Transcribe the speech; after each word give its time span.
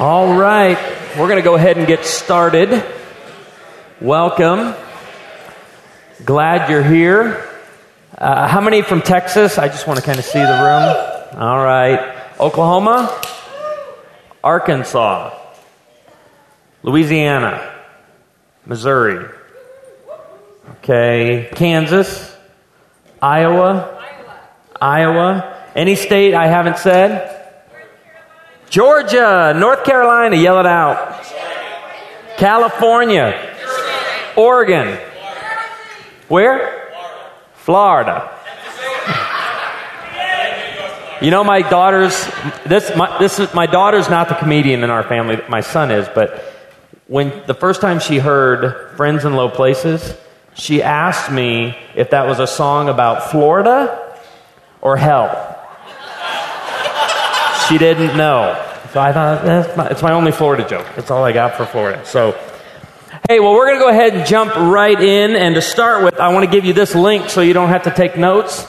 All 0.00 0.34
right, 0.34 0.78
we're 1.18 1.28
going 1.28 1.36
to 1.36 1.42
go 1.42 1.56
ahead 1.56 1.76
and 1.76 1.86
get 1.86 2.06
started. 2.06 2.82
Welcome. 4.00 4.74
Glad 6.24 6.70
you're 6.70 6.82
here. 6.82 7.46
Uh, 8.16 8.48
how 8.48 8.62
many 8.62 8.80
from 8.80 9.02
Texas? 9.02 9.58
I 9.58 9.68
just 9.68 9.86
want 9.86 10.00
to 10.00 10.06
kind 10.06 10.18
of 10.18 10.24
see 10.24 10.38
the 10.38 10.46
room. 10.46 11.38
All 11.38 11.62
right. 11.62 12.16
Oklahoma, 12.40 13.14
Arkansas, 14.42 15.38
Louisiana, 16.82 17.84
Missouri. 18.64 19.28
Okay. 20.78 21.50
Kansas, 21.54 22.34
Iowa, 23.20 24.02
Iowa. 24.80 25.62
Any 25.76 25.94
state 25.94 26.32
I 26.32 26.46
haven't 26.46 26.78
said? 26.78 27.39
Georgia, 28.70 29.52
North 29.56 29.82
Carolina, 29.82 30.36
yell 30.36 30.60
it 30.60 30.66
out. 30.66 31.24
California, 32.36 33.34
Oregon. 34.36 34.96
Where? 36.28 36.92
Florida. 37.54 38.30
You 41.20 41.30
know, 41.30 41.44
my 41.44 41.60
daughter's 41.60 42.14
this. 42.64 42.96
My, 42.96 43.18
this 43.18 43.38
is 43.40 43.52
my 43.52 43.66
daughter's 43.66 44.08
not 44.08 44.28
the 44.28 44.36
comedian 44.36 44.84
in 44.84 44.88
our 44.90 45.02
family. 45.02 45.38
My 45.48 45.60
son 45.60 45.90
is, 45.90 46.08
but 46.14 46.42
when 47.08 47.42
the 47.46 47.54
first 47.54 47.82
time 47.82 47.98
she 47.98 48.18
heard 48.18 48.96
"Friends 48.96 49.26
in 49.26 49.34
Low 49.34 49.50
Places," 49.50 50.14
she 50.54 50.82
asked 50.82 51.30
me 51.30 51.76
if 51.94 52.10
that 52.10 52.26
was 52.26 52.38
a 52.38 52.46
song 52.46 52.88
about 52.88 53.30
Florida 53.30 54.16
or 54.80 54.96
hell. 54.96 55.58
She 57.68 57.76
didn't 57.78 58.16
know. 58.16 58.69
So 58.92 59.00
I 59.00 59.12
thought, 59.12 59.44
that's 59.44 59.76
my, 59.76 59.86
it's 59.86 60.02
my 60.02 60.12
only 60.12 60.32
Florida 60.32 60.68
joke. 60.68 60.84
That's 60.96 61.12
all 61.12 61.22
I 61.22 61.30
got 61.30 61.54
for 61.54 61.64
Florida. 61.64 62.04
So, 62.04 62.32
hey, 63.28 63.38
well, 63.38 63.52
we're 63.52 63.66
going 63.66 63.78
to 63.78 63.84
go 63.84 63.88
ahead 63.88 64.14
and 64.14 64.26
jump 64.26 64.52
right 64.56 65.00
in. 65.00 65.36
And 65.36 65.54
to 65.54 65.62
start 65.62 66.02
with, 66.02 66.18
I 66.18 66.32
want 66.32 66.44
to 66.44 66.50
give 66.50 66.64
you 66.64 66.72
this 66.72 66.96
link 66.96 67.30
so 67.30 67.40
you 67.40 67.52
don't 67.52 67.68
have 67.68 67.84
to 67.84 67.92
take 67.92 68.18
notes. 68.18 68.66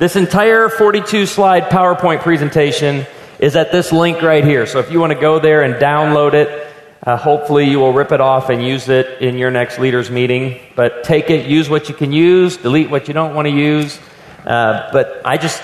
This 0.00 0.16
entire 0.16 0.68
42 0.68 1.26
slide 1.26 1.70
PowerPoint 1.70 2.22
presentation 2.22 3.06
is 3.38 3.54
at 3.54 3.70
this 3.70 3.92
link 3.92 4.22
right 4.22 4.42
here. 4.42 4.66
So 4.66 4.80
if 4.80 4.90
you 4.90 4.98
want 4.98 5.12
to 5.12 5.20
go 5.20 5.38
there 5.38 5.62
and 5.62 5.74
download 5.74 6.34
it, 6.34 6.66
uh, 7.04 7.16
hopefully 7.16 7.70
you 7.70 7.78
will 7.78 7.92
rip 7.92 8.10
it 8.10 8.20
off 8.20 8.50
and 8.50 8.60
use 8.60 8.88
it 8.88 9.22
in 9.22 9.38
your 9.38 9.52
next 9.52 9.78
leaders 9.78 10.10
meeting. 10.10 10.60
But 10.74 11.04
take 11.04 11.30
it, 11.30 11.46
use 11.46 11.68
what 11.68 11.88
you 11.88 11.94
can 11.94 12.12
use, 12.12 12.56
delete 12.56 12.90
what 12.90 13.06
you 13.06 13.14
don't 13.14 13.36
want 13.36 13.46
to 13.46 13.54
use. 13.54 14.00
Uh, 14.44 14.90
but 14.92 15.22
I 15.24 15.36
just 15.36 15.62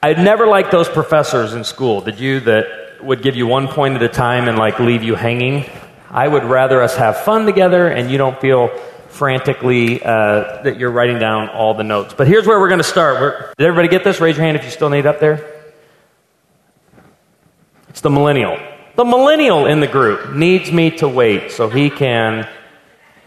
I 0.00 0.12
never 0.12 0.46
liked 0.46 0.70
those 0.70 0.88
professors 0.88 1.54
in 1.54 1.64
school. 1.64 2.00
Did 2.00 2.20
you 2.20 2.38
that 2.40 3.02
would 3.02 3.20
give 3.20 3.34
you 3.34 3.48
one 3.48 3.66
point 3.66 3.96
at 3.96 4.02
a 4.02 4.08
time 4.08 4.46
and 4.46 4.56
like 4.56 4.78
leave 4.78 5.02
you 5.02 5.16
hanging? 5.16 5.68
I 6.08 6.28
would 6.28 6.44
rather 6.44 6.80
us 6.80 6.96
have 6.96 7.18
fun 7.18 7.46
together 7.46 7.88
and 7.88 8.08
you 8.08 8.16
don't 8.16 8.40
feel 8.40 8.68
frantically 9.08 10.00
uh, 10.00 10.62
that 10.62 10.78
you're 10.78 10.92
writing 10.92 11.18
down 11.18 11.48
all 11.48 11.74
the 11.74 11.82
notes. 11.82 12.14
But 12.14 12.28
here's 12.28 12.46
where 12.46 12.60
we're 12.60 12.68
going 12.68 12.78
to 12.78 12.84
start. 12.84 13.20
We're, 13.20 13.52
did 13.58 13.66
everybody 13.66 13.88
get 13.88 14.04
this? 14.04 14.20
Raise 14.20 14.36
your 14.36 14.44
hand 14.44 14.56
if 14.56 14.64
you 14.64 14.70
still 14.70 14.88
need 14.88 15.04
up 15.04 15.18
there. 15.18 15.64
It's 17.88 18.00
the 18.00 18.10
millennial. 18.10 18.56
The 18.94 19.04
millennial 19.04 19.66
in 19.66 19.80
the 19.80 19.88
group 19.88 20.32
needs 20.32 20.70
me 20.70 20.92
to 20.98 21.08
wait 21.08 21.50
so 21.50 21.68
he 21.68 21.90
can 21.90 22.48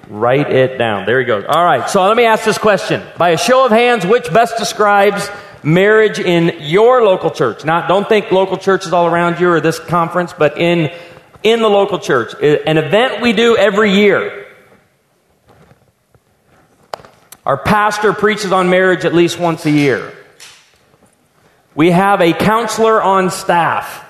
write 0.07 0.49
it 0.49 0.77
down. 0.77 1.05
There 1.05 1.19
he 1.19 1.25
goes. 1.25 1.43
All 1.49 1.65
right, 1.65 1.89
so 1.89 2.07
let 2.07 2.15
me 2.15 2.23
ask 2.23 2.45
this 2.45 2.57
question. 2.57 3.03
By 3.17 3.29
a 3.31 3.37
show 3.37 3.65
of 3.65 3.71
hands, 3.71 4.05
which 4.05 4.31
best 4.31 4.57
describes 4.57 5.29
marriage 5.63 6.19
in 6.19 6.57
your 6.61 7.03
local 7.03 7.31
church. 7.31 7.65
Not, 7.65 7.87
don't 7.87 8.07
think 8.07 8.31
local 8.31 8.57
churches 8.57 8.93
all 8.93 9.07
around 9.07 9.39
you 9.39 9.49
or 9.49 9.61
this 9.61 9.79
conference, 9.79 10.33
but 10.33 10.57
in, 10.57 10.91
in 11.43 11.61
the 11.61 11.69
local 11.69 11.99
church. 11.99 12.33
An 12.41 12.77
event 12.77 13.21
we 13.21 13.33
do 13.33 13.57
every 13.57 13.93
year. 13.93 14.47
Our 17.45 17.57
pastor 17.57 18.13
preaches 18.13 18.51
on 18.51 18.69
marriage 18.69 19.03
at 19.05 19.13
least 19.13 19.39
once 19.39 19.65
a 19.65 19.71
year. 19.71 20.13
We 21.73 21.91
have 21.91 22.21
a 22.21 22.33
counselor 22.33 23.01
on 23.01 23.31
staff. 23.31 24.05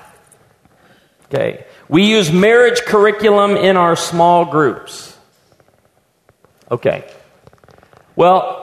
Okay. 1.26 1.64
We 1.88 2.04
use 2.04 2.30
marriage 2.32 2.82
curriculum 2.82 3.56
in 3.56 3.76
our 3.76 3.96
small 3.96 4.44
groups. 4.44 5.16
Okay. 6.70 7.10
Well, 8.16 8.61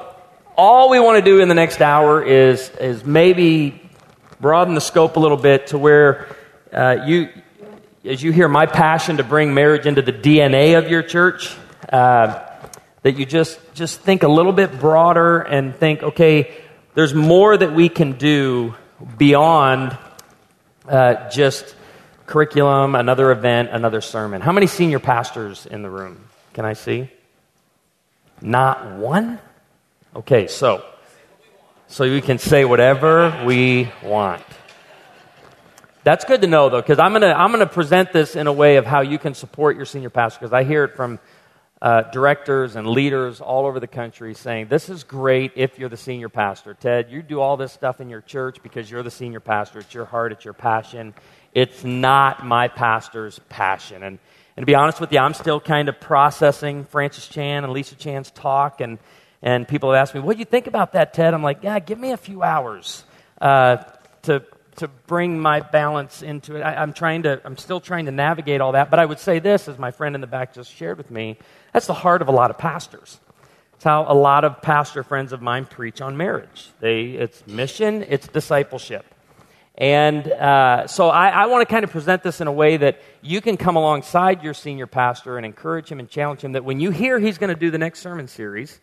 all 0.60 0.90
we 0.90 1.00
want 1.00 1.16
to 1.16 1.22
do 1.24 1.40
in 1.40 1.48
the 1.48 1.56
next 1.56 1.80
hour 1.80 2.22
is, 2.22 2.70
is 2.82 3.06
maybe 3.06 3.82
broaden 4.42 4.74
the 4.74 4.82
scope 4.82 5.16
a 5.16 5.20
little 5.20 5.38
bit 5.38 5.68
to 5.68 5.78
where 5.78 6.36
uh, 6.74 6.98
you, 7.06 7.30
as 8.04 8.22
you 8.22 8.34
hear 8.34 8.50
my 8.50 8.66
passion 8.66 9.16
to 9.18 9.24
bring 9.24 9.54
marriage 9.54 9.86
into 9.86 10.02
the 10.02 10.12
DNA 10.12 10.78
of 10.78 10.90
your 10.90 11.02
church, 11.02 11.56
uh, 11.94 12.46
that 13.04 13.18
you 13.18 13.26
just, 13.26 13.58
just 13.74 14.02
think 14.02 14.24
a 14.24 14.28
little 14.28 14.52
bit 14.52 14.82
broader 14.82 15.40
and 15.40 15.74
think, 15.74 16.04
okay, 16.04 16.54
there's 16.94 17.14
more 17.14 17.56
that 17.56 17.72
we 17.72 17.88
can 17.88 18.18
do 18.18 18.76
beyond 19.18 19.98
uh, 20.90 21.30
just 21.30 21.74
curriculum, 22.26 22.96
another 22.96 23.32
event, 23.32 23.70
another 23.72 24.02
sermon. 24.02 24.42
How 24.42 24.52
many 24.52 24.68
senior 24.68 25.00
pastors 25.00 25.66
in 25.66 25.84
the 25.84 25.90
room? 25.90 26.20
Can 26.54 26.66
I 26.66 26.74
see? 26.74 27.10
Not 28.42 28.98
one? 28.98 29.40
Okay, 30.16 30.48
so 30.48 30.84
so 31.86 32.04
we 32.04 32.22
can 32.22 32.40
say 32.40 32.66
whatever 32.66 33.44
we 33.46 33.92
want. 34.04 34.42
That's 36.04 36.26
good 36.26 36.42
to 36.42 36.48
know, 36.48 36.70
though, 36.70 36.82
because 36.82 36.98
I'm 36.98 37.14
to 37.14 37.28
I'm 37.28 37.52
gonna 37.52 37.68
present 37.68 38.12
this 38.12 38.36
in 38.36 38.48
a 38.48 38.54
way 38.54 38.78
of 38.78 38.88
how 38.88 39.02
you 39.02 39.20
can 39.20 39.36
support 39.36 39.76
your 39.76 39.86
senior 39.86 40.10
pastor, 40.10 40.40
because 40.40 40.54
I 40.54 40.64
hear 40.64 40.84
it 40.84 40.96
from 40.96 41.20
uh, 41.80 42.02
directors 42.10 42.76
and 42.76 42.88
leaders 42.88 43.40
all 43.40 43.68
over 43.68 43.80
the 43.80 43.88
country 43.88 44.34
saying, 44.34 44.68
This 44.68 44.90
is 44.90 45.04
great 45.04 45.52
if 45.56 45.78
you're 45.78 45.90
the 45.90 45.98
senior 45.98 46.28
pastor. 46.28 46.74
Ted, 46.74 47.12
you 47.12 47.22
do 47.22 47.40
all 47.40 47.56
this 47.56 47.72
stuff 47.72 48.02
in 48.02 48.10
your 48.10 48.22
church 48.22 48.64
because 48.64 48.90
you're 48.90 49.04
the 49.04 49.12
senior 49.12 49.40
pastor. 49.40 49.78
It's 49.78 49.94
your 49.94 50.06
heart, 50.06 50.32
it's 50.32 50.44
your 50.44 50.56
passion. 50.56 51.14
It's 51.54 51.84
not 51.84 52.44
my 52.44 52.68
pastor's 52.68 53.38
passion. 53.48 54.02
And, 54.02 54.18
and 54.58 54.64
to 54.64 54.66
be 54.66 54.76
honest 54.76 55.00
with 55.00 55.14
you, 55.14 55.20
I'm 55.20 55.36
still 55.36 55.60
kind 55.60 55.88
of 55.88 56.00
processing 56.00 56.84
Francis 56.86 57.28
Chan 57.28 57.64
and 57.64 57.72
Lisa 57.72 57.96
Chan's 57.96 58.32
talk 58.32 58.82
and 58.82 58.98
and 59.42 59.68
people 59.68 59.92
have 59.92 60.02
asked 60.02 60.16
me, 60.16 60.22
what 60.22 60.34
do 60.34 60.40
you 60.40 60.46
think 60.46 60.68
about 60.68 60.94
that, 60.94 61.14
Ted? 61.14 61.34
I'm 61.34 61.44
like, 61.44 61.64
yeah, 61.64 61.80
give 61.80 61.98
me 61.98 62.12
a 62.12 62.18
few 62.18 62.44
hours 62.44 63.04
uh, 63.40 63.78
to, 64.24 64.44
to 64.78 64.88
bring 65.08 65.40
my 65.40 65.62
balance 65.62 66.22
into 66.22 66.56
it. 66.56 66.62
I, 66.62 66.82
am 66.82 66.94
trying 66.94 67.24
to, 67.24 67.42
I'm 67.46 67.58
still 67.58 67.80
trying 67.80 68.06
to 68.06 68.12
navigate 68.12 68.60
all 68.60 68.74
that. 68.74 68.90
But 68.90 69.00
I 69.00 69.06
would 69.06 69.20
say 69.20 69.40
this, 69.40 69.68
as 69.68 69.78
my 69.78 69.92
friend 69.92 70.16
in 70.16 70.22
the 70.22 70.28
back 70.28 70.54
just 70.54 70.74
shared 70.74 70.98
with 70.98 71.10
me, 71.10 71.38
that's 71.74 71.88
the 71.88 71.94
heart 71.94 72.22
of 72.22 72.28
a 72.28 72.32
lot 72.32 72.50
of 72.50 72.58
pastors. 72.58 73.20
It's 73.76 73.86
how 73.86 74.06
a 74.10 74.14
lot 74.14 74.44
of 74.44 74.62
pastor 74.62 75.04
friends 75.04 75.32
of 75.32 75.42
mine 75.42 75.66
preach 75.66 76.02
on 76.02 76.18
marriage. 76.18 76.70
They, 76.82 77.12
it's 77.12 77.48
mission, 77.48 78.06
it's 78.10 78.28
discipleship. 78.28 79.06
And 79.78 80.30
uh, 80.30 80.88
so 80.88 81.08
I, 81.08 81.30
I 81.30 81.46
want 81.46 81.66
to 81.66 81.74
kind 81.74 81.86
of 81.86 81.92
present 81.92 82.22
this 82.22 82.42
in 82.42 82.48
a 82.48 82.52
way 82.52 82.76
that 82.76 83.00
you 83.22 83.40
can 83.40 83.56
come 83.56 83.78
alongside 83.78 84.44
your 84.44 84.54
senior 84.54 84.88
pastor 84.88 85.38
and 85.38 85.46
encourage 85.46 85.90
him 85.90 86.00
and 86.00 86.10
challenge 86.10 86.42
him 86.42 86.52
that 86.52 86.66
when 86.66 86.82
you 86.82 86.92
hear 86.92 87.18
he's 87.18 87.38
going 87.38 87.54
to 87.54 87.60
do 87.60 87.72
the 87.72 87.78
next 87.78 88.02
sermon 88.02 88.28
series, 88.28 88.82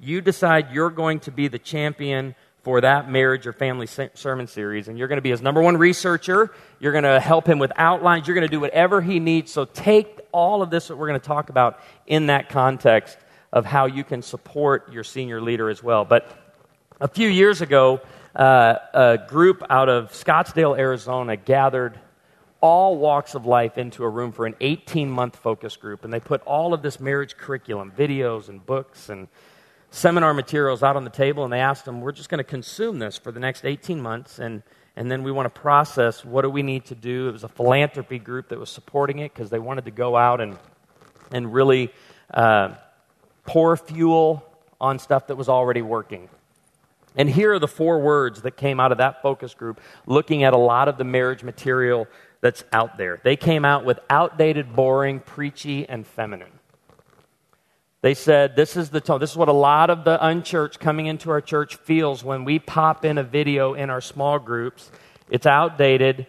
you 0.00 0.20
decide 0.20 0.72
you're 0.72 0.90
going 0.90 1.20
to 1.20 1.30
be 1.30 1.48
the 1.48 1.58
champion 1.58 2.34
for 2.62 2.80
that 2.80 3.10
marriage 3.10 3.46
or 3.46 3.52
family 3.52 3.86
sermon 3.86 4.46
series, 4.46 4.88
and 4.88 4.98
you're 4.98 5.08
going 5.08 5.16
to 5.16 5.22
be 5.22 5.30
his 5.30 5.40
number 5.40 5.62
one 5.62 5.76
researcher. 5.76 6.52
You're 6.80 6.92
going 6.92 7.04
to 7.04 7.18
help 7.18 7.48
him 7.48 7.58
with 7.58 7.72
outlines. 7.76 8.26
You're 8.26 8.34
going 8.34 8.46
to 8.46 8.50
do 8.50 8.60
whatever 8.60 9.00
he 9.00 9.20
needs. 9.20 9.50
So 9.50 9.64
take 9.64 10.20
all 10.32 10.62
of 10.62 10.70
this 10.70 10.88
that 10.88 10.96
we're 10.96 11.08
going 11.08 11.20
to 11.20 11.26
talk 11.26 11.50
about 11.50 11.80
in 12.06 12.26
that 12.26 12.48
context 12.48 13.16
of 13.52 13.64
how 13.64 13.86
you 13.86 14.04
can 14.04 14.22
support 14.22 14.92
your 14.92 15.04
senior 15.04 15.40
leader 15.40 15.70
as 15.70 15.82
well. 15.82 16.04
But 16.04 16.30
a 17.00 17.08
few 17.08 17.28
years 17.28 17.60
ago, 17.60 18.00
uh, 18.36 18.74
a 18.92 19.18
group 19.26 19.62
out 19.70 19.88
of 19.88 20.12
Scottsdale, 20.12 20.78
Arizona 20.78 21.36
gathered 21.36 21.98
all 22.60 22.98
walks 22.98 23.34
of 23.34 23.46
life 23.46 23.78
into 23.78 24.04
a 24.04 24.08
room 24.08 24.32
for 24.32 24.44
an 24.44 24.54
18 24.60 25.08
month 25.08 25.36
focus 25.36 25.76
group, 25.76 26.04
and 26.04 26.12
they 26.12 26.20
put 26.20 26.42
all 26.42 26.74
of 26.74 26.82
this 26.82 27.00
marriage 27.00 27.36
curriculum, 27.36 27.92
videos, 27.96 28.48
and 28.48 28.64
books, 28.66 29.08
and 29.08 29.28
seminar 29.90 30.34
materials 30.34 30.82
out 30.82 30.96
on 30.96 31.04
the 31.04 31.10
table, 31.10 31.44
and 31.44 31.52
they 31.52 31.60
asked 31.60 31.84
them, 31.84 32.00
We're 32.00 32.12
just 32.12 32.28
going 32.28 32.38
to 32.38 32.44
consume 32.44 32.98
this 32.98 33.16
for 33.18 33.32
the 33.32 33.40
next 33.40 33.64
18 33.64 34.00
months, 34.00 34.38
and, 34.38 34.62
and 34.96 35.10
then 35.10 35.22
we 35.22 35.32
want 35.32 35.46
to 35.46 35.60
process 35.60 36.24
what 36.24 36.42
do 36.42 36.50
we 36.50 36.62
need 36.62 36.86
to 36.86 36.94
do. 36.94 37.28
It 37.28 37.32
was 37.32 37.44
a 37.44 37.48
philanthropy 37.48 38.18
group 38.18 38.48
that 38.48 38.58
was 38.58 38.70
supporting 38.70 39.18
it 39.18 39.32
because 39.32 39.50
they 39.50 39.58
wanted 39.58 39.84
to 39.86 39.90
go 39.90 40.16
out 40.16 40.40
and, 40.40 40.58
and 41.30 41.52
really 41.52 41.92
uh, 42.32 42.74
pour 43.44 43.76
fuel 43.76 44.44
on 44.80 44.98
stuff 44.98 45.28
that 45.28 45.36
was 45.36 45.48
already 45.48 45.82
working. 45.82 46.28
And 47.16 47.28
here 47.28 47.52
are 47.54 47.58
the 47.58 47.68
four 47.68 47.98
words 47.98 48.42
that 48.42 48.56
came 48.56 48.78
out 48.78 48.92
of 48.92 48.98
that 48.98 49.22
focus 49.22 49.54
group 49.54 49.80
looking 50.06 50.44
at 50.44 50.52
a 50.52 50.58
lot 50.58 50.88
of 50.88 50.98
the 50.98 51.04
marriage 51.04 51.42
material 51.42 52.06
that's 52.40 52.62
out 52.72 52.96
there. 52.96 53.20
They 53.24 53.36
came 53.36 53.64
out 53.64 53.84
with 53.84 53.98
outdated, 54.08 54.76
boring, 54.76 55.20
preachy, 55.20 55.88
and 55.88 56.06
feminine. 56.06 56.57
They 58.00 58.14
said, 58.14 58.54
This 58.54 58.76
is 58.76 58.90
the 58.90 59.00
tone. 59.00 59.20
This 59.20 59.32
is 59.32 59.36
what 59.36 59.48
a 59.48 59.52
lot 59.52 59.90
of 59.90 60.04
the 60.04 60.24
unchurched 60.24 60.78
coming 60.78 61.06
into 61.06 61.30
our 61.30 61.40
church 61.40 61.76
feels 61.76 62.22
when 62.22 62.44
we 62.44 62.58
pop 62.58 63.04
in 63.04 63.18
a 63.18 63.24
video 63.24 63.74
in 63.74 63.90
our 63.90 64.00
small 64.00 64.38
groups. 64.38 64.90
It's 65.30 65.46
outdated, 65.46 66.26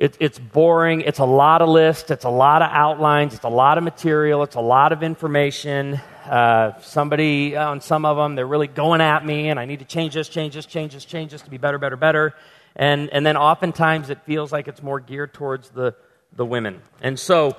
it, 0.00 0.16
it's 0.18 0.38
boring. 0.38 1.02
It's 1.02 1.18
a 1.18 1.26
lot 1.26 1.60
of 1.60 1.68
lists. 1.68 2.10
It's 2.10 2.24
a 2.24 2.30
lot 2.30 2.62
of 2.62 2.70
outlines. 2.72 3.34
It's 3.34 3.44
a 3.44 3.50
lot 3.50 3.76
of 3.76 3.84
material. 3.84 4.42
It's 4.42 4.54
a 4.54 4.60
lot 4.60 4.92
of 4.92 5.02
information. 5.02 6.00
Uh, 6.24 6.80
somebody 6.80 7.54
on 7.54 7.82
some 7.82 8.06
of 8.06 8.16
them, 8.16 8.34
they're 8.34 8.46
really 8.46 8.66
going 8.66 9.02
at 9.02 9.26
me, 9.26 9.50
and 9.50 9.60
I 9.60 9.66
need 9.66 9.80
to 9.80 9.84
change 9.84 10.14
this, 10.14 10.30
change 10.30 10.54
this, 10.54 10.64
change 10.64 10.94
this, 10.94 11.04
change 11.04 11.32
this 11.32 11.42
to 11.42 11.50
be 11.50 11.58
better, 11.58 11.76
better, 11.76 11.96
better. 11.96 12.34
And, 12.76 13.10
and 13.10 13.26
then 13.26 13.36
oftentimes 13.36 14.08
it 14.08 14.22
feels 14.22 14.52
like 14.52 14.68
it's 14.68 14.82
more 14.82 15.00
geared 15.00 15.34
towards 15.34 15.68
the, 15.68 15.94
the 16.34 16.46
women. 16.46 16.80
And 17.02 17.18
so 17.18 17.56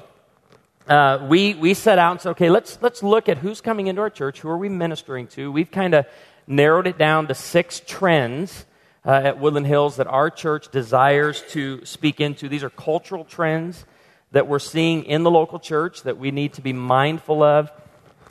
uh, 0.92 1.26
we, 1.30 1.54
we 1.54 1.74
set 1.74 1.98
out 1.98 2.12
and 2.12 2.20
said, 2.20 2.32
okay, 2.32 2.50
let's, 2.50 2.78
let's 2.82 3.02
look 3.02 3.30
at 3.30 3.38
who's 3.38 3.62
coming 3.62 3.88
into 3.88 4.02
our 4.02 4.10
church, 4.10 4.42
who 4.42 4.50
are 4.50 4.58
we 4.58 4.68
ministering 4.68 5.26
to. 5.26 5.50
We've 5.50 5.72
kind 5.72 5.94
of 5.94 6.06
narrowed 6.48 6.86
it 6.86 6.98
down 6.98 7.28
to 7.28 7.34
six 7.34 7.82
trends 7.88 8.66
uh, 9.06 9.12
at 9.12 9.40
Woodland 9.40 9.68
Hills 9.68 9.96
that 9.96 10.08
our 10.08 10.30
church 10.30 10.70
desires 10.70 11.46
to 11.52 11.86
speak 11.86 12.20
into. 12.20 12.50
These 12.50 12.66
are 12.66 12.70
cultural 12.70 13.24
trends 13.24 13.86
that 14.34 14.48
we're 14.48 14.60
seeing 14.60 15.06
in 15.06 15.24
the 15.24 15.32
local 15.32 15.60
church 15.60 16.04
that 16.04 16.18
we 16.18 16.30
need 16.30 16.54
to 16.56 16.62
be 16.62 16.74
mindful 16.74 17.42
of. 17.42 17.72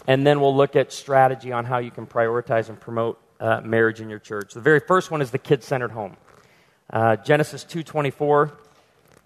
And 0.06 0.26
then 0.26 0.38
we'll 0.42 0.54
look 0.54 0.76
at 0.76 0.92
strategy 0.92 1.52
on 1.52 1.64
how 1.64 1.78
you 1.78 1.90
can 1.90 2.06
prioritize 2.06 2.68
and 2.68 2.78
promote 2.78 3.18
uh, 3.40 3.62
marriage 3.62 4.02
in 4.02 4.10
your 4.10 4.18
church. 4.18 4.52
The 4.52 4.60
very 4.60 4.80
first 4.80 5.10
one 5.10 5.22
is 5.22 5.30
the 5.30 5.38
kid-centered 5.38 5.92
home. 5.92 6.18
Uh, 6.92 7.16
Genesis 7.16 7.64
2:24 7.64 8.52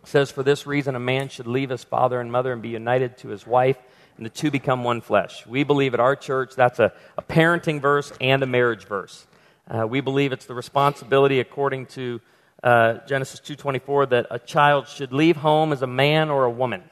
says, 0.07 0.31
"For 0.31 0.43
this 0.43 0.67
reason, 0.67 0.95
a 0.95 1.01
man 1.01 1.29
should 1.29 1.47
leave 1.47 1.71
his 1.71 1.85
father 1.85 2.21
and 2.21 2.31
mother 2.31 2.53
and 2.53 2.63
be 2.63 2.71
united 2.71 3.19
to 3.19 3.29
his 3.29 3.47
wife, 3.47 3.79
and 4.17 4.25
the 4.25 4.31
two 4.31 4.51
become 4.51 4.85
one 4.85 5.01
flesh." 5.01 5.47
We 5.47 5.65
believe 5.65 5.95
at 5.95 6.01
our 6.01 6.17
church 6.17 6.55
that's 6.55 6.79
a, 6.79 6.93
a 7.19 7.23
parenting 7.23 7.81
verse 7.81 8.13
and 8.21 8.43
a 8.43 8.47
marriage 8.47 8.87
verse. 8.87 9.27
Uh, 9.69 9.87
we 9.87 10.01
believe 10.01 10.33
it's 10.33 10.47
the 10.47 10.55
responsibility, 10.55 11.41
according 11.41 11.87
to 11.87 12.21
uh, 12.63 12.95
Genesis 13.07 13.41
2:24, 13.41 14.11
that 14.11 14.27
a 14.31 14.39
child 14.39 14.89
should 14.89 15.13
leave 15.13 15.37
home 15.37 15.73
as 15.73 15.83
a 15.83 15.87
man 15.87 16.31
or 16.31 16.45
a 16.45 16.51
woman. 16.51 16.83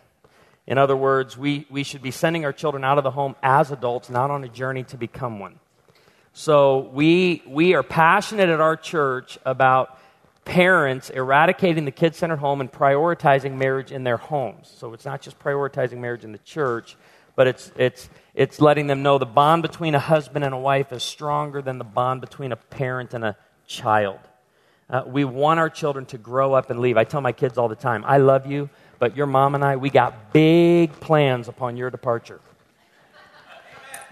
In 0.67 0.79
other 0.79 0.97
words, 0.97 1.37
we, 1.37 1.67
we 1.71 1.83
should 1.83 2.03
be 2.03 2.13
sending 2.13 2.45
our 2.45 2.53
children 2.53 2.85
out 2.85 2.99
of 2.99 3.05
the 3.05 3.11
home 3.11 3.35
as 3.43 3.71
adults, 3.71 4.09
not 4.09 4.31
on 4.31 4.45
a 4.45 4.49
journey 4.49 4.85
to 4.85 4.97
become 4.97 5.39
one. 5.39 5.59
So 6.33 6.91
we, 6.93 7.43
we 7.47 7.75
are 7.75 7.83
passionate 7.83 8.49
at 8.49 8.61
our 8.61 8.77
church 8.77 9.39
about 9.45 9.99
parents 10.45 11.11
eradicating 11.11 11.85
the 11.85 11.91
kid 11.91 12.15
centered 12.15 12.39
home 12.39 12.61
and 12.61 12.71
prioritizing 12.71 13.57
marriage 13.57 13.93
in 13.93 14.05
their 14.05 14.17
homes. 14.17 14.73
So 14.77 14.93
it's 14.93 15.05
not 15.05 15.23
just 15.23 15.39
prioritizing 15.39 15.99
marriage 15.99 16.25
in 16.25 16.33
the 16.33 16.39
church, 16.39 16.97
but 17.37 17.47
it's, 17.47 17.73
it's, 17.77 18.09
it's 18.35 18.61
letting 18.61 18.87
them 18.87 19.03
know 19.03 19.19
the 19.19 19.27
bond 19.27 19.63
between 19.63 19.95
a 19.95 19.99
husband 19.99 20.45
and 20.45 20.55
a 20.55 20.59
wife 20.59 20.93
is 20.93 21.03
stronger 21.03 21.63
than 21.63 21.79
the 21.79 21.85
bond 21.85 22.21
between 22.21 22.53
a 22.53 22.57
parent 22.57 23.15
and 23.15 23.25
a 23.25 23.37
child. 23.67 24.19
Uh, 24.91 25.03
we 25.07 25.25
want 25.25 25.59
our 25.59 25.71
children 25.71 26.05
to 26.07 26.19
grow 26.19 26.53
up 26.53 26.71
and 26.71 26.81
leave. 26.81 26.97
I 26.97 27.05
tell 27.05 27.21
my 27.21 27.33
kids 27.33 27.57
all 27.57 27.69
the 27.69 27.77
time, 27.77 28.05
I 28.07 28.19
love 28.19 28.47
you, 28.47 28.69
but 28.99 29.17
your 29.17 29.27
mom 29.27 29.55
and 29.55 29.65
I, 29.65 29.77
we 29.77 29.91
got 29.91 30.33
big 30.33 30.93
plans 30.93 31.49
upon 31.49 31.77
your 31.77 31.91
departure. 31.91 32.41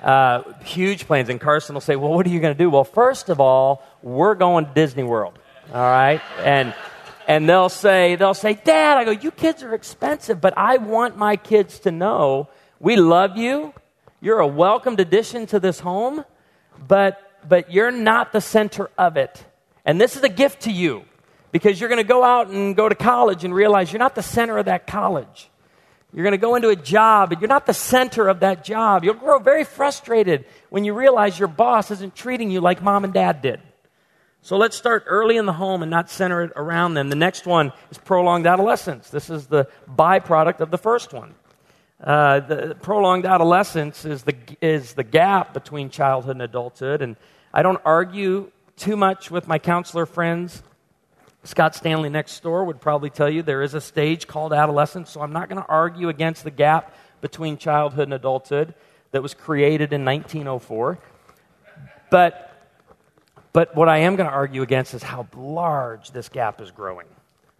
Uh, 0.02 0.42
huge 0.64 1.06
plans. 1.06 1.28
And 1.28 1.40
Carson 1.40 1.74
will 1.74 1.80
say, 1.80 1.96
Well, 1.96 2.12
what 2.14 2.26
are 2.26 2.30
you 2.30 2.40
going 2.40 2.54
to 2.54 2.58
do? 2.58 2.70
Well, 2.70 2.84
first 2.84 3.28
of 3.28 3.38
all, 3.38 3.82
we're 4.02 4.34
going 4.34 4.64
to 4.64 4.72
Disney 4.72 5.02
World. 5.02 5.38
All 5.72 5.80
right? 5.80 6.20
And 6.38 6.74
and 7.30 7.48
they'll 7.48 7.68
say, 7.68 8.16
they'll 8.16 8.34
say, 8.34 8.54
Dad, 8.54 8.98
I 8.98 9.04
go, 9.04 9.12
you 9.12 9.30
kids 9.30 9.62
are 9.62 9.72
expensive, 9.72 10.40
but 10.40 10.58
I 10.58 10.78
want 10.78 11.16
my 11.16 11.36
kids 11.36 11.78
to 11.80 11.92
know 11.92 12.48
we 12.80 12.96
love 12.96 13.36
you. 13.36 13.72
You're 14.20 14.40
a 14.40 14.48
welcomed 14.48 14.98
addition 14.98 15.46
to 15.46 15.60
this 15.60 15.78
home, 15.78 16.24
but, 16.88 17.20
but 17.48 17.72
you're 17.72 17.92
not 17.92 18.32
the 18.32 18.40
center 18.40 18.90
of 18.98 19.16
it. 19.16 19.44
And 19.84 20.00
this 20.00 20.16
is 20.16 20.24
a 20.24 20.28
gift 20.28 20.62
to 20.62 20.72
you 20.72 21.04
because 21.52 21.78
you're 21.78 21.88
going 21.88 22.02
to 22.02 22.08
go 22.08 22.24
out 22.24 22.48
and 22.48 22.74
go 22.74 22.88
to 22.88 22.96
college 22.96 23.44
and 23.44 23.54
realize 23.54 23.92
you're 23.92 24.00
not 24.00 24.16
the 24.16 24.24
center 24.24 24.58
of 24.58 24.66
that 24.66 24.88
college. 24.88 25.48
You're 26.12 26.24
going 26.24 26.32
to 26.32 26.38
go 26.38 26.56
into 26.56 26.70
a 26.70 26.76
job 26.76 27.30
and 27.30 27.40
you're 27.40 27.48
not 27.48 27.66
the 27.66 27.74
center 27.74 28.26
of 28.26 28.40
that 28.40 28.64
job. 28.64 29.04
You'll 29.04 29.14
grow 29.14 29.38
very 29.38 29.62
frustrated 29.62 30.46
when 30.68 30.84
you 30.84 30.94
realize 30.94 31.38
your 31.38 31.46
boss 31.46 31.92
isn't 31.92 32.16
treating 32.16 32.50
you 32.50 32.60
like 32.60 32.82
mom 32.82 33.04
and 33.04 33.14
dad 33.14 33.40
did. 33.40 33.60
So 34.42 34.56
let's 34.56 34.76
start 34.76 35.04
early 35.06 35.36
in 35.36 35.44
the 35.44 35.52
home 35.52 35.82
and 35.82 35.90
not 35.90 36.10
center 36.10 36.42
it 36.42 36.52
around 36.56 36.94
them. 36.94 37.10
The 37.10 37.16
next 37.16 37.46
one 37.46 37.72
is 37.90 37.98
prolonged 37.98 38.46
adolescence. 38.46 39.10
This 39.10 39.28
is 39.28 39.46
the 39.46 39.68
byproduct 39.88 40.60
of 40.60 40.70
the 40.70 40.78
first 40.78 41.12
one. 41.12 41.34
Uh, 42.02 42.40
the 42.40 42.76
prolonged 42.80 43.26
adolescence 43.26 44.06
is 44.06 44.22
the, 44.22 44.34
is 44.62 44.94
the 44.94 45.04
gap 45.04 45.52
between 45.52 45.90
childhood 45.90 46.36
and 46.36 46.42
adulthood. 46.42 47.02
And 47.02 47.16
I 47.52 47.62
don't 47.62 47.80
argue 47.84 48.50
too 48.76 48.96
much 48.96 49.30
with 49.30 49.46
my 49.46 49.58
counselor 49.58 50.06
friends. 50.06 50.62
Scott 51.44 51.74
Stanley 51.74 52.08
next 52.08 52.42
door 52.42 52.64
would 52.64 52.80
probably 52.80 53.10
tell 53.10 53.28
you 53.28 53.42
there 53.42 53.62
is 53.62 53.74
a 53.74 53.80
stage 53.80 54.26
called 54.26 54.54
adolescence, 54.54 55.10
so 55.10 55.20
I'm 55.20 55.32
not 55.32 55.50
going 55.50 55.60
to 55.60 55.68
argue 55.68 56.08
against 56.08 56.44
the 56.44 56.50
gap 56.50 56.94
between 57.20 57.58
childhood 57.58 58.04
and 58.04 58.14
adulthood 58.14 58.74
that 59.12 59.22
was 59.22 59.34
created 59.34 59.92
in 59.92 60.04
1904. 60.04 60.98
But, 62.10 62.49
but 63.52 63.74
what 63.74 63.88
I 63.88 63.98
am 63.98 64.16
going 64.16 64.28
to 64.28 64.34
argue 64.34 64.62
against 64.62 64.94
is 64.94 65.02
how 65.02 65.26
large 65.36 66.12
this 66.12 66.28
gap 66.28 66.60
is 66.60 66.70
growing. 66.70 67.06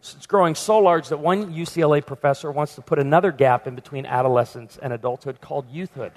It's 0.01 0.27
growing 0.27 0.55
so 0.55 0.79
large 0.79 1.09
that 1.09 1.19
one 1.19 1.53
UCLA 1.53 2.05
professor 2.05 2.51
wants 2.51 2.75
to 2.77 2.81
put 2.81 2.99
another 2.99 3.33
gap 3.33 3.67
in 3.67 3.75
between 3.75 4.07
adolescence 4.07 4.79
and 4.81 4.93
adulthood 4.93 5.41
called 5.41 5.69
youthhood. 5.71 6.13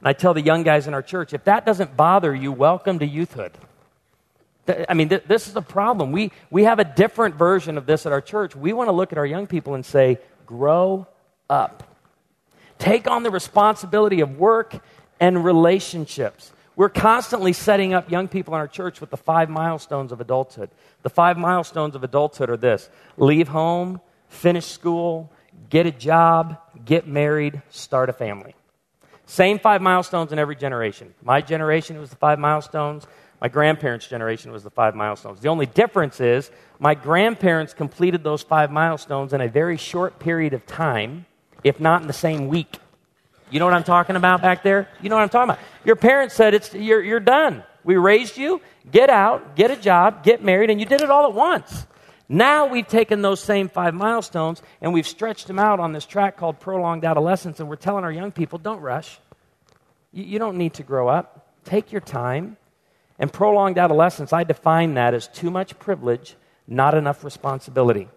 And 0.00 0.08
I 0.08 0.12
tell 0.14 0.32
the 0.32 0.40
young 0.40 0.62
guys 0.62 0.86
in 0.86 0.94
our 0.94 1.02
church 1.02 1.34
if 1.34 1.44
that 1.44 1.66
doesn't 1.66 1.96
bother 1.96 2.34
you, 2.34 2.52
welcome 2.52 2.98
to 3.00 3.06
youthhood. 3.06 3.52
I 4.88 4.94
mean, 4.94 5.10
th- 5.10 5.24
this 5.28 5.46
is 5.46 5.56
a 5.56 5.62
problem. 5.62 6.10
We, 6.10 6.32
we 6.50 6.64
have 6.64 6.78
a 6.78 6.84
different 6.84 7.36
version 7.36 7.78
of 7.78 7.86
this 7.86 8.06
at 8.06 8.12
our 8.12 8.20
church. 8.20 8.56
We 8.56 8.72
want 8.72 8.88
to 8.88 8.92
look 8.92 9.12
at 9.12 9.18
our 9.18 9.26
young 9.26 9.46
people 9.46 9.74
and 9.74 9.84
say, 9.84 10.18
grow 10.44 11.06
up. 11.48 11.82
Take 12.78 13.08
on 13.08 13.22
the 13.22 13.30
responsibility 13.30 14.20
of 14.20 14.38
work 14.38 14.82
and 15.20 15.44
relationships. 15.44 16.52
We're 16.76 16.90
constantly 16.90 17.54
setting 17.54 17.94
up 17.94 18.10
young 18.10 18.28
people 18.28 18.54
in 18.54 18.60
our 18.60 18.68
church 18.68 19.00
with 19.00 19.08
the 19.08 19.16
five 19.16 19.48
milestones 19.48 20.12
of 20.12 20.20
adulthood. 20.20 20.68
The 21.02 21.10
five 21.10 21.38
milestones 21.38 21.94
of 21.94 22.04
adulthood 22.04 22.50
are 22.50 22.56
this 22.58 22.90
leave 23.16 23.48
home, 23.48 24.02
finish 24.28 24.66
school, 24.66 25.32
get 25.70 25.86
a 25.86 25.90
job, 25.90 26.60
get 26.84 27.08
married, 27.08 27.62
start 27.70 28.10
a 28.10 28.12
family. 28.12 28.54
Same 29.24 29.58
five 29.58 29.80
milestones 29.80 30.32
in 30.32 30.38
every 30.38 30.54
generation. 30.54 31.14
My 31.22 31.40
generation 31.40 31.98
was 31.98 32.10
the 32.10 32.16
five 32.16 32.38
milestones. 32.38 33.06
My 33.40 33.48
grandparents' 33.48 34.06
generation 34.06 34.52
was 34.52 34.62
the 34.62 34.70
five 34.70 34.94
milestones. 34.94 35.40
The 35.40 35.48
only 35.48 35.66
difference 35.66 36.20
is 36.20 36.50
my 36.78 36.94
grandparents 36.94 37.72
completed 37.72 38.22
those 38.22 38.42
five 38.42 38.70
milestones 38.70 39.32
in 39.32 39.40
a 39.40 39.48
very 39.48 39.78
short 39.78 40.18
period 40.18 40.52
of 40.52 40.66
time, 40.66 41.24
if 41.64 41.80
not 41.80 42.02
in 42.02 42.06
the 42.06 42.12
same 42.12 42.48
week. 42.48 42.78
You 43.50 43.60
know 43.60 43.64
what 43.64 43.74
I'm 43.74 43.84
talking 43.84 44.16
about 44.16 44.42
back 44.42 44.62
there? 44.62 44.88
You 45.00 45.08
know 45.08 45.16
what 45.16 45.22
I'm 45.22 45.28
talking 45.28 45.50
about? 45.50 45.62
Your 45.84 45.96
parents 45.96 46.34
said, 46.34 46.54
it's, 46.54 46.74
you're, 46.74 47.02
you're 47.02 47.20
done. 47.20 47.62
We 47.84 47.96
raised 47.96 48.36
you, 48.36 48.60
get 48.90 49.10
out, 49.10 49.54
get 49.54 49.70
a 49.70 49.76
job, 49.76 50.24
get 50.24 50.42
married, 50.42 50.70
and 50.70 50.80
you 50.80 50.86
did 50.86 51.00
it 51.00 51.10
all 51.10 51.26
at 51.26 51.34
once. 51.34 51.86
Now 52.28 52.66
we've 52.66 52.86
taken 52.86 53.22
those 53.22 53.40
same 53.40 53.68
five 53.68 53.94
milestones 53.94 54.60
and 54.80 54.92
we've 54.92 55.06
stretched 55.06 55.46
them 55.46 55.60
out 55.60 55.78
on 55.78 55.92
this 55.92 56.04
track 56.04 56.36
called 56.36 56.58
prolonged 56.58 57.04
adolescence, 57.04 57.60
and 57.60 57.68
we're 57.68 57.76
telling 57.76 58.02
our 58.02 58.10
young 58.10 58.32
people, 58.32 58.58
don't 58.58 58.80
rush. 58.80 59.20
You, 60.12 60.24
you 60.24 60.38
don't 60.40 60.58
need 60.58 60.74
to 60.74 60.82
grow 60.82 61.08
up. 61.08 61.46
Take 61.64 61.92
your 61.92 62.00
time. 62.00 62.56
And 63.18 63.32
prolonged 63.32 63.78
adolescence, 63.78 64.32
I 64.32 64.44
define 64.44 64.94
that 64.94 65.14
as 65.14 65.28
too 65.28 65.50
much 65.50 65.78
privilege, 65.78 66.34
not 66.66 66.94
enough 66.94 67.24
responsibility. 67.24 68.08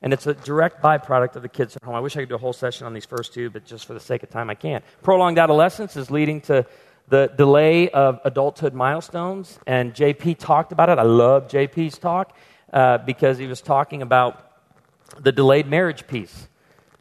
And 0.00 0.12
it's 0.12 0.26
a 0.26 0.34
direct 0.34 0.82
byproduct 0.82 1.34
of 1.36 1.42
the 1.42 1.48
kids 1.48 1.74
at 1.74 1.82
home. 1.82 1.94
I 1.94 2.00
wish 2.00 2.16
I 2.16 2.20
could 2.20 2.28
do 2.28 2.36
a 2.36 2.38
whole 2.38 2.52
session 2.52 2.86
on 2.86 2.94
these 2.94 3.04
first 3.04 3.34
two, 3.34 3.50
but 3.50 3.64
just 3.64 3.84
for 3.84 3.94
the 3.94 4.00
sake 4.00 4.22
of 4.22 4.30
time, 4.30 4.48
I 4.48 4.54
can't. 4.54 4.84
Prolonged 5.02 5.38
adolescence 5.38 5.96
is 5.96 6.10
leading 6.10 6.40
to 6.42 6.66
the 7.08 7.32
delay 7.36 7.88
of 7.90 8.20
adulthood 8.24 8.74
milestones. 8.74 9.58
And 9.66 9.94
JP 9.94 10.38
talked 10.38 10.72
about 10.72 10.88
it. 10.88 10.98
I 10.98 11.02
love 11.02 11.48
JP's 11.48 11.98
talk 11.98 12.36
uh, 12.72 12.98
because 12.98 13.38
he 13.38 13.46
was 13.46 13.60
talking 13.60 14.02
about 14.02 14.44
the 15.18 15.32
delayed 15.32 15.66
marriage 15.66 16.06
piece. 16.06 16.48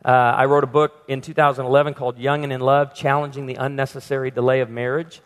Uh, 0.04 0.10
I 0.10 0.46
wrote 0.46 0.64
a 0.64 0.68
book 0.68 1.04
in 1.08 1.22
2011 1.22 1.94
called 1.94 2.18
Young 2.18 2.44
and 2.44 2.54
in 2.54 2.62
Love 2.62 2.94
Challenging 2.96 3.46
the 3.46 3.56
Unnecessary 3.56 4.32
Delay 4.32 4.62
of 4.62 4.70
Marriage. 4.70 5.22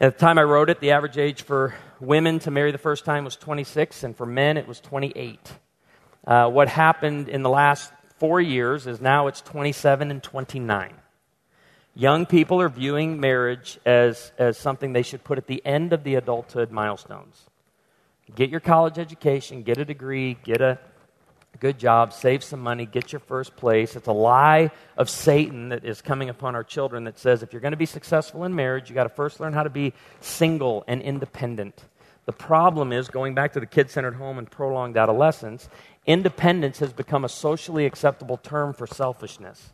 At 0.00 0.18
the 0.18 0.20
time 0.20 0.38
I 0.38 0.42
wrote 0.42 0.68
it, 0.68 0.80
the 0.80 0.90
average 0.90 1.16
age 1.16 1.42
for 1.42 1.74
women 2.00 2.40
to 2.40 2.50
marry 2.50 2.72
the 2.72 2.78
first 2.78 3.04
time 3.04 3.24
was 3.24 3.36
26, 3.36 4.02
and 4.02 4.16
for 4.16 4.26
men 4.26 4.56
it 4.56 4.66
was 4.66 4.80
28. 4.80 5.38
Uh, 6.26 6.48
what 6.48 6.68
happened 6.68 7.28
in 7.28 7.42
the 7.42 7.50
last 7.50 7.92
four 8.18 8.40
years 8.40 8.86
is 8.86 9.00
now 9.00 9.26
it's 9.26 9.40
27 9.40 10.10
and 10.10 10.22
29. 10.22 10.94
Young 11.94 12.24
people 12.24 12.60
are 12.60 12.68
viewing 12.68 13.20
marriage 13.20 13.78
as, 13.84 14.32
as 14.38 14.56
something 14.56 14.92
they 14.92 15.02
should 15.02 15.24
put 15.24 15.36
at 15.36 15.46
the 15.46 15.60
end 15.66 15.92
of 15.92 16.04
the 16.04 16.14
adulthood 16.14 16.70
milestones. 16.70 17.44
Get 18.34 18.48
your 18.48 18.60
college 18.60 18.98
education, 18.98 19.62
get 19.62 19.78
a 19.78 19.84
degree, 19.84 20.38
get 20.44 20.60
a 20.60 20.78
good 21.58 21.78
job, 21.78 22.12
save 22.12 22.42
some 22.42 22.60
money, 22.60 22.86
get 22.86 23.12
your 23.12 23.20
first 23.20 23.56
place. 23.56 23.94
It's 23.94 24.06
a 24.06 24.12
lie 24.12 24.70
of 24.96 25.10
Satan 25.10 25.68
that 25.68 25.84
is 25.84 26.00
coming 26.00 26.28
upon 26.30 26.54
our 26.54 26.64
children 26.64 27.04
that 27.04 27.18
says 27.18 27.42
if 27.42 27.52
you're 27.52 27.60
going 27.60 27.72
to 27.72 27.76
be 27.76 27.84
successful 27.84 28.44
in 28.44 28.54
marriage, 28.54 28.88
you 28.88 28.94
got 28.94 29.04
to 29.04 29.10
first 29.10 29.38
learn 29.38 29.52
how 29.52 29.64
to 29.64 29.70
be 29.70 29.92
single 30.20 30.84
and 30.86 31.02
independent. 31.02 31.84
The 32.24 32.32
problem 32.32 32.92
is, 32.92 33.08
going 33.08 33.34
back 33.34 33.52
to 33.54 33.60
the 33.60 33.66
kid 33.66 33.90
centered 33.90 34.14
home 34.14 34.38
and 34.38 34.48
prolonged 34.48 34.96
adolescence, 34.96 35.68
independence 36.06 36.78
has 36.80 36.92
become 36.92 37.24
a 37.24 37.28
socially 37.28 37.86
acceptable 37.86 38.36
term 38.36 38.72
for 38.72 38.86
selfishness. 38.86 39.70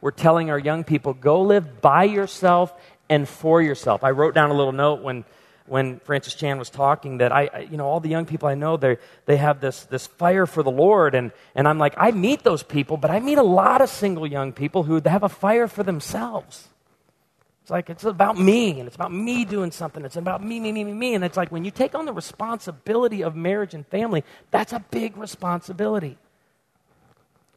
We're 0.00 0.10
telling 0.10 0.50
our 0.50 0.58
young 0.58 0.84
people, 0.84 1.12
go 1.12 1.42
live 1.42 1.80
by 1.80 2.04
yourself 2.04 2.72
and 3.08 3.28
for 3.28 3.60
yourself. 3.60 4.04
I 4.04 4.10
wrote 4.10 4.34
down 4.34 4.50
a 4.50 4.54
little 4.54 4.72
note 4.72 5.02
when, 5.02 5.24
when 5.66 5.98
Francis 6.00 6.34
Chan 6.34 6.58
was 6.58 6.70
talking 6.70 7.18
that 7.18 7.32
I, 7.32 7.66
you 7.70 7.76
know, 7.76 7.86
all 7.86 7.98
the 7.98 8.08
young 8.08 8.26
people 8.26 8.48
I 8.48 8.54
know, 8.54 8.76
they, 8.76 8.98
they 9.26 9.36
have 9.38 9.60
this, 9.60 9.84
this 9.84 10.06
fire 10.06 10.46
for 10.46 10.62
the 10.62 10.70
Lord. 10.70 11.14
And, 11.14 11.32
and 11.54 11.66
I'm 11.66 11.78
like, 11.78 11.94
I 11.96 12.12
meet 12.12 12.44
those 12.44 12.62
people, 12.62 12.96
but 12.96 13.10
I 13.10 13.18
meet 13.18 13.38
a 13.38 13.42
lot 13.42 13.80
of 13.80 13.88
single 13.88 14.26
young 14.26 14.52
people 14.52 14.84
who 14.84 15.00
have 15.04 15.22
a 15.22 15.28
fire 15.28 15.66
for 15.66 15.82
themselves. 15.82 16.68
It's 17.68 17.70
like, 17.70 17.90
it's 17.90 18.04
about 18.04 18.38
me, 18.38 18.80
and 18.80 18.86
it's 18.86 18.96
about 18.96 19.12
me 19.12 19.44
doing 19.44 19.70
something. 19.72 20.02
It's 20.02 20.16
about 20.16 20.42
me, 20.42 20.58
me, 20.58 20.72
me, 20.72 20.84
me, 20.84 20.94
me. 20.94 21.14
And 21.14 21.22
it's 21.22 21.36
like, 21.36 21.52
when 21.52 21.66
you 21.66 21.70
take 21.70 21.94
on 21.94 22.06
the 22.06 22.14
responsibility 22.14 23.22
of 23.22 23.36
marriage 23.36 23.74
and 23.74 23.86
family, 23.88 24.24
that's 24.50 24.72
a 24.72 24.82
big 24.90 25.18
responsibility. 25.18 26.16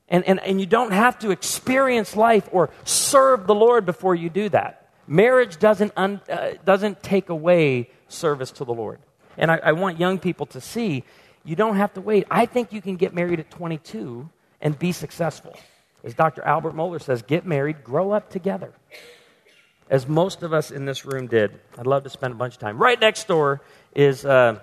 And, 0.09 0.25
and, 0.25 0.41
and 0.41 0.59
you 0.59 0.65
don't 0.65 0.91
have 0.91 1.17
to 1.19 1.31
experience 1.31 2.17
life 2.17 2.49
or 2.51 2.71
serve 2.83 3.47
the 3.47 3.55
Lord 3.55 3.85
before 3.85 4.13
you 4.13 4.29
do 4.29 4.49
that. 4.49 4.89
Marriage 5.07 5.59
doesn't, 5.59 5.93
un, 5.95 6.19
uh, 6.29 6.55
doesn't 6.65 7.01
take 7.01 7.29
away 7.29 7.89
service 8.09 8.51
to 8.51 8.65
the 8.65 8.73
Lord. 8.73 8.99
And 9.37 9.49
I, 9.49 9.61
I 9.63 9.71
want 9.71 9.97
young 9.97 10.19
people 10.19 10.45
to 10.47 10.59
see 10.59 11.05
you 11.45 11.55
don't 11.55 11.77
have 11.77 11.93
to 11.93 12.01
wait. 12.01 12.27
I 12.29 12.47
think 12.47 12.73
you 12.73 12.81
can 12.81 12.97
get 12.97 13.13
married 13.13 13.39
at 13.39 13.49
22 13.49 14.29
and 14.59 14.77
be 14.77 14.91
successful. 14.91 15.55
As 16.03 16.13
Dr. 16.13 16.43
Albert 16.43 16.75
Mohler 16.75 17.01
says, 17.01 17.21
get 17.21 17.45
married, 17.45 17.85
grow 17.85 18.11
up 18.11 18.29
together 18.29 18.73
as 19.91 20.07
most 20.07 20.41
of 20.41 20.53
us 20.53 20.71
in 20.71 20.85
this 20.85 21.05
room 21.05 21.27
did. 21.27 21.51
I'd 21.77 21.85
love 21.85 22.03
to 22.03 22.09
spend 22.09 22.33
a 22.33 22.37
bunch 22.37 22.53
of 22.55 22.59
time. 22.59 22.77
Right 22.79 22.99
next 22.99 23.27
door 23.27 23.61
is 23.93 24.25
uh, 24.25 24.59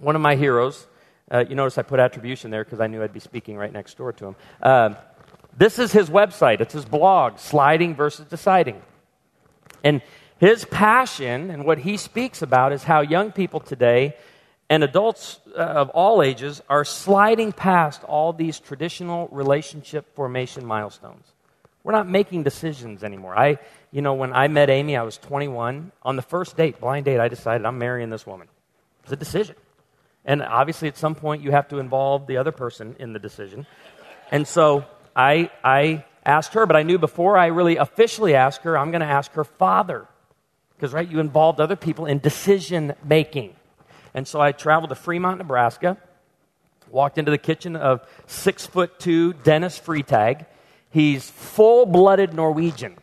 one 0.00 0.16
of 0.16 0.20
my 0.20 0.34
heroes. 0.34 0.86
Uh, 1.30 1.44
you 1.48 1.54
notice 1.54 1.78
I 1.78 1.82
put 1.82 2.00
attribution 2.00 2.50
there 2.50 2.64
because 2.64 2.80
I 2.80 2.88
knew 2.88 3.00
I'd 3.00 3.12
be 3.12 3.20
speaking 3.20 3.56
right 3.56 3.72
next 3.72 3.96
door 3.96 4.12
to 4.12 4.26
him. 4.26 4.36
Uh, 4.60 4.94
this 5.56 5.78
is 5.78 5.92
his 5.92 6.10
website, 6.10 6.60
it's 6.60 6.74
his 6.74 6.84
blog, 6.84 7.38
Sliding 7.38 7.94
versus 7.94 8.26
Deciding. 8.26 8.82
And 9.84 10.02
his 10.38 10.64
passion 10.64 11.50
and 11.50 11.64
what 11.64 11.78
he 11.78 11.96
speaks 11.96 12.42
about 12.42 12.72
is 12.72 12.82
how 12.82 13.02
young 13.02 13.30
people 13.30 13.60
today 13.60 14.16
and 14.68 14.82
adults 14.82 15.38
uh, 15.56 15.60
of 15.60 15.90
all 15.90 16.22
ages 16.22 16.60
are 16.68 16.84
sliding 16.84 17.52
past 17.52 18.02
all 18.04 18.32
these 18.32 18.58
traditional 18.58 19.28
relationship 19.28 20.12
formation 20.16 20.66
milestones. 20.66 21.24
We're 21.82 21.92
not 21.92 22.08
making 22.08 22.42
decisions 22.42 23.02
anymore. 23.02 23.38
I, 23.38 23.58
you 23.90 24.02
know, 24.02 24.14
when 24.14 24.32
I 24.32 24.48
met 24.48 24.68
Amy, 24.68 24.96
I 24.96 25.02
was 25.02 25.16
21. 25.18 25.92
On 26.02 26.16
the 26.16 26.22
first 26.22 26.56
date, 26.56 26.80
blind 26.80 27.06
date, 27.06 27.18
I 27.20 27.28
decided 27.28 27.64
I'm 27.64 27.78
marrying 27.78 28.10
this 28.10 28.26
woman. 28.26 28.48
It's 29.02 29.12
a 29.12 29.16
decision. 29.16 29.56
And 30.24 30.42
obviously, 30.42 30.88
at 30.88 30.98
some 30.98 31.14
point, 31.14 31.42
you 31.42 31.52
have 31.52 31.68
to 31.68 31.78
involve 31.78 32.26
the 32.26 32.36
other 32.36 32.52
person 32.52 32.96
in 32.98 33.14
the 33.14 33.18
decision. 33.18 33.66
And 34.30 34.46
so 34.46 34.84
I, 35.16 35.50
I 35.64 36.04
asked 36.24 36.52
her, 36.52 36.66
but 36.66 36.76
I 36.76 36.82
knew 36.82 36.98
before 36.98 37.38
I 37.38 37.46
really 37.46 37.76
officially 37.76 38.34
asked 38.34 38.62
her, 38.62 38.76
I'm 38.76 38.90
going 38.90 39.00
to 39.00 39.06
ask 39.06 39.32
her 39.32 39.44
father. 39.44 40.06
Because, 40.76 40.92
right, 40.92 41.08
you 41.08 41.18
involved 41.18 41.60
other 41.60 41.76
people 41.76 42.04
in 42.04 42.18
decision 42.18 42.94
making. 43.02 43.56
And 44.12 44.28
so 44.28 44.40
I 44.40 44.52
traveled 44.52 44.90
to 44.90 44.94
Fremont, 44.94 45.38
Nebraska, 45.38 45.96
walked 46.90 47.16
into 47.16 47.30
the 47.30 47.38
kitchen 47.38 47.76
of 47.76 48.06
six 48.26 48.66
foot 48.66 48.98
two 48.98 49.32
Dennis 49.32 49.78
Freetag 49.78 50.46
He's 50.90 51.30
full 51.30 51.86
blooded 51.86 52.34
Norwegian. 52.34 52.96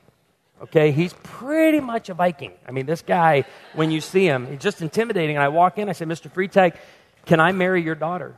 Okay, 0.61 0.91
he's 0.91 1.13
pretty 1.23 1.79
much 1.79 2.09
a 2.09 2.13
Viking. 2.13 2.51
I 2.67 2.71
mean, 2.71 2.85
this 2.85 3.01
guy, 3.01 3.45
when 3.73 3.91
you 3.91 4.01
see 4.01 4.25
him, 4.25 4.47
he's 4.47 4.59
just 4.59 4.81
intimidating. 4.81 5.35
And 5.35 5.43
I 5.43 5.49
walk 5.49 5.77
in, 5.77 5.87
I 5.87 5.91
say, 5.91 6.05
Mr. 6.05 6.31
Freetag, 6.31 6.75
can 7.25 7.39
I 7.39 7.51
marry 7.51 7.81
your 7.83 7.95
daughter? 7.95 8.35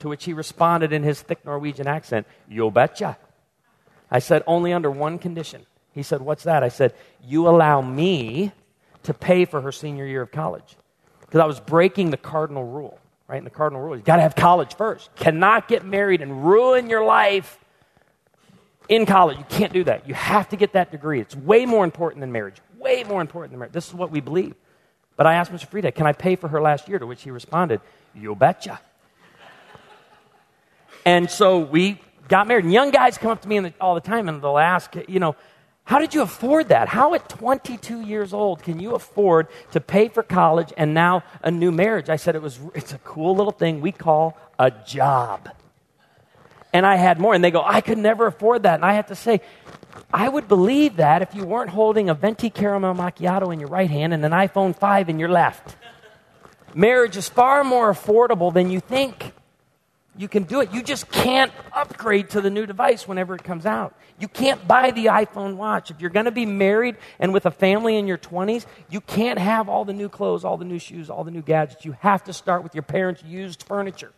To 0.00 0.08
which 0.08 0.24
he 0.24 0.32
responded 0.32 0.92
in 0.92 1.02
his 1.02 1.20
thick 1.20 1.44
Norwegian 1.44 1.86
accent, 1.86 2.26
You 2.48 2.70
betcha. 2.70 3.18
I 4.10 4.18
said, 4.18 4.42
Only 4.46 4.72
under 4.72 4.90
one 4.90 5.18
condition. 5.18 5.64
He 5.92 6.02
said, 6.02 6.20
What's 6.22 6.44
that? 6.44 6.62
I 6.62 6.68
said, 6.68 6.94
You 7.24 7.48
allow 7.48 7.80
me 7.80 8.52
to 9.04 9.14
pay 9.14 9.44
for 9.44 9.60
her 9.60 9.72
senior 9.72 10.06
year 10.06 10.22
of 10.22 10.32
college. 10.32 10.76
Because 11.20 11.40
I 11.40 11.46
was 11.46 11.60
breaking 11.60 12.10
the 12.10 12.16
cardinal 12.16 12.64
rule, 12.64 12.98
right? 13.28 13.36
And 13.36 13.46
the 13.46 13.50
cardinal 13.50 13.82
rule 13.82 13.94
is 13.94 13.98
you 13.98 14.04
got 14.04 14.16
to 14.16 14.22
have 14.22 14.34
college 14.34 14.74
first. 14.74 15.14
Cannot 15.14 15.68
get 15.68 15.84
married 15.84 16.22
and 16.22 16.44
ruin 16.44 16.90
your 16.90 17.04
life 17.04 17.59
in 18.90 19.06
college. 19.06 19.38
You 19.38 19.44
can't 19.48 19.72
do 19.72 19.84
that. 19.84 20.06
You 20.06 20.14
have 20.14 20.48
to 20.50 20.56
get 20.56 20.74
that 20.74 20.90
degree. 20.90 21.20
It's 21.20 21.34
way 21.34 21.64
more 21.64 21.84
important 21.84 22.20
than 22.20 22.32
marriage. 22.32 22.56
Way 22.76 23.04
more 23.04 23.22
important 23.22 23.52
than 23.52 23.60
marriage. 23.60 23.72
This 23.72 23.88
is 23.88 23.94
what 23.94 24.10
we 24.10 24.20
believe. 24.20 24.54
But 25.16 25.26
I 25.26 25.34
asked 25.34 25.52
Mr. 25.52 25.66
Frieda, 25.66 25.92
can 25.92 26.06
I 26.06 26.12
pay 26.12 26.36
for 26.36 26.48
her 26.48 26.60
last 26.60 26.88
year? 26.88 26.98
To 26.98 27.06
which 27.06 27.22
he 27.22 27.30
responded, 27.30 27.80
You 28.14 28.34
betcha. 28.34 28.80
and 31.06 31.30
so 31.30 31.60
we 31.60 32.00
got 32.28 32.48
married. 32.48 32.64
And 32.64 32.72
young 32.72 32.90
guys 32.90 33.16
come 33.16 33.30
up 33.30 33.40
to 33.42 33.48
me 33.48 33.60
the, 33.60 33.72
all 33.80 33.94
the 33.94 34.00
time 34.00 34.28
and 34.28 34.42
they'll 34.42 34.58
ask, 34.58 34.94
you 35.08 35.20
know, 35.20 35.36
how 35.84 35.98
did 35.98 36.12
you 36.12 36.22
afford 36.22 36.68
that? 36.68 36.88
How 36.88 37.14
at 37.14 37.28
22 37.28 38.00
years 38.00 38.32
old 38.32 38.62
can 38.62 38.80
you 38.80 38.94
afford 38.94 39.48
to 39.72 39.80
pay 39.80 40.08
for 40.08 40.22
college 40.22 40.72
and 40.76 40.94
now 40.94 41.22
a 41.42 41.50
new 41.50 41.70
marriage? 41.70 42.08
I 42.08 42.16
said 42.16 42.34
it 42.34 42.42
was 42.42 42.58
it's 42.74 42.92
a 42.92 42.98
cool 42.98 43.36
little 43.36 43.52
thing 43.52 43.80
we 43.80 43.92
call 43.92 44.36
a 44.58 44.70
job 44.70 45.48
and 46.72 46.86
I 46.86 46.96
had 46.96 47.18
more. 47.18 47.34
And 47.34 47.42
they 47.42 47.50
go, 47.50 47.62
I 47.64 47.80
could 47.80 47.98
never 47.98 48.26
afford 48.26 48.62
that. 48.62 48.76
And 48.76 48.84
I 48.84 48.94
have 48.94 49.06
to 49.08 49.14
say, 49.14 49.40
I 50.12 50.28
would 50.28 50.48
believe 50.48 50.96
that 50.96 51.22
if 51.22 51.34
you 51.34 51.44
weren't 51.44 51.70
holding 51.70 52.08
a 52.08 52.14
venti 52.14 52.50
caramel 52.50 52.94
macchiato 52.94 53.52
in 53.52 53.60
your 53.60 53.68
right 53.68 53.90
hand 53.90 54.12
and 54.12 54.24
an 54.24 54.32
iPhone 54.32 54.76
5 54.76 55.08
in 55.08 55.18
your 55.18 55.28
left. 55.28 55.76
Marriage 56.74 57.16
is 57.16 57.28
far 57.28 57.64
more 57.64 57.92
affordable 57.92 58.52
than 58.52 58.70
you 58.70 58.80
think. 58.80 59.32
You 60.16 60.28
can 60.28 60.42
do 60.42 60.60
it. 60.60 60.72
You 60.72 60.82
just 60.82 61.10
can't 61.10 61.52
upgrade 61.72 62.30
to 62.30 62.40
the 62.40 62.50
new 62.50 62.66
device 62.66 63.08
whenever 63.08 63.34
it 63.34 63.42
comes 63.42 63.64
out. 63.64 63.94
You 64.18 64.28
can't 64.28 64.66
buy 64.68 64.90
the 64.90 65.06
iPhone 65.06 65.56
watch. 65.56 65.90
If 65.90 66.00
you're 66.00 66.10
going 66.10 66.26
to 66.26 66.30
be 66.30 66.44
married 66.44 66.96
and 67.18 67.32
with 67.32 67.46
a 67.46 67.50
family 67.50 67.96
in 67.96 68.06
your 68.06 68.18
20s, 68.18 68.66
you 68.90 69.00
can't 69.00 69.38
have 69.38 69.68
all 69.68 69.84
the 69.84 69.92
new 69.92 70.08
clothes, 70.08 70.44
all 70.44 70.56
the 70.56 70.64
new 70.64 70.78
shoes, 70.78 71.08
all 71.08 71.24
the 71.24 71.30
new 71.30 71.42
gadgets. 71.42 71.84
You 71.84 71.92
have 72.00 72.24
to 72.24 72.32
start 72.32 72.62
with 72.62 72.74
your 72.74 72.82
parents' 72.82 73.22
used 73.24 73.62
furniture 73.62 74.12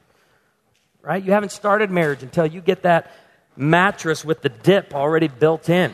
right? 1.02 1.22
You 1.22 1.32
haven't 1.32 1.52
started 1.52 1.90
marriage 1.90 2.22
until 2.22 2.46
you 2.46 2.60
get 2.60 2.82
that 2.82 3.12
mattress 3.56 4.24
with 4.24 4.42
the 4.42 4.48
dip 4.48 4.94
already 4.94 5.28
built 5.28 5.68
in, 5.68 5.92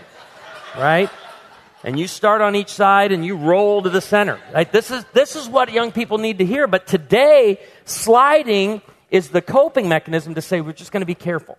right? 0.76 1.10
And 1.84 1.98
you 1.98 2.06
start 2.06 2.40
on 2.40 2.56
each 2.56 2.70
side 2.70 3.12
and 3.12 3.24
you 3.24 3.36
roll 3.36 3.82
to 3.82 3.90
the 3.90 4.00
center. 4.00 4.40
Right? 4.52 4.70
This 4.70 4.90
is 4.90 5.04
this 5.12 5.36
is 5.36 5.48
what 5.48 5.72
young 5.72 5.92
people 5.92 6.18
need 6.18 6.38
to 6.38 6.44
hear. 6.44 6.66
But 6.66 6.86
today, 6.86 7.60
sliding 7.84 8.82
is 9.10 9.28
the 9.28 9.40
coping 9.40 9.88
mechanism 9.88 10.34
to 10.34 10.42
say 10.42 10.60
we're 10.60 10.72
just 10.72 10.92
going 10.92 11.02
to 11.02 11.06
be 11.06 11.14
careful. 11.14 11.56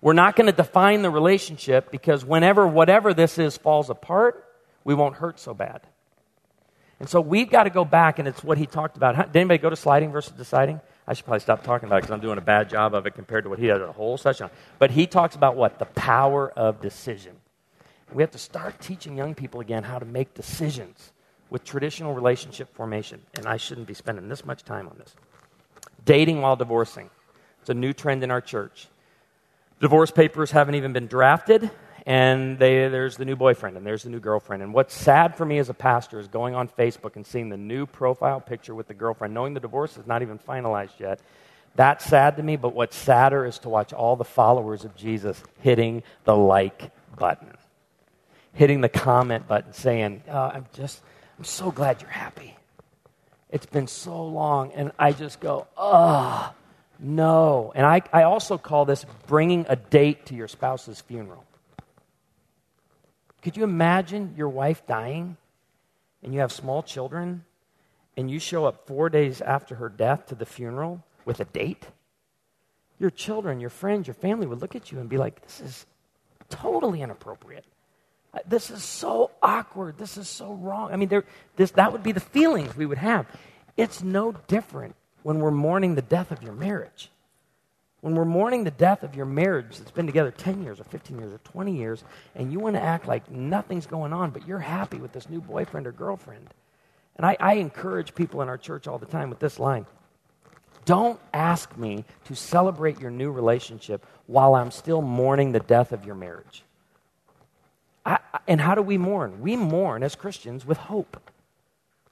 We're 0.00 0.12
not 0.12 0.36
going 0.36 0.46
to 0.46 0.52
define 0.52 1.02
the 1.02 1.10
relationship 1.10 1.90
because 1.90 2.24
whenever 2.24 2.66
whatever 2.66 3.14
this 3.14 3.38
is 3.38 3.56
falls 3.56 3.88
apart, 3.90 4.44
we 4.82 4.94
won't 4.94 5.16
hurt 5.16 5.40
so 5.40 5.54
bad. 5.54 5.80
And 7.00 7.08
so 7.08 7.20
we've 7.20 7.50
got 7.50 7.64
to 7.64 7.70
go 7.70 7.84
back, 7.84 8.18
and 8.18 8.28
it's 8.28 8.44
what 8.44 8.58
he 8.58 8.66
talked 8.66 8.96
about. 8.96 9.16
Did 9.32 9.40
anybody 9.40 9.58
go 9.58 9.70
to 9.70 9.76
sliding 9.76 10.12
versus 10.12 10.32
deciding? 10.32 10.80
I 11.06 11.12
should 11.12 11.26
probably 11.26 11.40
stop 11.40 11.62
talking 11.62 11.86
about 11.86 11.96
it 11.96 12.02
because 12.02 12.14
I'm 12.14 12.20
doing 12.20 12.38
a 12.38 12.42
bad 12.42 12.70
job 12.70 12.94
of 12.94 13.06
it 13.06 13.14
compared 13.14 13.44
to 13.44 13.50
what 13.50 13.58
he 13.58 13.66
does 13.66 13.82
a 13.82 13.92
whole 13.92 14.16
session 14.16 14.44
on. 14.44 14.50
But 14.78 14.90
he 14.90 15.06
talks 15.06 15.36
about 15.36 15.54
what? 15.56 15.78
The 15.78 15.84
power 15.84 16.50
of 16.50 16.80
decision. 16.80 17.36
We 18.12 18.22
have 18.22 18.30
to 18.30 18.38
start 18.38 18.80
teaching 18.80 19.16
young 19.16 19.34
people 19.34 19.60
again 19.60 19.82
how 19.82 19.98
to 19.98 20.06
make 20.06 20.34
decisions 20.34 21.12
with 21.50 21.64
traditional 21.64 22.14
relationship 22.14 22.74
formation. 22.74 23.20
And 23.34 23.46
I 23.46 23.58
shouldn't 23.58 23.86
be 23.86 23.94
spending 23.94 24.28
this 24.28 24.44
much 24.44 24.64
time 24.64 24.88
on 24.88 24.96
this. 24.98 25.14
Dating 26.04 26.40
while 26.40 26.56
divorcing. 26.56 27.10
It's 27.60 27.70
a 27.70 27.74
new 27.74 27.92
trend 27.92 28.22
in 28.22 28.30
our 28.30 28.40
church. 28.40 28.88
Divorce 29.80 30.10
papers 30.10 30.50
haven't 30.50 30.76
even 30.76 30.92
been 30.92 31.06
drafted, 31.06 31.70
and 32.06 32.58
they, 32.58 32.88
there's 32.88 33.16
the 33.16 33.24
new 33.24 33.36
boyfriend 33.36 33.76
and 33.76 33.86
there's 33.86 34.02
the 34.02 34.10
new 34.10 34.20
girlfriend. 34.20 34.62
And 34.62 34.74
what's 34.74 34.94
sad 34.94 35.36
for 35.36 35.46
me 35.46 35.58
as 35.58 35.70
a 35.70 35.74
pastor 35.74 36.18
is 36.18 36.28
going 36.28 36.54
on 36.54 36.68
Facebook 36.68 37.16
and 37.16 37.26
seeing 37.26 37.48
the 37.48 37.56
new 37.56 37.86
profile 37.86 38.40
picture 38.40 38.74
with 38.74 38.88
the 38.88 38.94
girlfriend, 38.94 39.32
knowing 39.32 39.54
the 39.54 39.60
divorce 39.60 39.96
is 39.96 40.06
not 40.06 40.20
even 40.20 40.38
finalized 40.38 40.98
yet. 40.98 41.20
That's 41.76 42.04
sad 42.04 42.36
to 42.36 42.42
me, 42.42 42.56
but 42.56 42.74
what's 42.74 42.94
sadder 42.94 43.46
is 43.46 43.58
to 43.60 43.68
watch 43.68 43.92
all 43.92 44.16
the 44.16 44.24
followers 44.24 44.84
of 44.84 44.94
Jesus 44.96 45.42
hitting 45.60 46.02
the 46.24 46.36
like 46.36 46.90
button, 47.16 47.56
hitting 48.52 48.80
the 48.80 48.88
comment 48.88 49.48
button, 49.48 49.72
saying, 49.72 50.22
oh, 50.28 50.38
I'm 50.38 50.66
just, 50.74 51.02
I'm 51.38 51.44
so 51.44 51.70
glad 51.70 52.02
you're 52.02 52.10
happy. 52.10 52.54
It's 53.50 53.66
been 53.66 53.86
so 53.86 54.24
long. 54.26 54.72
And 54.72 54.92
I 54.98 55.12
just 55.12 55.40
go, 55.40 55.66
oh, 55.76 56.52
no. 57.00 57.72
And 57.74 57.86
I, 57.86 58.02
I 58.12 58.24
also 58.24 58.58
call 58.58 58.84
this 58.84 59.06
bringing 59.26 59.64
a 59.68 59.76
date 59.76 60.26
to 60.26 60.34
your 60.34 60.48
spouse's 60.48 61.00
funeral. 61.00 61.44
Could 63.44 63.58
you 63.58 63.64
imagine 63.64 64.34
your 64.38 64.48
wife 64.48 64.86
dying 64.86 65.36
and 66.22 66.32
you 66.32 66.40
have 66.40 66.50
small 66.50 66.82
children 66.82 67.44
and 68.16 68.30
you 68.30 68.38
show 68.38 68.64
up 68.64 68.86
four 68.86 69.10
days 69.10 69.42
after 69.42 69.74
her 69.74 69.90
death 69.90 70.26
to 70.28 70.34
the 70.34 70.46
funeral 70.46 71.04
with 71.26 71.40
a 71.40 71.44
date? 71.44 71.86
Your 72.98 73.10
children, 73.10 73.60
your 73.60 73.68
friends, 73.68 74.06
your 74.06 74.14
family 74.14 74.46
would 74.46 74.62
look 74.62 74.74
at 74.74 74.90
you 74.90 74.98
and 74.98 75.10
be 75.10 75.18
like, 75.18 75.42
this 75.42 75.60
is 75.60 75.84
totally 76.48 77.02
inappropriate. 77.02 77.66
Uh, 78.32 78.38
this 78.48 78.70
is 78.70 78.82
so 78.82 79.30
awkward. 79.42 79.98
This 79.98 80.16
is 80.16 80.26
so 80.26 80.54
wrong. 80.54 80.90
I 80.90 80.96
mean, 80.96 81.10
there, 81.10 81.24
this, 81.56 81.70
that 81.72 81.92
would 81.92 82.02
be 82.02 82.12
the 82.12 82.20
feelings 82.20 82.74
we 82.74 82.86
would 82.86 82.96
have. 82.96 83.26
It's 83.76 84.02
no 84.02 84.32
different 84.46 84.96
when 85.22 85.40
we're 85.40 85.50
mourning 85.50 85.96
the 85.96 86.02
death 86.02 86.30
of 86.30 86.42
your 86.42 86.54
marriage. 86.54 87.10
When 88.04 88.16
we're 88.16 88.26
mourning 88.26 88.64
the 88.64 88.70
death 88.70 89.02
of 89.02 89.14
your 89.14 89.24
marriage 89.24 89.78
that's 89.78 89.90
been 89.90 90.04
together 90.04 90.30
10 90.30 90.62
years 90.62 90.78
or 90.78 90.84
15 90.84 91.18
years 91.18 91.32
or 91.32 91.38
20 91.38 91.74
years, 91.74 92.04
and 92.34 92.52
you 92.52 92.60
want 92.60 92.76
to 92.76 92.82
act 92.82 93.08
like 93.08 93.30
nothing's 93.30 93.86
going 93.86 94.12
on, 94.12 94.28
but 94.28 94.46
you're 94.46 94.58
happy 94.58 94.98
with 94.98 95.12
this 95.12 95.30
new 95.30 95.40
boyfriend 95.40 95.86
or 95.86 95.92
girlfriend. 95.92 96.52
And 97.16 97.24
I, 97.24 97.34
I 97.40 97.54
encourage 97.54 98.14
people 98.14 98.42
in 98.42 98.50
our 98.50 98.58
church 98.58 98.86
all 98.86 98.98
the 98.98 99.06
time 99.06 99.30
with 99.30 99.38
this 99.38 99.58
line 99.58 99.86
Don't 100.84 101.18
ask 101.32 101.74
me 101.78 102.04
to 102.24 102.34
celebrate 102.34 103.00
your 103.00 103.10
new 103.10 103.30
relationship 103.30 104.04
while 104.26 104.54
I'm 104.54 104.70
still 104.70 105.00
mourning 105.00 105.52
the 105.52 105.60
death 105.60 105.90
of 105.90 106.04
your 106.04 106.14
marriage. 106.14 106.62
I, 108.04 108.18
and 108.46 108.60
how 108.60 108.74
do 108.74 108.82
we 108.82 108.98
mourn? 108.98 109.40
We 109.40 109.56
mourn 109.56 110.02
as 110.02 110.14
Christians 110.14 110.66
with 110.66 110.76
hope. 110.76 111.18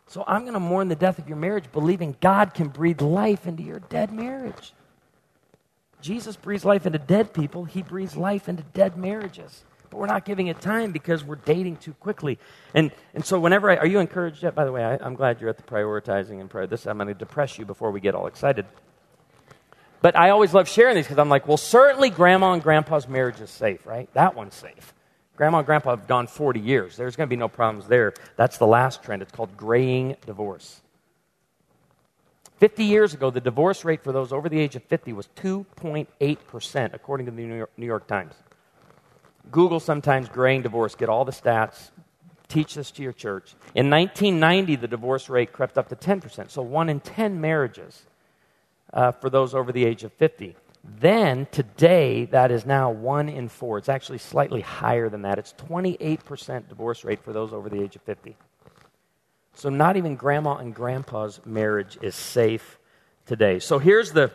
So 0.06 0.24
I'm 0.26 0.44
going 0.44 0.54
to 0.54 0.58
mourn 0.60 0.88
the 0.88 0.96
death 0.96 1.18
of 1.18 1.28
your 1.28 1.36
marriage, 1.36 1.70
believing 1.70 2.16
God 2.22 2.54
can 2.54 2.68
breathe 2.68 3.02
life 3.02 3.46
into 3.46 3.62
your 3.62 3.80
dead 3.80 4.10
marriage. 4.10 4.72
Jesus 6.02 6.36
breathes 6.36 6.64
life 6.64 6.84
into 6.84 6.98
dead 6.98 7.32
people, 7.32 7.64
He 7.64 7.82
breathes 7.82 8.16
life 8.16 8.48
into 8.48 8.62
dead 8.74 8.98
marriages. 8.98 9.64
But 9.88 9.98
we're 9.98 10.06
not 10.06 10.24
giving 10.24 10.46
it 10.46 10.60
time 10.60 10.90
because 10.90 11.22
we're 11.22 11.36
dating 11.36 11.76
too 11.76 11.92
quickly. 11.94 12.38
And, 12.74 12.92
and 13.12 13.24
so, 13.24 13.38
whenever 13.38 13.70
I, 13.70 13.76
are 13.76 13.86
you 13.86 13.98
encouraged 13.98 14.42
yet? 14.42 14.54
By 14.54 14.64
the 14.64 14.72
way, 14.72 14.82
I, 14.82 15.06
am 15.06 15.14
glad 15.14 15.40
you're 15.40 15.50
at 15.50 15.58
the 15.58 15.62
prioritizing 15.62 16.40
and 16.40 16.48
prayer. 16.48 16.66
This, 16.66 16.86
I'm 16.86 16.96
going 16.96 17.08
to 17.08 17.14
depress 17.14 17.58
you 17.58 17.66
before 17.66 17.90
we 17.90 18.00
get 18.00 18.14
all 18.14 18.26
excited. 18.26 18.66
But 20.02 20.16
I 20.16 20.30
always 20.30 20.52
love 20.52 20.68
sharing 20.68 20.96
these 20.96 21.04
because 21.04 21.18
I'm 21.18 21.28
like, 21.28 21.46
well, 21.46 21.56
certainly 21.56 22.10
grandma 22.10 22.54
and 22.54 22.62
grandpa's 22.62 23.06
marriage 23.06 23.40
is 23.40 23.50
safe, 23.50 23.86
right? 23.86 24.12
That 24.14 24.34
one's 24.34 24.54
safe. 24.54 24.92
Grandma 25.36 25.58
and 25.58 25.66
grandpa 25.66 25.90
have 25.90 26.06
gone 26.06 26.26
40 26.26 26.60
years. 26.60 26.96
There's 26.96 27.16
going 27.16 27.28
to 27.28 27.30
be 27.30 27.38
no 27.38 27.48
problems 27.48 27.86
there. 27.86 28.12
That's 28.36 28.58
the 28.58 28.66
last 28.66 29.02
trend. 29.02 29.22
It's 29.22 29.32
called 29.32 29.56
graying 29.56 30.16
divorce. 30.26 30.81
50 32.62 32.84
years 32.84 33.12
ago, 33.12 33.28
the 33.28 33.40
divorce 33.40 33.84
rate 33.84 34.04
for 34.04 34.12
those 34.12 34.32
over 34.32 34.48
the 34.48 34.60
age 34.60 34.76
of 34.76 34.84
50 34.84 35.14
was 35.14 35.26
2.8%, 35.34 36.94
according 36.94 37.26
to 37.26 37.32
the 37.32 37.42
New 37.42 37.56
York, 37.56 37.70
New 37.76 37.86
York 37.86 38.06
Times. 38.06 38.34
Google 39.50 39.80
sometimes 39.80 40.28
graying 40.28 40.62
divorce, 40.62 40.94
get 40.94 41.08
all 41.08 41.24
the 41.24 41.32
stats, 41.32 41.90
teach 42.46 42.76
this 42.76 42.92
to 42.92 43.02
your 43.02 43.12
church. 43.12 43.56
In 43.74 43.90
1990, 43.90 44.76
the 44.76 44.86
divorce 44.86 45.28
rate 45.28 45.52
crept 45.52 45.76
up 45.76 45.88
to 45.88 45.96
10%, 45.96 46.50
so 46.50 46.62
one 46.62 46.88
in 46.88 47.00
10 47.00 47.40
marriages 47.40 48.04
uh, 48.92 49.10
for 49.10 49.28
those 49.28 49.56
over 49.56 49.72
the 49.72 49.84
age 49.84 50.04
of 50.04 50.12
50. 50.12 50.54
Then, 50.84 51.48
today, 51.50 52.26
that 52.26 52.52
is 52.52 52.64
now 52.64 52.92
one 52.92 53.28
in 53.28 53.48
four. 53.48 53.78
It's 53.78 53.88
actually 53.88 54.18
slightly 54.18 54.60
higher 54.60 55.08
than 55.08 55.22
that. 55.22 55.40
It's 55.40 55.52
28% 55.54 56.68
divorce 56.68 57.02
rate 57.02 57.24
for 57.24 57.32
those 57.32 57.52
over 57.52 57.68
the 57.68 57.82
age 57.82 57.96
of 57.96 58.02
50. 58.02 58.36
So, 59.54 59.68
not 59.68 59.96
even 59.96 60.16
grandma 60.16 60.56
and 60.56 60.74
grandpa's 60.74 61.40
marriage 61.44 61.98
is 62.00 62.14
safe 62.14 62.78
today. 63.26 63.58
So, 63.58 63.78
here's 63.78 64.12
the 64.12 64.32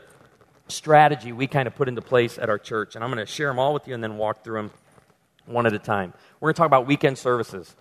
strategy 0.68 1.32
we 1.32 1.48
kind 1.48 1.68
of 1.68 1.76
put 1.76 1.88
into 1.88 2.02
place 2.02 2.38
at 2.38 2.50
our 2.50 2.60
church, 2.60 2.96
and 2.96 3.04
I'm 3.04 3.12
going 3.12 3.26
to 3.26 3.32
share 3.32 3.48
them 3.48 3.60
all 3.60 3.74
with 3.74 3.88
you 3.88 3.94
and 3.94 4.04
then 4.04 4.18
walk 4.18 4.44
through 4.44 4.62
them 4.62 4.72
one 5.46 5.66
at 5.66 5.74
a 5.74 5.80
time. 5.80 6.14
We're 6.40 6.48
going 6.48 6.56
to 6.56 6.58
talk 6.60 6.68
about 6.68 6.88
weekend 6.88 7.18
services 7.18 7.76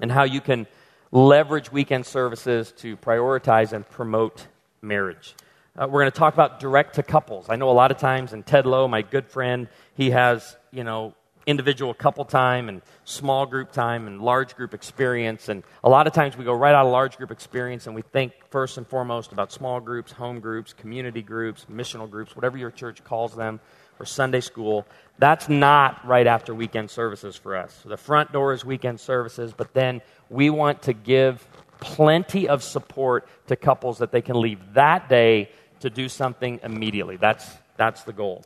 and 0.00 0.10
how 0.10 0.24
you 0.24 0.40
can 0.40 0.66
leverage 1.12 1.70
weekend 1.70 2.06
services 2.06 2.72
to 2.78 2.96
prioritize 2.96 3.72
and 3.72 3.88
promote 3.88 4.46
marriage. 4.82 5.34
Uh, 5.76 5.86
we're 5.88 6.00
going 6.00 6.10
to 6.10 6.18
talk 6.18 6.34
about 6.34 6.58
direct 6.58 6.96
to 6.96 7.02
couples. 7.02 7.46
I 7.48 7.56
know 7.56 7.70
a 7.70 7.72
lot 7.72 7.90
of 7.90 7.98
times, 7.98 8.32
and 8.32 8.44
Ted 8.44 8.66
Lowe, 8.66 8.88
my 8.88 9.02
good 9.02 9.28
friend, 9.28 9.68
he 9.94 10.10
has, 10.10 10.56
you 10.72 10.84
know, 10.84 11.14
individual 11.46 11.94
couple 11.94 12.24
time 12.24 12.68
and 12.68 12.82
small 13.04 13.46
group 13.46 13.72
time 13.72 14.06
and 14.06 14.20
large 14.20 14.54
group 14.56 14.74
experience. 14.74 15.48
And 15.48 15.62
a 15.82 15.88
lot 15.88 16.06
of 16.06 16.12
times 16.12 16.36
we 16.36 16.44
go 16.44 16.52
right 16.52 16.74
out 16.74 16.86
of 16.86 16.92
large 16.92 17.16
group 17.16 17.30
experience 17.30 17.86
and 17.86 17.94
we 17.94 18.02
think 18.02 18.32
first 18.50 18.78
and 18.78 18.86
foremost 18.86 19.32
about 19.32 19.52
small 19.52 19.80
groups, 19.80 20.12
home 20.12 20.40
groups, 20.40 20.72
community 20.72 21.22
groups, 21.22 21.66
missional 21.70 22.08
groups, 22.10 22.36
whatever 22.36 22.58
your 22.58 22.70
church 22.70 23.02
calls 23.04 23.34
them, 23.34 23.60
or 23.98 24.06
Sunday 24.06 24.40
school. 24.40 24.86
That's 25.18 25.48
not 25.48 26.06
right 26.06 26.26
after 26.26 26.54
weekend 26.54 26.90
services 26.90 27.36
for 27.36 27.56
us. 27.56 27.82
The 27.84 27.96
front 27.96 28.32
door 28.32 28.52
is 28.54 28.64
weekend 28.64 28.98
services, 29.00 29.52
but 29.56 29.74
then 29.74 30.00
we 30.30 30.50
want 30.50 30.82
to 30.82 30.92
give 30.92 31.46
plenty 31.80 32.48
of 32.48 32.62
support 32.62 33.28
to 33.48 33.56
couples 33.56 33.98
that 33.98 34.12
they 34.12 34.22
can 34.22 34.40
leave 34.40 34.58
that 34.74 35.08
day 35.08 35.50
to 35.80 35.90
do 35.90 36.08
something 36.08 36.60
immediately. 36.62 37.16
That's, 37.16 37.50
that's 37.76 38.04
the 38.04 38.12
goal. 38.12 38.44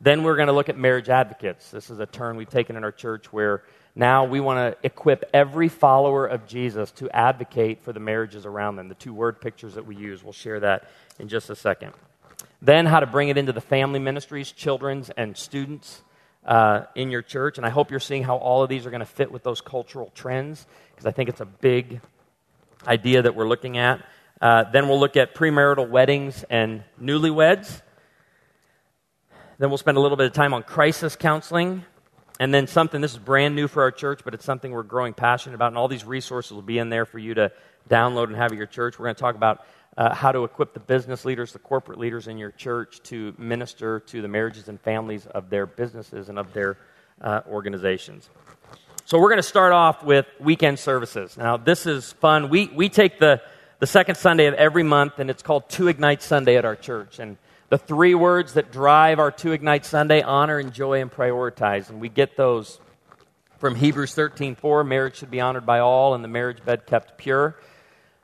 Then 0.00 0.22
we're 0.22 0.36
going 0.36 0.46
to 0.46 0.54
look 0.54 0.68
at 0.68 0.78
marriage 0.78 1.08
advocates. 1.08 1.70
This 1.70 1.90
is 1.90 1.98
a 1.98 2.06
turn 2.06 2.36
we've 2.36 2.48
taken 2.48 2.76
in 2.76 2.84
our 2.84 2.92
church 2.92 3.32
where 3.32 3.62
now 3.94 4.24
we 4.24 4.40
want 4.40 4.58
to 4.58 4.86
equip 4.86 5.28
every 5.34 5.68
follower 5.68 6.26
of 6.26 6.46
Jesus 6.46 6.90
to 6.92 7.10
advocate 7.10 7.82
for 7.82 7.92
the 7.92 8.00
marriages 8.00 8.46
around 8.46 8.76
them. 8.76 8.88
The 8.88 8.94
two 8.94 9.12
word 9.12 9.40
pictures 9.40 9.74
that 9.74 9.84
we 9.84 9.96
use, 9.96 10.24
we'll 10.24 10.32
share 10.32 10.60
that 10.60 10.88
in 11.18 11.28
just 11.28 11.50
a 11.50 11.56
second. 11.56 11.92
Then, 12.62 12.86
how 12.86 13.00
to 13.00 13.06
bring 13.06 13.28
it 13.28 13.36
into 13.36 13.52
the 13.52 13.60
family 13.60 13.98
ministries, 13.98 14.52
children's, 14.52 15.10
and 15.10 15.36
students 15.36 16.02
uh, 16.46 16.82
in 16.94 17.10
your 17.10 17.22
church. 17.22 17.58
And 17.58 17.66
I 17.66 17.70
hope 17.70 17.90
you're 17.90 18.00
seeing 18.00 18.22
how 18.22 18.36
all 18.36 18.62
of 18.62 18.68
these 18.68 18.86
are 18.86 18.90
going 18.90 19.00
to 19.00 19.06
fit 19.06 19.30
with 19.30 19.42
those 19.42 19.60
cultural 19.60 20.10
trends 20.14 20.66
because 20.90 21.06
I 21.06 21.10
think 21.10 21.28
it's 21.28 21.40
a 21.40 21.46
big 21.46 22.00
idea 22.86 23.22
that 23.22 23.34
we're 23.34 23.48
looking 23.48 23.76
at. 23.76 24.04
Uh, 24.40 24.64
then 24.70 24.88
we'll 24.88 25.00
look 25.00 25.16
at 25.16 25.34
premarital 25.34 25.90
weddings 25.90 26.44
and 26.48 26.82
newlyweds. 27.00 27.82
Then 29.60 29.68
we'll 29.68 29.76
spend 29.76 29.98
a 29.98 30.00
little 30.00 30.16
bit 30.16 30.26
of 30.26 30.32
time 30.32 30.54
on 30.54 30.62
crisis 30.62 31.16
counseling. 31.16 31.84
And 32.38 32.52
then 32.54 32.66
something, 32.66 33.02
this 33.02 33.12
is 33.12 33.18
brand 33.18 33.54
new 33.54 33.68
for 33.68 33.82
our 33.82 33.90
church, 33.90 34.22
but 34.24 34.32
it's 34.32 34.46
something 34.46 34.72
we're 34.72 34.82
growing 34.82 35.12
passionate 35.12 35.54
about. 35.54 35.68
And 35.68 35.76
all 35.76 35.86
these 35.86 36.02
resources 36.02 36.52
will 36.52 36.62
be 36.62 36.78
in 36.78 36.88
there 36.88 37.04
for 37.04 37.18
you 37.18 37.34
to 37.34 37.52
download 37.86 38.28
and 38.28 38.36
have 38.36 38.52
at 38.52 38.56
your 38.56 38.66
church. 38.66 38.98
We're 38.98 39.04
going 39.04 39.16
to 39.16 39.20
talk 39.20 39.34
about 39.34 39.66
uh, 39.98 40.14
how 40.14 40.32
to 40.32 40.44
equip 40.44 40.72
the 40.72 40.80
business 40.80 41.26
leaders, 41.26 41.52
the 41.52 41.58
corporate 41.58 41.98
leaders 41.98 42.26
in 42.26 42.38
your 42.38 42.52
church 42.52 43.02
to 43.02 43.34
minister 43.36 44.00
to 44.00 44.22
the 44.22 44.28
marriages 44.28 44.70
and 44.70 44.80
families 44.80 45.26
of 45.26 45.50
their 45.50 45.66
businesses 45.66 46.30
and 46.30 46.38
of 46.38 46.54
their 46.54 46.78
uh, 47.20 47.42
organizations. 47.46 48.30
So 49.04 49.18
we're 49.18 49.28
going 49.28 49.42
to 49.42 49.42
start 49.42 49.74
off 49.74 50.02
with 50.02 50.24
weekend 50.38 50.78
services. 50.78 51.36
Now, 51.36 51.58
this 51.58 51.84
is 51.84 52.12
fun. 52.14 52.48
We, 52.48 52.68
we 52.68 52.88
take 52.88 53.18
the 53.18 53.42
the 53.78 53.86
second 53.86 54.16
Sunday 54.16 54.44
of 54.44 54.54
every 54.54 54.82
month, 54.82 55.18
and 55.18 55.30
it's 55.30 55.42
called 55.42 55.68
Two 55.70 55.88
Ignite 55.88 56.22
Sunday 56.22 56.56
at 56.56 56.66
our 56.66 56.76
church. 56.76 57.18
And 57.18 57.38
the 57.70 57.78
three 57.78 58.16
words 58.16 58.54
that 58.54 58.72
drive 58.72 59.18
our 59.18 59.30
Two 59.30 59.52
Ignite 59.52 59.86
Sunday 59.86 60.22
honor, 60.22 60.58
enjoy, 60.58 61.00
and 61.00 61.10
prioritize. 61.10 61.88
And 61.88 62.00
we 62.00 62.08
get 62.08 62.36
those 62.36 62.80
from 63.58 63.76
Hebrews 63.76 64.12
13 64.14 64.56
4. 64.56 64.84
Marriage 64.84 65.16
should 65.16 65.30
be 65.30 65.40
honored 65.40 65.64
by 65.64 65.78
all, 65.78 66.14
and 66.14 66.22
the 66.22 66.28
marriage 66.28 66.62
bed 66.64 66.84
kept 66.84 67.16
pure. 67.16 67.56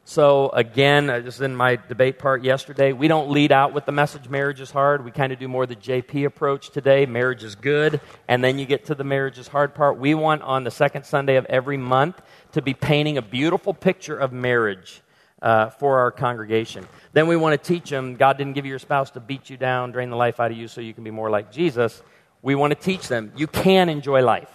So, 0.04 0.50
again, 0.50 1.10
uh, 1.10 1.20
just 1.20 1.40
in 1.40 1.56
my 1.56 1.76
debate 1.76 2.18
part 2.18 2.44
yesterday, 2.44 2.92
we 2.92 3.08
don't 3.08 3.30
lead 3.30 3.50
out 3.50 3.72
with 3.72 3.86
the 3.86 3.92
message 3.92 4.28
marriage 4.28 4.60
is 4.60 4.70
hard. 4.70 5.04
We 5.04 5.10
kind 5.10 5.32
of 5.32 5.38
do 5.38 5.48
more 5.48 5.66
the 5.66 5.74
JP 5.74 6.26
approach 6.26 6.70
today. 6.70 7.06
Marriage 7.06 7.42
is 7.42 7.54
good. 7.56 8.00
And 8.28 8.42
then 8.42 8.58
you 8.58 8.66
get 8.66 8.84
to 8.86 8.94
the 8.94 9.02
marriage 9.02 9.38
is 9.38 9.48
hard 9.48 9.74
part. 9.74 9.98
We 9.98 10.14
want 10.14 10.42
on 10.42 10.62
the 10.62 10.70
second 10.70 11.06
Sunday 11.06 11.36
of 11.36 11.44
every 11.46 11.76
month 11.76 12.20
to 12.52 12.62
be 12.62 12.72
painting 12.72 13.18
a 13.18 13.22
beautiful 13.22 13.74
picture 13.74 14.16
of 14.16 14.32
marriage 14.32 15.02
uh, 15.42 15.70
for 15.70 15.98
our 15.98 16.10
congregation. 16.10 16.86
Then 17.12 17.26
we 17.26 17.36
want 17.36 17.60
to 17.60 17.74
teach 17.74 17.90
them 17.90 18.16
God 18.16 18.38
didn't 18.38 18.54
give 18.54 18.64
you 18.64 18.70
your 18.70 18.78
spouse 18.78 19.10
to 19.12 19.20
beat 19.20 19.50
you 19.50 19.56
down, 19.56 19.92
drain 19.92 20.10
the 20.10 20.16
life 20.16 20.40
out 20.40 20.50
of 20.50 20.56
you 20.56 20.68
so 20.68 20.80
you 20.80 20.94
can 20.94 21.04
be 21.04 21.10
more 21.10 21.30
like 21.30 21.52
Jesus. 21.52 22.02
We 22.42 22.54
want 22.54 22.72
to 22.72 22.78
teach 22.78 23.08
them 23.08 23.32
you 23.36 23.46
can 23.46 23.88
enjoy 23.88 24.22
life. 24.22 24.50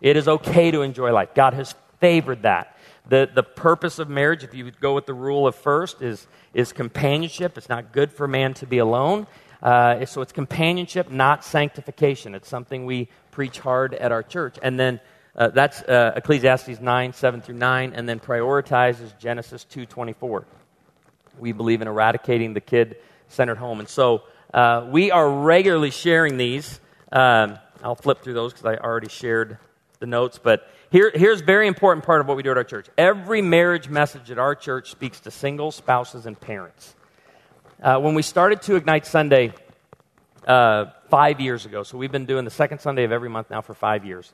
It 0.00 0.16
is 0.16 0.28
okay 0.28 0.70
to 0.70 0.82
enjoy 0.82 1.12
life. 1.12 1.30
God 1.34 1.54
has 1.54 1.74
favored 2.00 2.42
that. 2.42 2.76
The, 3.08 3.28
the 3.32 3.42
purpose 3.42 3.98
of 3.98 4.08
marriage, 4.08 4.44
if 4.44 4.54
you 4.54 4.70
go 4.70 4.94
with 4.94 5.06
the 5.06 5.14
rule 5.14 5.46
of 5.46 5.54
first, 5.54 6.02
is, 6.02 6.26
is 6.52 6.72
companionship. 6.72 7.56
It's 7.56 7.68
not 7.68 7.92
good 7.92 8.10
for 8.10 8.26
man 8.26 8.54
to 8.54 8.66
be 8.66 8.78
alone. 8.78 9.26
Uh, 9.62 10.04
so 10.04 10.20
it's 10.20 10.32
companionship, 10.32 11.10
not 11.10 11.44
sanctification. 11.44 12.34
It's 12.34 12.48
something 12.48 12.84
we 12.84 13.08
preach 13.30 13.58
hard 13.58 13.94
at 13.94 14.12
our 14.12 14.22
church. 14.22 14.58
And 14.62 14.78
then 14.78 15.00
uh, 15.36 15.48
that's 15.48 15.82
uh, 15.82 16.12
Ecclesiastes 16.16 16.80
9, 16.80 17.12
7 17.12 17.40
through 17.40 17.56
9, 17.56 17.92
and 17.94 18.08
then 18.08 18.20
prioritizes 18.20 19.18
Genesis 19.18 19.66
2.24. 19.70 20.44
We 21.38 21.52
believe 21.52 21.82
in 21.82 21.88
eradicating 21.88 22.54
the 22.54 22.60
kid-centered 22.60 23.56
home. 23.56 23.80
And 23.80 23.88
so 23.88 24.22
uh, 24.52 24.86
we 24.88 25.10
are 25.10 25.28
regularly 25.28 25.90
sharing 25.90 26.36
these. 26.36 26.80
Um, 27.10 27.58
I'll 27.82 27.96
flip 27.96 28.22
through 28.22 28.34
those 28.34 28.52
because 28.52 28.66
I 28.66 28.76
already 28.76 29.08
shared 29.08 29.58
the 29.98 30.06
notes. 30.06 30.38
But 30.40 30.68
here, 30.90 31.10
here's 31.12 31.40
a 31.40 31.44
very 31.44 31.66
important 31.66 32.06
part 32.06 32.20
of 32.20 32.28
what 32.28 32.36
we 32.36 32.44
do 32.44 32.52
at 32.52 32.56
our 32.56 32.64
church. 32.64 32.86
Every 32.96 33.42
marriage 33.42 33.88
message 33.88 34.30
at 34.30 34.38
our 34.38 34.54
church 34.54 34.90
speaks 34.90 35.18
to 35.20 35.32
singles, 35.32 35.74
spouses, 35.74 36.26
and 36.26 36.38
parents. 36.40 36.94
Uh, 37.82 37.98
when 37.98 38.14
we 38.14 38.22
started 38.22 38.62
to 38.62 38.76
Ignite 38.76 39.04
Sunday 39.04 39.52
uh, 40.46 40.86
five 41.10 41.40
years 41.40 41.66
ago, 41.66 41.82
so 41.82 41.98
we've 41.98 42.12
been 42.12 42.26
doing 42.26 42.44
the 42.44 42.50
second 42.50 42.78
Sunday 42.78 43.02
of 43.02 43.10
every 43.10 43.28
month 43.28 43.50
now 43.50 43.60
for 43.60 43.74
five 43.74 44.04
years. 44.04 44.32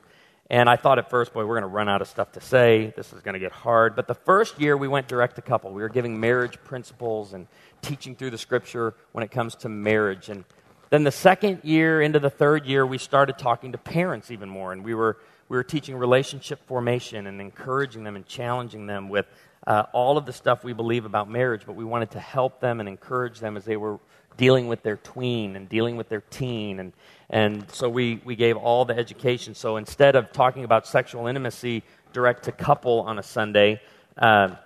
And 0.51 0.69
I 0.69 0.75
thought 0.75 0.99
at 0.99 1.09
first, 1.09 1.33
boy, 1.33 1.47
we're 1.47 1.61
going 1.61 1.63
to 1.63 1.69
run 1.69 1.89
out 1.89 2.03
of 2.03 2.09
stuff 2.09 2.33
to 2.33 2.41
say. 2.41 2.93
This 2.97 3.13
is 3.13 3.23
going 3.23 3.35
to 3.35 3.39
get 3.39 3.53
hard. 3.53 3.95
But 3.95 4.09
the 4.09 4.17
first 4.17 4.61
year, 4.61 4.77
we 4.77 4.89
went 4.89 5.07
direct 5.07 5.37
to 5.37 5.43
couple. 5.43 5.71
We 5.71 5.81
were 5.81 5.89
giving 5.89 6.19
marriage 6.19 6.59
principles 6.65 7.33
and 7.33 7.47
teaching 7.83 8.17
through 8.17 8.31
the 8.31 8.39
scripture 8.39 8.95
when 9.13 9.23
it 9.23 9.31
comes 9.31 9.55
to 9.57 9.69
marriage. 9.69 10.29
And 10.29 10.45
then 10.91 11.05
the 11.05 11.13
second 11.13 11.61
year 11.63 12.03
into 12.03 12.19
the 12.19 12.31
third 12.31 12.67
year, 12.67 12.85
we 12.85 12.99
started 12.99 13.39
talking 13.39 13.71
to 13.73 13.79
parents 13.79 14.33
even 14.33 14.49
more. 14.49 14.73
And 14.73 14.83
we 14.83 14.93
were, 14.93 15.19
we 15.49 15.57
were 15.57 15.63
teaching 15.63 15.97
relationship 15.97 16.67
formation 16.67 17.29
and 17.29 17.41
encouraging 17.41 18.03
them 18.03 18.17
and 18.17 18.27
challenging 18.27 18.87
them 18.87 19.09
with 19.09 19.27
uh, 19.69 19.85
all 19.93 20.19
of 20.19 20.27
the 20.27 20.33
stuff 20.33 20.65
we 20.65 20.73
believe 20.73 21.05
about 21.05 21.31
marriage. 21.31 21.63
But 21.65 21.77
we 21.77 21.85
wanted 21.85 22.11
to 22.11 22.21
help 22.21 22.59
them 22.59 22.81
and 22.81 22.89
encourage 22.89 23.39
them 23.39 23.57
as 23.57 23.65
they 23.65 23.77
were 23.77 24.01
dealing 24.41 24.69
with 24.69 24.83
their 24.83 24.97
tween 24.97 25.55
and 25.55 25.69
dealing 25.69 25.99
with 25.99 26.09
their 26.09 26.23
teen. 26.23 26.81
And, 26.81 26.95
and 27.29 27.71
so 27.71 27.91
we, 27.91 28.23
we 28.25 28.37
gave 28.37 28.57
all 28.57 28.87
the 28.87 28.97
education. 28.97 29.55
So 29.55 29.77
instead 29.77 30.17
of 30.17 30.33
talking 30.33 30.65
about 30.65 30.87
sexual 30.87 31.27
intimacy 31.27 31.83
direct 32.15 32.45
to 32.45 32.53
couple 32.53 33.01
on 33.03 33.19
a 33.19 33.23
Sunday, 33.23 33.83
uh, 34.17 34.57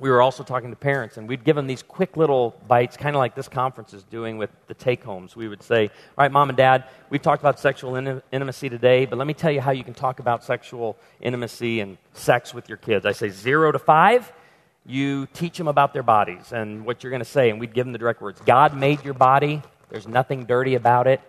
we 0.00 0.10
were 0.10 0.20
also 0.20 0.42
talking 0.42 0.70
to 0.70 0.76
parents, 0.76 1.16
and 1.16 1.28
we'd 1.28 1.44
give 1.44 1.54
them 1.54 1.68
these 1.68 1.80
quick 1.80 2.16
little 2.16 2.60
bites, 2.66 2.96
kind 2.96 3.14
of 3.14 3.20
like 3.20 3.36
this 3.36 3.46
conference 3.46 3.94
is 3.94 4.02
doing 4.02 4.36
with 4.36 4.50
the 4.66 4.74
take 4.74 5.04
homes. 5.04 5.36
We 5.36 5.46
would 5.46 5.62
say, 5.62 5.84
All 5.86 6.24
right, 6.24 6.32
mom 6.32 6.48
and 6.48 6.56
dad, 6.56 6.88
we've 7.08 7.22
talked 7.22 7.40
about 7.40 7.60
sexual 7.60 7.94
in- 7.94 8.20
intimacy 8.32 8.68
today, 8.68 9.06
but 9.06 9.16
let 9.16 9.28
me 9.28 9.34
tell 9.34 9.52
you 9.52 9.60
how 9.60 9.70
you 9.70 9.84
can 9.84 9.94
talk 9.94 10.18
about 10.18 10.42
sexual 10.42 10.96
intimacy 11.20 11.78
and 11.78 11.98
sex 12.14 12.52
with 12.52 12.68
your 12.68 12.78
kids. 12.78 13.06
I 13.06 13.12
say 13.12 13.28
zero 13.28 13.70
to 13.70 13.78
five, 13.78 14.32
you 14.86 15.26
teach 15.32 15.56
them 15.56 15.68
about 15.68 15.92
their 15.92 16.02
bodies 16.02 16.52
and 16.52 16.84
what 16.84 17.02
you're 17.02 17.10
going 17.10 17.22
to 17.22 17.24
say, 17.24 17.50
and 17.50 17.58
we'd 17.58 17.74
give 17.74 17.86
them 17.86 17.92
the 17.92 17.98
direct 17.98 18.20
words 18.20 18.40
God 18.44 18.76
made 18.76 19.04
your 19.04 19.14
body, 19.14 19.62
there's 19.90 20.08
nothing 20.08 20.44
dirty 20.44 20.74
about 20.74 21.06
it. 21.06 21.20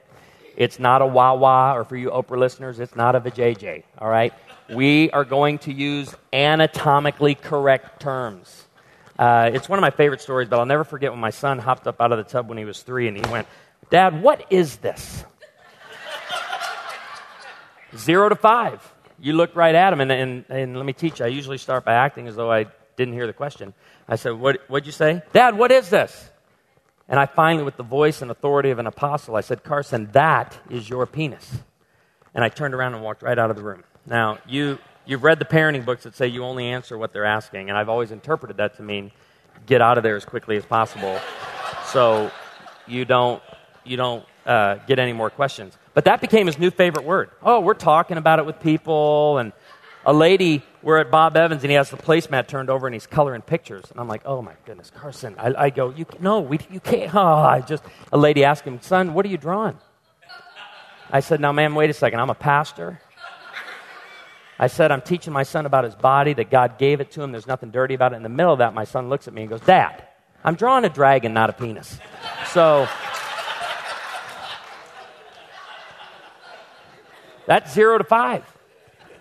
It's 0.58 0.80
not 0.80 1.02
a 1.02 1.06
Wawa, 1.06 1.74
or 1.76 1.84
for 1.84 1.98
you 1.98 2.10
Oprah 2.10 2.38
listeners, 2.38 2.80
it's 2.80 2.96
not 2.96 3.16
a 3.16 3.20
vajayjay, 3.20 3.84
all 3.98 4.10
right? 4.10 4.34
we 4.70 5.12
are 5.12 5.26
going 5.26 5.60
to 5.60 5.72
use 5.72 6.14
anatomically 6.34 7.36
correct 7.36 8.02
terms. 8.02 8.66
Uh, 9.18 9.50
it's 9.54 9.70
one 9.70 9.80
of 9.80 9.82
my 9.82 9.92
favorite 9.92 10.22
stories, 10.22 10.50
but 10.50 10.60
I'll 10.60 10.66
never 10.66 10.84
forget 10.84 11.12
when 11.12 11.20
my 11.20 11.30
son 11.30 11.60
hopped 11.60 11.88
up 11.88 12.02
out 12.02 12.12
of 12.12 12.18
the 12.18 12.24
tub 12.24 12.50
when 12.50 12.58
he 12.58 12.66
was 12.66 12.82
three 12.82 13.08
and 13.08 13.16
he 13.16 13.32
went, 13.32 13.48
Dad, 13.90 14.22
what 14.22 14.46
is 14.50 14.78
this? 14.78 15.24
Zero 17.96 18.30
to 18.30 18.36
five. 18.36 18.92
You 19.20 19.34
look 19.34 19.56
right 19.56 19.74
at 19.74 19.94
him, 19.94 20.02
and, 20.02 20.12
and, 20.12 20.46
and 20.50 20.76
let 20.76 20.86
me 20.86 20.92
teach 20.92 21.20
you. 21.20 21.26
I 21.26 21.30
usually 21.30 21.58
start 21.58 21.86
by 21.86 21.94
acting 21.94 22.28
as 22.28 22.36
though 22.36 22.52
I 22.52 22.66
didn't 22.98 23.14
hear 23.14 23.28
the 23.28 23.34
question. 23.34 23.74
I 24.08 24.16
said, 24.16 24.34
what, 24.34 24.62
What'd 24.68 24.86
you 24.86 24.92
say? 24.92 25.22
Dad, 25.34 25.58
what 25.58 25.72
is 25.72 25.90
this? 25.90 26.30
And 27.08 27.20
I 27.20 27.26
finally, 27.26 27.64
with 27.64 27.78
the 27.78 27.84
voice 27.84 28.22
and 28.22 28.32
authority 28.32 28.72
of 28.72 28.80
an 28.80 28.88
apostle, 28.88 29.36
I 29.36 29.42
said, 29.42 29.64
Carson, 29.64 30.10
that 30.14 30.58
is 30.70 30.90
your 30.90 31.06
penis. 31.06 31.60
And 32.34 32.44
I 32.44 32.50
turned 32.50 32.74
around 32.74 32.96
and 32.96 33.04
walked 33.04 33.22
right 33.22 33.38
out 33.38 33.50
of 33.50 33.56
the 33.56 33.64
room. 33.64 33.84
Now, 34.06 34.40
you, 34.48 34.80
you've 35.06 35.24
read 35.24 35.40
the 35.40 35.46
parenting 35.46 35.86
books 35.86 36.04
that 36.04 36.16
say 36.16 36.28
you 36.28 36.44
only 36.44 36.66
answer 36.66 36.98
what 36.98 37.14
they're 37.14 37.26
asking, 37.26 37.70
and 37.70 37.78
I've 37.78 37.90
always 37.90 38.12
interpreted 38.12 38.58
that 38.58 38.76
to 38.78 38.84
mean 38.84 39.12
get 39.66 39.82
out 39.82 39.98
of 39.98 40.04
there 40.04 40.16
as 40.16 40.26
quickly 40.26 40.58
as 40.58 40.66
possible 40.66 41.20
so 41.86 42.32
you 42.88 43.06
don't, 43.06 43.42
you 43.84 43.98
don't 43.98 44.26
uh, 44.46 44.76
get 44.88 45.00
any 45.00 45.14
more 45.14 45.30
questions. 45.30 45.78
But 45.94 46.06
that 46.06 46.22
became 46.22 46.48
his 46.48 46.60
new 46.60 46.72
favorite 46.72 47.06
word. 47.06 47.30
Oh, 47.42 47.62
we're 47.62 47.74
talking 47.74 48.18
about 48.18 48.40
it 48.40 48.46
with 48.46 48.60
people, 48.60 49.38
and 49.38 49.54
a 50.06 50.14
lady, 50.14 50.64
we're 50.86 51.00
at 51.00 51.10
Bob 51.10 51.36
Evans, 51.36 51.64
and 51.64 51.72
he 51.72 51.76
has 51.78 51.90
the 51.90 51.98
placemat 51.98 52.48
turned 52.48 52.70
over, 52.70 52.86
and 52.86 52.94
he's 52.94 53.08
coloring 53.08 53.42
pictures. 53.42 53.86
And 53.90 54.00
I'm 54.00 54.08
like, 54.08 54.22
oh 54.24 54.44
my 54.44 54.54
goodness, 54.66 54.92
Carson. 54.92 55.36
I, 55.40 55.66
I 55.66 55.70
go, 55.72 55.90
you, 55.90 56.06
no, 56.20 56.42
we, 56.42 56.60
you 56.70 56.80
can't. 56.80 57.14
Oh, 57.16 57.20
I 57.26 57.62
just, 57.62 57.84
a 58.14 58.18
lady 58.20 58.44
asked 58.44 58.66
him, 58.66 58.80
son, 58.80 59.16
what 59.16 59.26
are 59.26 59.30
you 59.30 59.38
drawing? 59.40 59.80
I 61.10 61.22
said, 61.22 61.42
now, 61.42 61.52
ma'am, 61.52 61.74
wait 61.74 61.90
a 61.90 61.94
second. 61.94 62.20
I'm 62.20 62.30
a 62.30 62.36
pastor. 62.36 63.02
I 64.60 64.68
said, 64.68 64.92
I'm 64.92 65.02
teaching 65.02 65.34
my 65.34 65.42
son 65.42 65.66
about 65.66 65.86
his 65.86 65.96
body, 65.96 66.34
that 66.34 66.52
God 66.52 66.78
gave 66.78 67.02
it 67.02 67.10
to 67.14 67.24
him. 67.24 67.32
There's 67.32 67.48
nothing 67.48 67.72
dirty 67.72 67.96
about 67.96 68.14
it. 68.14 68.18
In 68.18 68.24
the 68.24 68.30
middle 68.30 68.54
of 68.54 68.60
that, 68.60 68.76
my 68.76 68.84
son 68.84 69.10
looks 69.10 69.28
at 69.28 69.34
me 69.34 69.42
and 69.42 69.50
goes, 69.50 69.62
Dad, 69.62 70.08
I'm 70.44 70.54
drawing 70.54 70.86
a 70.86 70.90
dragon, 70.90 71.34
not 71.34 71.50
a 71.50 71.54
penis. 71.54 71.98
So 72.50 72.88
that's 77.48 77.74
zero 77.74 77.98
to 77.98 78.04
five. 78.04 78.55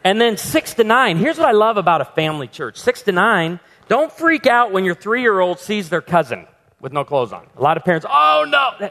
And 0.04 0.20
then 0.20 0.36
six 0.36 0.74
to 0.74 0.84
nine. 0.84 1.16
Here's 1.16 1.38
what 1.38 1.48
I 1.48 1.52
love 1.52 1.78
about 1.78 2.02
a 2.02 2.04
family 2.04 2.46
church 2.46 2.78
six 2.78 3.02
to 3.02 3.12
nine, 3.12 3.58
don't 3.88 4.12
freak 4.12 4.46
out 4.46 4.70
when 4.70 4.84
your 4.84 4.94
three 4.94 5.22
year 5.22 5.40
old 5.40 5.58
sees 5.58 5.88
their 5.88 6.02
cousin 6.02 6.46
with 6.80 6.92
no 6.92 7.04
clothes 7.04 7.32
on. 7.32 7.46
A 7.56 7.62
lot 7.62 7.76
of 7.76 7.84
parents, 7.84 8.06
oh 8.08 8.46
no. 8.48 8.90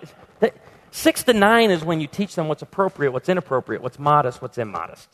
Six 0.94 1.24
to 1.24 1.34
nine 1.34 1.72
is 1.72 1.84
when 1.84 2.00
you 2.00 2.06
teach 2.06 2.36
them 2.36 2.48
what's 2.48 2.62
appropriate, 2.62 3.12
what's 3.12 3.28
inappropriate, 3.28 3.82
what's 3.82 3.98
modest, 3.98 4.44
what's 4.44 4.60
immodest. 4.60 5.10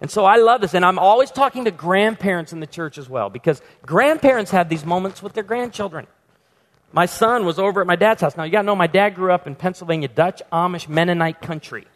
And 0.00 0.08
so 0.08 0.24
I 0.24 0.36
love 0.36 0.60
this. 0.60 0.72
And 0.72 0.84
I'm 0.84 1.00
always 1.00 1.32
talking 1.32 1.64
to 1.64 1.72
grandparents 1.72 2.52
in 2.52 2.60
the 2.60 2.66
church 2.66 2.96
as 2.96 3.08
well 3.08 3.28
because 3.28 3.60
grandparents 3.84 4.52
have 4.52 4.68
these 4.68 4.86
moments 4.86 5.20
with 5.20 5.32
their 5.32 5.42
grandchildren. 5.42 6.06
My 6.92 7.06
son 7.06 7.44
was 7.44 7.58
over 7.58 7.80
at 7.80 7.88
my 7.88 7.96
dad's 7.96 8.20
house. 8.20 8.36
Now, 8.36 8.44
you 8.44 8.52
got 8.52 8.62
to 8.62 8.66
know 8.66 8.76
my 8.76 8.86
dad 8.86 9.16
grew 9.16 9.32
up 9.32 9.48
in 9.48 9.56
Pennsylvania, 9.56 10.06
Dutch 10.06 10.42
Amish 10.52 10.88
Mennonite 10.88 11.40
country. 11.40 11.86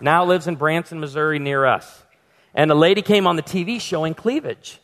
Now 0.00 0.24
lives 0.24 0.48
in 0.48 0.56
Branson, 0.56 0.98
Missouri, 0.98 1.38
near 1.38 1.64
us. 1.64 2.02
And 2.54 2.70
a 2.70 2.74
lady 2.74 3.02
came 3.02 3.26
on 3.26 3.36
the 3.36 3.42
TV 3.42 3.80
showing 3.80 4.14
cleavage. 4.14 4.80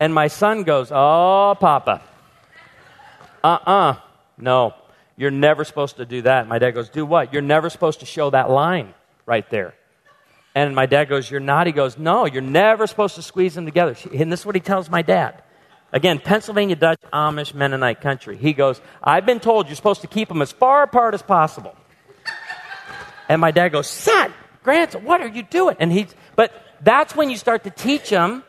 And 0.00 0.14
my 0.14 0.28
son 0.28 0.62
goes, 0.62 0.90
Oh, 0.92 1.56
Papa. 1.58 2.02
Uh 3.42 3.46
uh-uh. 3.46 3.92
uh 3.92 3.96
No, 4.38 4.74
you're 5.16 5.30
never 5.30 5.64
supposed 5.64 5.96
to 5.96 6.06
do 6.06 6.22
that. 6.22 6.46
My 6.48 6.58
dad 6.58 6.72
goes, 6.72 6.88
Do 6.88 7.04
what? 7.04 7.32
You're 7.32 7.42
never 7.42 7.70
supposed 7.70 8.00
to 8.00 8.06
show 8.06 8.30
that 8.30 8.50
line 8.50 8.94
right 9.26 9.48
there. 9.50 9.74
And 10.54 10.74
my 10.74 10.86
dad 10.86 11.08
goes, 11.08 11.30
You're 11.30 11.40
not. 11.40 11.66
He 11.66 11.72
goes, 11.72 11.98
No, 11.98 12.26
you're 12.26 12.42
never 12.42 12.86
supposed 12.86 13.16
to 13.16 13.22
squeeze 13.22 13.54
them 13.54 13.64
together. 13.64 13.96
And 14.14 14.32
this 14.32 14.40
is 14.40 14.46
what 14.46 14.54
he 14.54 14.60
tells 14.60 14.88
my 14.88 15.02
dad. 15.02 15.42
Again, 15.92 16.18
Pennsylvania 16.18 16.76
Dutch 16.76 17.00
Amish 17.12 17.54
Mennonite 17.54 18.00
country. 18.00 18.36
He 18.36 18.52
goes, 18.52 18.80
I've 19.02 19.24
been 19.24 19.40
told 19.40 19.68
you're 19.68 19.76
supposed 19.76 20.02
to 20.02 20.06
keep 20.06 20.28
them 20.28 20.42
as 20.42 20.52
far 20.52 20.82
apart 20.82 21.14
as 21.14 21.22
possible. 21.22 21.74
And 23.28 23.40
my 23.40 23.50
dad 23.50 23.70
goes, 23.70 23.88
Son, 23.88 24.32
grandson, 24.62 25.04
what 25.04 25.20
are 25.20 25.28
you 25.28 25.42
doing? 25.42 25.76
And 25.80 25.90
he's, 25.92 26.14
but 26.36 26.52
that's 26.82 27.14
when 27.14 27.30
you 27.30 27.36
start 27.36 27.64
to 27.64 27.70
teach 27.70 28.10
them 28.10 28.44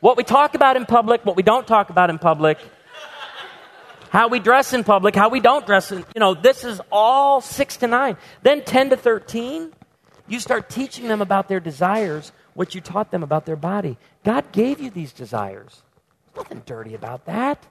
what 0.00 0.16
we 0.16 0.24
talk 0.24 0.54
about 0.54 0.76
in 0.76 0.86
public, 0.86 1.24
what 1.24 1.36
we 1.36 1.42
don't 1.42 1.66
talk 1.66 1.90
about 1.90 2.10
in 2.10 2.18
public, 2.18 2.58
how 4.10 4.28
we 4.28 4.38
dress 4.38 4.72
in 4.72 4.84
public, 4.84 5.14
how 5.14 5.28
we 5.28 5.40
don't 5.40 5.66
dress 5.66 5.92
in, 5.92 5.98
you 6.14 6.20
know, 6.20 6.34
this 6.34 6.64
is 6.64 6.80
all 6.90 7.40
six 7.40 7.76
to 7.78 7.86
nine. 7.86 8.16
Then 8.42 8.62
10 8.62 8.90
to 8.90 8.96
13, 8.96 9.72
you 10.28 10.40
start 10.40 10.68
teaching 10.68 11.08
them 11.08 11.20
about 11.20 11.48
their 11.48 11.60
desires, 11.60 12.32
what 12.54 12.74
you 12.74 12.80
taught 12.80 13.10
them 13.10 13.22
about 13.22 13.46
their 13.46 13.56
body. 13.56 13.98
God 14.24 14.50
gave 14.52 14.80
you 14.80 14.90
these 14.90 15.12
desires. 15.12 15.82
Nothing 16.36 16.62
dirty 16.64 16.94
about 16.94 17.26
that. 17.26 17.66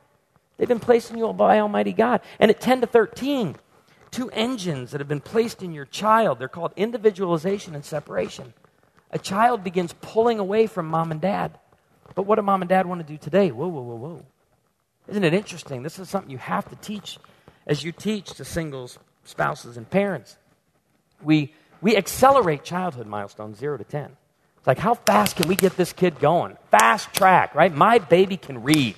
They've 0.58 0.68
been 0.68 0.80
placed 0.80 1.12
in 1.12 1.18
you 1.18 1.32
by 1.34 1.60
Almighty 1.60 1.94
God. 1.94 2.22
And 2.40 2.50
at 2.50 2.60
10 2.60 2.82
to 2.82 2.88
13, 2.88 3.56
two 4.12 4.30
engines 4.32 4.92
that 4.92 5.00
have 5.00 5.08
been 5.08 5.22
placed 5.22 5.62
in 5.62 5.74
your 5.74 5.86
child. 5.86 6.40
They're 6.40 6.48
called 6.48 6.74
individualization 6.76 7.76
and 7.76 7.86
separation. 7.86 8.54
A 9.12 9.20
child 9.20 9.64
begins 9.64 9.94
pulling 10.02 10.40
away 10.40 10.68
from 10.68 10.88
mom 10.88 11.12
and 11.12 11.22
dad. 11.22 11.58
But 12.16 12.24
what 12.24 12.36
do 12.36 12.42
mom 12.42 12.62
and 12.62 12.70
dad 12.70 12.86
want 12.86 13.06
to 13.06 13.08
do 13.08 13.18
today? 13.18 13.52
Whoa, 13.52 13.68
whoa, 13.68 13.82
whoa, 13.82 13.96
whoa. 13.96 14.26
Isn't 15.08 15.24
it 15.24 15.34
interesting? 15.34 15.84
This 15.84 16.00
is 16.00 16.10
something 16.10 16.32
you 16.32 16.38
have 16.38 16.68
to 16.70 16.76
teach 16.78 17.18
as 17.66 17.84
you 17.84 17.92
teach 17.92 18.34
to 18.34 18.46
singles, 18.46 19.00
spouses, 19.24 19.78
and 19.78 19.90
parents. 19.90 20.38
We 21.22 21.54
we 21.82 21.96
accelerate 21.96 22.64
childhood 22.64 23.08
milestones 23.08 23.58
0 23.58 23.78
to 23.78 23.84
10. 23.84 24.12
It's 24.58 24.68
like, 24.68 24.80
how 24.80 24.96
fast 24.96 25.36
can 25.36 25.48
we 25.48 25.56
get 25.56 25.78
this 25.78 25.94
kid 25.94 26.20
going? 26.20 26.58
Fast 26.72 27.14
track, 27.14 27.54
right? 27.56 27.74
My 27.74 28.00
baby 28.00 28.38
can 28.38 28.64
read. 28.64 28.96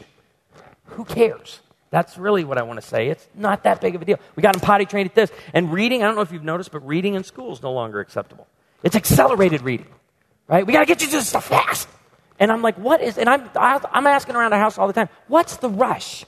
Who 0.86 1.06
cares? 1.06 1.60
That's 1.92 2.18
really 2.18 2.44
what 2.44 2.58
I 2.58 2.64
want 2.64 2.80
to 2.80 2.86
say. 2.88 3.10
It's 3.10 3.28
not 3.36 3.64
that 3.64 3.82
big 3.82 3.96
of 3.96 4.02
a 4.02 4.06
deal. 4.06 4.20
We 4.36 4.42
got 4.42 4.56
him 4.56 4.62
potty 4.62 4.86
trained 4.86 5.10
at 5.10 5.16
this. 5.16 5.32
And 5.54 5.74
reading, 5.74 6.04
I 6.04 6.06
don't 6.06 6.16
know 6.16 6.22
if 6.22 6.32
you've 6.32 6.44
noticed, 6.44 6.72
but 6.72 6.86
reading 6.88 7.16
in 7.16 7.24
school 7.24 7.52
is 7.52 7.62
no 7.62 7.74
longer 7.74 8.00
acceptable. 8.00 8.48
It's 8.84 8.96
accelerated 8.96 9.62
reading, 9.62 9.88
right? 10.50 10.66
We 10.68 10.74
got 10.74 10.80
to 10.80 10.86
get 10.86 11.02
you 11.02 11.08
to 11.08 11.18
this 11.18 11.30
stuff 11.30 11.48
fast. 11.48 11.88
And 12.40 12.52
I'm 12.52 12.62
like, 12.62 12.78
what 12.78 13.02
is, 13.02 13.18
and 13.18 13.30
I'm, 13.30 13.50
I'm 13.56 14.08
asking 14.08 14.36
around 14.36 14.52
the 14.52 14.58
house 14.58 14.78
all 14.78 14.88
the 14.88 14.94
time, 14.94 15.10
what's 15.28 15.58
the 15.58 15.70
rush? 15.70 16.26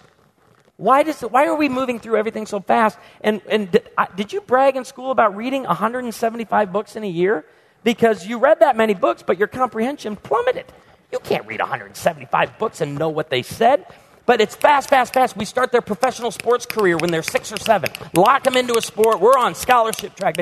Why, 0.77 1.03
does, 1.03 1.21
why 1.21 1.45
are 1.47 1.55
we 1.55 1.69
moving 1.69 1.99
through 1.99 2.17
everything 2.17 2.45
so 2.45 2.59
fast? 2.59 2.97
And, 3.21 3.41
and 3.49 3.71
did, 3.71 3.89
did 4.15 4.33
you 4.33 4.41
brag 4.41 4.75
in 4.75 4.85
school 4.85 5.11
about 5.11 5.35
reading 5.35 5.63
175 5.63 6.71
books 6.71 6.95
in 6.95 7.03
a 7.03 7.09
year? 7.09 7.45
Because 7.83 8.25
you 8.25 8.37
read 8.37 8.59
that 8.59 8.75
many 8.77 8.93
books, 8.93 9.23
but 9.23 9.37
your 9.37 9.47
comprehension 9.47 10.15
plummeted. 10.15 10.65
You 11.11 11.19
can't 11.19 11.45
read 11.47 11.59
175 11.59 12.57
books 12.57 12.81
and 12.81 12.97
know 12.97 13.09
what 13.09 13.29
they 13.29 13.41
said. 13.41 13.85
But 14.25 14.39
it's 14.39 14.55
fast, 14.55 14.89
fast, 14.89 15.13
fast. 15.13 15.35
We 15.35 15.45
start 15.45 15.71
their 15.71 15.81
professional 15.81 16.31
sports 16.31 16.65
career 16.65 16.97
when 16.97 17.11
they're 17.11 17.23
six 17.23 17.51
or 17.51 17.57
seven. 17.57 17.91
Lock 18.15 18.43
them 18.43 18.55
into 18.55 18.77
a 18.77 18.81
sport. 18.81 19.19
We're 19.19 19.37
on 19.37 19.55
scholarship 19.55 20.15
track. 20.15 20.35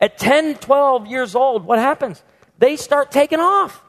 At 0.00 0.18
10, 0.18 0.56
12 0.56 1.06
years 1.06 1.34
old, 1.34 1.64
what 1.64 1.78
happens? 1.78 2.22
They 2.58 2.76
start 2.76 3.10
taking 3.10 3.40
off. 3.40 3.82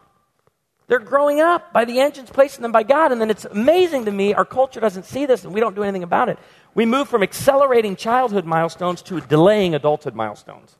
They're 0.88 1.00
growing 1.00 1.42
up 1.42 1.74
by 1.74 1.86
the 1.86 2.00
engines 2.00 2.30
placing 2.30 2.62
them 2.62 2.72
by 2.72 2.84
God. 2.84 3.12
And 3.12 3.20
then 3.20 3.30
it's 3.30 3.46
amazing 3.46 4.06
to 4.06 4.12
me, 4.12 4.34
our 4.34 4.46
culture 4.46 4.80
doesn't 4.80 5.04
see 5.04 5.26
this 5.26 5.44
and 5.44 5.54
we 5.54 5.60
don't 5.60 5.76
do 5.76 5.84
anything 5.84 6.04
about 6.04 6.30
it. 6.30 6.40
We 6.76 6.86
move 6.86 7.10
from 7.10 7.24
accelerating 7.24 7.96
childhood 7.96 8.46
milestones 8.46 9.02
to 9.04 9.20
delaying 9.20 9.76
adulthood 9.76 10.16
milestones. 10.16 10.78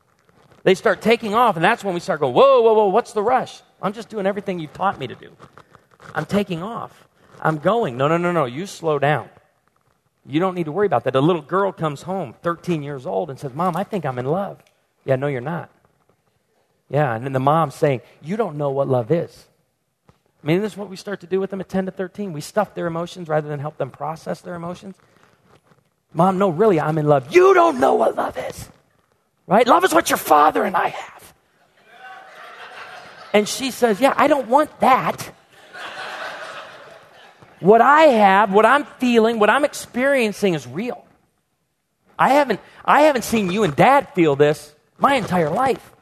They 0.62 0.74
start 0.74 1.00
taking 1.00 1.34
off, 1.34 1.56
and 1.56 1.64
that's 1.64 1.84
when 1.84 1.94
we 1.94 2.00
start 2.00 2.20
going, 2.20 2.34
whoa, 2.34 2.60
whoa, 2.60 2.74
whoa, 2.74 2.88
what's 2.88 3.12
the 3.12 3.22
rush? 3.22 3.62
I'm 3.80 3.92
just 3.92 4.08
doing 4.08 4.26
everything 4.26 4.58
you 4.58 4.66
taught 4.66 4.98
me 4.98 5.06
to 5.06 5.14
do. 5.14 5.30
I'm 6.14 6.26
taking 6.26 6.62
off. 6.62 7.08
I'm 7.40 7.58
going. 7.58 7.96
No, 7.96 8.08
no, 8.08 8.16
no, 8.16 8.32
no. 8.32 8.44
You 8.44 8.66
slow 8.66 8.98
down. 8.98 9.28
You 10.26 10.40
don't 10.40 10.54
need 10.54 10.64
to 10.64 10.72
worry 10.72 10.86
about 10.86 11.04
that. 11.04 11.14
A 11.14 11.20
little 11.20 11.42
girl 11.42 11.72
comes 11.72 12.02
home, 12.02 12.34
13 12.42 12.82
years 12.82 13.06
old, 13.06 13.30
and 13.30 13.38
says, 13.38 13.54
Mom, 13.54 13.76
I 13.76 13.84
think 13.84 14.04
I'm 14.04 14.18
in 14.18 14.26
love. 14.26 14.62
Yeah, 15.04 15.16
no, 15.16 15.26
you're 15.26 15.40
not. 15.40 15.70
Yeah, 16.88 17.14
and 17.14 17.24
then 17.24 17.32
the 17.32 17.40
mom's 17.40 17.74
saying, 17.74 18.00
You 18.22 18.36
don't 18.36 18.56
know 18.56 18.70
what 18.70 18.88
love 18.88 19.10
is. 19.10 19.46
I 20.42 20.46
mean, 20.46 20.62
this 20.62 20.72
is 20.72 20.78
what 20.78 20.88
we 20.88 20.96
start 20.96 21.20
to 21.20 21.26
do 21.26 21.40
with 21.40 21.50
them 21.50 21.60
at 21.60 21.68
10 21.68 21.86
to 21.86 21.90
13. 21.90 22.32
We 22.32 22.40
stuff 22.40 22.74
their 22.74 22.86
emotions 22.86 23.28
rather 23.28 23.48
than 23.48 23.58
help 23.58 23.76
them 23.76 23.90
process 23.90 24.40
their 24.40 24.54
emotions. 24.54 24.96
Mom, 26.14 26.38
no, 26.38 26.48
really, 26.48 26.80
I'm 26.80 26.96
in 26.96 27.06
love. 27.06 27.34
You 27.34 27.54
don't 27.54 27.80
know 27.80 27.94
what 27.94 28.16
love 28.16 28.38
is. 28.38 28.68
Right? 29.46 29.66
Love 29.66 29.84
is 29.84 29.92
what 29.92 30.10
your 30.10 30.16
father 30.16 30.64
and 30.64 30.76
I 30.76 30.88
have. 30.88 31.34
And 33.32 33.48
she 33.48 33.70
says, 33.70 34.00
Yeah, 34.00 34.14
I 34.16 34.28
don't 34.28 34.48
want 34.48 34.80
that. 34.80 35.32
What 37.60 37.80
I 37.80 38.02
have, 38.02 38.52
what 38.52 38.64
I'm 38.64 38.84
feeling, 38.84 39.40
what 39.40 39.50
I'm 39.50 39.64
experiencing 39.64 40.54
is 40.54 40.66
real. 40.66 41.04
I 42.18 42.30
haven't, 42.30 42.60
I 42.84 43.02
haven't 43.02 43.22
seen 43.22 43.50
you 43.50 43.64
and 43.64 43.74
dad 43.74 44.14
feel 44.14 44.36
this 44.36 44.74
my 44.98 45.14
entire 45.14 45.50
life. 45.50 45.92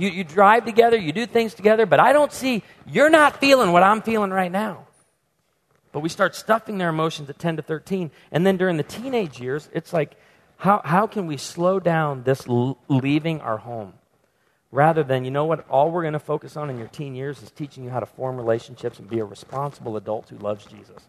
You, 0.00 0.08
you 0.08 0.24
drive 0.24 0.64
together, 0.64 0.96
you 0.96 1.12
do 1.12 1.26
things 1.26 1.52
together, 1.52 1.84
but 1.84 2.00
I 2.00 2.14
don't 2.14 2.32
see, 2.32 2.62
you're 2.86 3.10
not 3.10 3.38
feeling 3.38 3.70
what 3.72 3.82
I'm 3.82 4.00
feeling 4.00 4.30
right 4.30 4.50
now. 4.50 4.86
But 5.92 6.00
we 6.00 6.08
start 6.08 6.34
stuffing 6.34 6.78
their 6.78 6.88
emotions 6.88 7.28
at 7.28 7.38
10 7.38 7.56
to 7.56 7.62
13. 7.62 8.10
And 8.32 8.46
then 8.46 8.56
during 8.56 8.78
the 8.78 8.82
teenage 8.82 9.40
years, 9.40 9.68
it's 9.74 9.92
like, 9.92 10.14
how, 10.56 10.80
how 10.84 11.06
can 11.06 11.26
we 11.26 11.36
slow 11.36 11.80
down 11.80 12.22
this 12.22 12.48
l- 12.48 12.78
leaving 12.88 13.42
our 13.42 13.58
home? 13.58 13.92
Rather 14.72 15.02
than, 15.02 15.24
you 15.24 15.30
know 15.30 15.44
what, 15.44 15.68
all 15.68 15.90
we're 15.90 16.02
going 16.02 16.14
to 16.14 16.18
focus 16.18 16.56
on 16.56 16.70
in 16.70 16.78
your 16.78 16.88
teen 16.88 17.14
years 17.14 17.42
is 17.42 17.50
teaching 17.50 17.84
you 17.84 17.90
how 17.90 18.00
to 18.00 18.06
form 18.06 18.36
relationships 18.36 18.98
and 18.98 19.10
be 19.10 19.18
a 19.18 19.24
responsible 19.24 19.96
adult 19.98 20.30
who 20.30 20.38
loves 20.38 20.64
Jesus. 20.64 21.08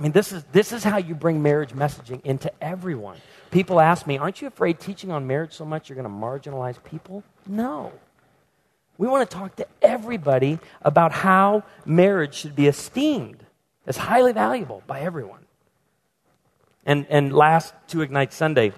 I 0.00 0.02
mean, 0.02 0.12
this 0.12 0.32
is, 0.32 0.42
this 0.44 0.72
is 0.72 0.82
how 0.82 0.96
you 0.96 1.14
bring 1.14 1.42
marriage 1.42 1.72
messaging 1.72 2.24
into 2.24 2.50
everyone. 2.64 3.18
People 3.50 3.78
ask 3.78 4.06
me, 4.06 4.16
aren't 4.16 4.40
you 4.40 4.48
afraid 4.48 4.80
teaching 4.80 5.10
on 5.10 5.26
marriage 5.26 5.52
so 5.52 5.66
much 5.66 5.90
you're 5.90 6.02
going 6.02 6.08
to 6.08 6.10
marginalize 6.10 6.82
people? 6.82 7.22
No. 7.46 7.92
We 8.96 9.08
want 9.08 9.28
to 9.28 9.36
talk 9.36 9.56
to 9.56 9.66
everybody 9.82 10.58
about 10.80 11.12
how 11.12 11.64
marriage 11.84 12.32
should 12.32 12.56
be 12.56 12.66
esteemed 12.66 13.44
as 13.86 13.98
highly 13.98 14.32
valuable 14.32 14.82
by 14.86 15.00
everyone. 15.00 15.44
And, 16.86 17.06
and 17.10 17.30
last 17.30 17.74
to 17.88 18.00
Ignite 18.00 18.32
Sunday, 18.32 18.72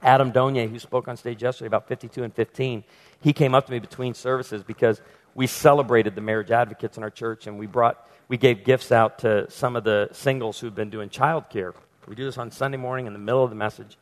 Adam 0.00 0.32
Donye, 0.32 0.70
who 0.70 0.78
spoke 0.78 1.06
on 1.06 1.18
stage 1.18 1.42
yesterday 1.42 1.66
about 1.66 1.86
52 1.86 2.24
and 2.24 2.32
15, 2.32 2.82
he 3.20 3.34
came 3.34 3.54
up 3.54 3.66
to 3.66 3.72
me 3.72 3.78
between 3.78 4.14
services 4.14 4.62
because 4.62 5.02
we 5.34 5.46
celebrated 5.46 6.14
the 6.14 6.22
marriage 6.22 6.50
advocates 6.50 6.96
in 6.96 7.02
our 7.02 7.10
church 7.10 7.46
and 7.46 7.58
we 7.58 7.66
brought 7.66 8.08
we 8.28 8.36
gave 8.36 8.64
gifts 8.64 8.90
out 8.90 9.20
to 9.20 9.50
some 9.50 9.76
of 9.76 9.84
the 9.84 10.08
singles 10.12 10.58
who've 10.58 10.74
been 10.74 10.90
doing 10.90 11.08
childcare. 11.08 11.74
We 12.08 12.14
do 12.14 12.24
this 12.24 12.38
on 12.38 12.50
Sunday 12.50 12.76
morning 12.76 13.06
in 13.06 13.12
the 13.12 13.18
middle 13.18 13.42
of 13.42 13.50
the 13.50 13.56
message. 13.56 13.96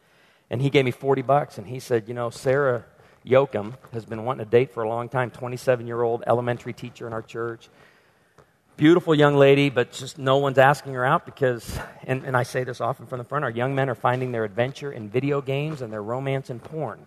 And 0.50 0.60
he 0.60 0.70
gave 0.70 0.84
me 0.84 0.90
40 0.90 1.22
bucks 1.22 1.58
and 1.58 1.66
he 1.66 1.80
said, 1.80 2.08
You 2.08 2.14
know, 2.14 2.30
Sarah 2.30 2.84
Yoakum 3.26 3.74
has 3.92 4.04
been 4.04 4.24
wanting 4.24 4.46
a 4.46 4.50
date 4.50 4.72
for 4.72 4.82
a 4.82 4.88
long 4.88 5.08
time, 5.08 5.30
27 5.30 5.86
year 5.86 6.02
old 6.02 6.22
elementary 6.26 6.72
teacher 6.72 7.06
in 7.06 7.12
our 7.12 7.22
church. 7.22 7.68
Beautiful 8.76 9.14
young 9.14 9.36
lady, 9.36 9.70
but 9.70 9.92
just 9.92 10.18
no 10.18 10.38
one's 10.38 10.58
asking 10.58 10.94
her 10.94 11.04
out 11.04 11.24
because, 11.24 11.78
and, 12.02 12.24
and 12.24 12.36
I 12.36 12.42
say 12.42 12.64
this 12.64 12.80
often 12.80 13.06
from 13.06 13.18
the 13.18 13.24
front, 13.24 13.44
our 13.44 13.50
young 13.50 13.74
men 13.74 13.88
are 13.88 13.94
finding 13.94 14.32
their 14.32 14.44
adventure 14.44 14.90
in 14.90 15.08
video 15.08 15.40
games 15.40 15.80
and 15.80 15.92
their 15.92 16.02
romance 16.02 16.50
in 16.50 16.58
porn. 16.58 17.06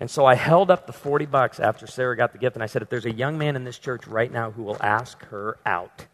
And 0.00 0.10
so 0.10 0.26
I 0.26 0.34
held 0.34 0.70
up 0.70 0.86
the 0.86 0.92
40 0.92 1.26
bucks 1.26 1.60
after 1.60 1.86
Sarah 1.86 2.16
got 2.16 2.32
the 2.32 2.38
gift, 2.38 2.56
and 2.56 2.62
I 2.62 2.66
said, 2.66 2.82
if 2.82 2.88
there's 2.88 3.06
a 3.06 3.12
young 3.12 3.38
man 3.38 3.56
in 3.56 3.64
this 3.64 3.78
church 3.78 4.06
right 4.06 4.30
now 4.30 4.50
who 4.50 4.62
will 4.62 4.76
ask 4.80 5.22
her 5.26 5.58
out, 5.64 6.06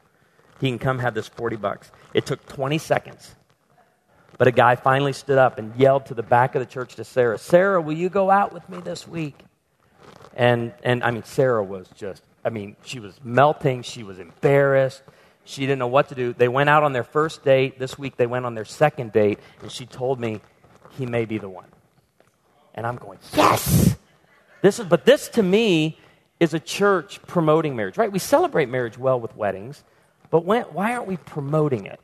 he 0.61 0.69
can 0.69 0.79
come 0.79 0.99
have 0.99 1.15
this 1.15 1.29
40 1.29 1.57
bucks. 1.57 1.91
It 2.13 2.27
took 2.27 2.47
20 2.47 2.79
seconds. 2.79 3.35
But 4.37 4.49
a 4.49 4.53
guy 4.53 4.77
finally 4.77 5.13
stood 5.13 5.39
up 5.39 5.59
and 5.59 5.75
yelled 5.77 6.07
to 6.07 6.15
the 6.15 6.23
back 6.23 6.55
of 6.55 6.61
the 6.61 6.67
church 6.67 6.97
to 6.97 7.05
Sarah, 7.05 7.39
Sarah, 7.39 7.81
will 7.81 7.97
you 7.97 8.09
go 8.09 8.31
out 8.31 8.53
with 8.53 8.69
me 8.69 8.81
this 8.81 9.07
week? 9.09 9.39
And, 10.35 10.73
and 10.83 11.03
I 11.03 11.11
mean, 11.11 11.25
Sarah 11.25 11.65
was 11.65 11.89
just, 11.97 12.23
I 12.45 12.51
mean, 12.51 12.77
she 12.85 13.01
was 13.01 13.19
melting. 13.23 13.83
She 13.83 14.03
was 14.03 14.19
embarrassed. 14.19 15.03
She 15.45 15.63
didn't 15.63 15.79
know 15.79 15.89
what 15.89 16.09
to 16.11 16.15
do. 16.15 16.33
They 16.33 16.49
went 16.49 16.71
out 16.71 16.85
on 16.85 16.93
their 16.93 17.05
first 17.05 17.45
date. 17.45 17.79
This 17.79 17.99
week 17.99 18.17
they 18.17 18.27
went 18.27 18.47
on 18.47 18.55
their 18.55 18.65
second 18.65 19.13
date, 19.13 19.41
and 19.63 19.71
she 19.71 19.85
told 19.85 20.21
me, 20.21 20.41
he 20.91 21.07
may 21.07 21.25
be 21.25 21.39
the 21.39 21.49
one. 21.49 21.67
And 22.75 22.87
I'm 22.87 22.97
going, 22.97 23.19
yes! 23.35 23.97
This 24.63 24.79
is, 24.79 24.87
but 24.87 25.05
this 25.05 25.29
to 25.31 25.43
me 25.43 25.99
is 26.39 26.55
a 26.55 26.61
church 26.61 27.21
promoting 27.23 27.77
marriage, 27.77 27.97
right? 27.99 28.11
We 28.11 28.19
celebrate 28.19 28.69
marriage 28.69 28.99
well 28.99 29.21
with 29.21 29.37
weddings, 29.37 29.85
but 30.31 30.45
when, 30.45 30.63
why 30.65 30.95
aren't 30.95 31.07
we 31.07 31.17
promoting 31.17 31.87
it? 31.87 32.01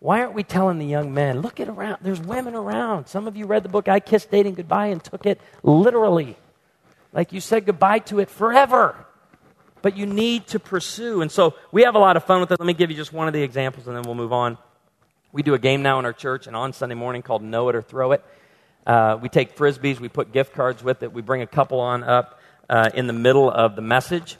Why 0.00 0.20
aren't 0.20 0.34
we 0.34 0.42
telling 0.42 0.78
the 0.78 0.86
young 0.86 1.14
men, 1.14 1.40
look 1.40 1.60
at 1.60 1.68
around, 1.68 1.98
there's 2.02 2.20
women 2.20 2.54
around. 2.54 3.06
Some 3.06 3.28
of 3.28 3.36
you 3.36 3.46
read 3.46 3.62
the 3.62 3.68
book 3.68 3.88
I 3.88 4.00
Kissed 4.00 4.32
Dating 4.32 4.54
Goodbye 4.54 4.88
and 4.88 5.02
took 5.02 5.26
it 5.26 5.40
literally. 5.62 6.36
Like 7.12 7.32
you 7.32 7.40
said 7.40 7.66
goodbye 7.66 8.00
to 8.00 8.18
it 8.18 8.28
forever. 8.28 8.96
But 9.80 9.96
you 9.96 10.06
need 10.06 10.48
to 10.48 10.58
pursue. 10.58 11.22
And 11.22 11.30
so 11.30 11.54
we 11.70 11.82
have 11.82 11.94
a 11.94 11.98
lot 11.98 12.16
of 12.16 12.24
fun 12.24 12.40
with 12.40 12.50
it. 12.50 12.58
Let 12.58 12.66
me 12.66 12.72
give 12.72 12.90
you 12.90 12.96
just 12.96 13.12
one 13.12 13.28
of 13.28 13.34
the 13.34 13.42
examples 13.42 13.86
and 13.86 13.96
then 13.96 14.02
we'll 14.02 14.14
move 14.14 14.32
on. 14.32 14.58
We 15.30 15.42
do 15.42 15.54
a 15.54 15.58
game 15.58 15.82
now 15.82 15.98
in 15.98 16.04
our 16.04 16.12
church 16.12 16.46
and 16.46 16.56
on 16.56 16.72
Sunday 16.72 16.94
morning 16.94 17.22
called 17.22 17.42
Know 17.42 17.68
It 17.68 17.74
or 17.74 17.82
Throw 17.82 18.12
It. 18.12 18.24
Uh, 18.86 19.18
we 19.20 19.28
take 19.28 19.56
frisbees, 19.56 20.00
we 20.00 20.08
put 20.08 20.32
gift 20.32 20.54
cards 20.54 20.82
with 20.82 21.02
it, 21.02 21.12
we 21.12 21.22
bring 21.22 21.42
a 21.42 21.46
couple 21.46 21.80
on 21.80 22.02
up 22.02 22.40
uh, 22.68 22.90
in 22.94 23.06
the 23.06 23.12
middle 23.12 23.50
of 23.50 23.76
the 23.76 23.82
message, 23.82 24.36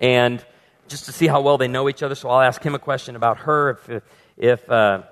and 0.00 0.44
just 0.88 1.04
to 1.06 1.12
see 1.12 1.26
how 1.26 1.40
well 1.40 1.56
they 1.58 1.68
know 1.68 1.88
each 1.88 2.02
other. 2.02 2.14
So 2.14 2.28
I'll 2.28 2.40
ask 2.40 2.62
him 2.62 2.74
a 2.74 2.78
question 2.78 3.16
about 3.16 3.38
her. 3.38 3.70
If, 3.70 4.02
if 4.36 4.70
uh, 4.70 5.02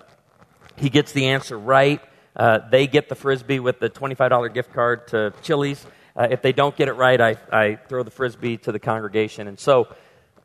he 0.76 0.90
gets 0.90 1.12
the 1.12 1.28
answer 1.28 1.58
right, 1.58 2.00
uh, 2.34 2.60
they 2.70 2.86
get 2.86 3.08
the 3.08 3.14
frisbee 3.14 3.60
with 3.60 3.78
the 3.78 3.90
$25 3.90 4.52
gift 4.52 4.72
card 4.72 5.08
to 5.08 5.32
Chili's. 5.42 5.84
Uh, 6.16 6.28
if 6.30 6.42
they 6.42 6.52
don't 6.52 6.76
get 6.76 6.88
it 6.88 6.94
right, 6.94 7.20
I, 7.20 7.36
I 7.50 7.76
throw 7.76 8.02
the 8.02 8.10
frisbee 8.10 8.58
to 8.58 8.72
the 8.72 8.78
congregation. 8.78 9.48
And 9.48 9.58
so 9.58 9.88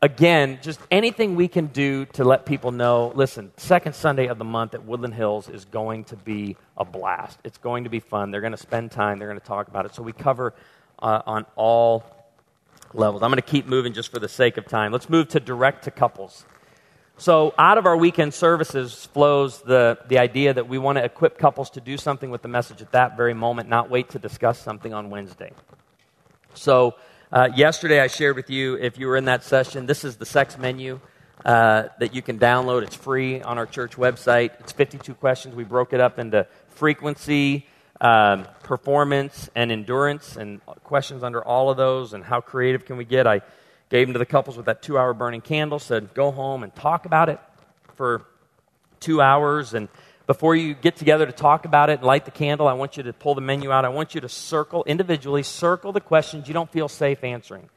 again, 0.02 0.60
just 0.62 0.80
anything 0.92 1.36
we 1.36 1.48
can 1.48 1.68
do 1.68 2.06
to 2.06 2.24
let 2.24 2.46
people 2.46 2.72
know 2.72 3.12
listen, 3.16 3.52
second 3.58 3.96
Sunday 3.96 4.28
of 4.28 4.38
the 4.38 4.46
month 4.46 4.74
at 4.74 4.86
Woodland 4.86 5.14
Hills 5.14 5.50
is 5.50 5.66
going 5.66 6.04
to 6.06 6.16
be 6.16 6.58
a 6.78 6.86
blast. 6.86 7.40
It's 7.44 7.58
going 7.58 7.84
to 7.86 7.90
be 7.90 8.00
fun. 8.00 8.32
They're 8.32 8.42
going 8.42 8.52
to 8.52 8.58
spend 8.58 8.92
time, 8.92 9.20
they're 9.20 9.28
going 9.28 9.40
to 9.40 9.46
talk 9.46 9.68
about 9.68 9.86
it. 9.86 9.96
So 9.96 10.04
we 10.04 10.14
cover 10.14 10.54
uh, 11.00 11.22
on 11.26 11.46
all 11.56 12.04
levels. 12.94 13.24
I'm 13.24 13.30
going 13.30 13.38
to 13.38 13.42
keep 13.42 13.68
moving 13.68 13.94
just 13.94 14.12
for 14.12 14.20
the 14.20 14.30
sake 14.30 14.58
of 14.58 14.66
time. 14.68 14.92
Let's 14.92 15.10
move 15.10 15.30
to 15.30 15.40
direct 15.40 15.86
to 15.86 15.92
couples. 15.92 16.46
So, 17.20 17.56
out 17.58 17.80
of 17.80 17.88
our 17.88 17.98
weekend 17.98 18.36
services 18.36 19.06
flows 19.06 19.64
the, 19.64 19.98
the 20.08 20.20
idea 20.20 20.54
that 20.54 20.70
we 20.70 20.78
want 20.78 21.00
to 21.00 21.04
equip 21.04 21.40
couples 21.40 21.72
to 21.72 21.82
do 21.82 21.98
something 21.98 22.30
with 22.30 22.44
the 22.44 22.48
message 22.48 22.80
at 22.84 22.92
that 22.92 23.18
very 23.18 23.34
moment, 23.34 23.70
not 23.70 23.90
wait 23.90 24.10
to 24.10 24.20
discuss 24.20 24.62
something 24.62 24.94
on 24.94 25.10
Wednesday. 25.10 25.52
So, 26.54 26.94
uh, 27.30 27.50
yesterday, 27.54 28.00
I 28.00 28.08
shared 28.08 28.38
with 28.38 28.50
you, 28.50 28.76
if 28.76 28.98
you 28.98 29.08
were 29.08 29.18
in 29.18 29.26
that 29.26 29.44
session, 29.44 29.86
this 29.86 30.06
is 30.06 30.16
the 30.16 30.26
sex 30.26 30.58
menu 30.58 31.02
uh, 31.44 31.90
that 32.00 32.16
you 32.16 32.22
can 32.22 32.40
download. 32.40 32.84
It's 32.84 32.96
free 32.96 33.42
on 33.42 33.58
our 33.58 33.66
church 33.66 33.98
website. 33.98 34.52
It's 34.62 34.72
52 34.72 35.14
questions. 35.14 35.54
We 35.54 35.66
broke 35.66 35.92
it 35.92 36.00
up 36.00 36.20
into 36.20 36.48
frequency, 36.70 37.68
um, 38.00 38.48
performance, 38.64 39.50
and 39.56 39.74
endurance, 39.74 40.38
and 40.38 40.66
questions 40.86 41.22
under 41.22 41.44
all 41.44 41.70
of 41.70 41.76
those, 41.76 42.14
and 42.14 42.24
how 42.24 42.40
creative 42.40 42.86
can 42.86 42.96
we 42.96 43.04
get. 43.04 43.28
I 43.28 43.42
gave 43.90 44.08
them 44.08 44.14
to 44.14 44.20
the 44.20 44.26
couples 44.26 44.56
with 44.56 44.68
that 44.68 44.82
two 44.82 44.98
hour 44.98 45.14
burning 45.14 45.42
candle, 45.42 45.80
said, 45.80 46.14
go 46.14 46.32
home 46.32 46.64
and 46.64 46.74
talk 46.76 47.06
about 47.06 47.28
it 47.28 47.42
for 47.96 48.26
two 49.02 49.22
hours, 49.22 49.74
and 49.74 49.90
before 50.28 50.56
you 50.56 50.74
get 50.74 50.98
together 50.98 51.26
to 51.26 51.32
talk 51.32 51.64
about 51.64 51.90
it 51.90 52.00
and 52.00 52.04
light 52.04 52.26
the 52.26 52.32
candle, 52.32 52.68
I 52.68 52.74
want 52.74 52.98
you 52.98 53.04
to 53.04 53.14
pull 53.14 53.34
the 53.34 53.42
menu 53.42 53.72
out. 53.72 53.86
I 53.86 53.90
want 53.90 54.14
you 54.14 54.22
to 54.22 54.30
circle, 54.30 54.84
individually, 54.84 55.42
circle 55.42 55.94
the 55.94 56.02
questions 56.02 56.50
you 56.50 56.54
don't 56.54 56.70
feel 56.70 56.90
safe 56.90 57.24
answering. 57.24 57.70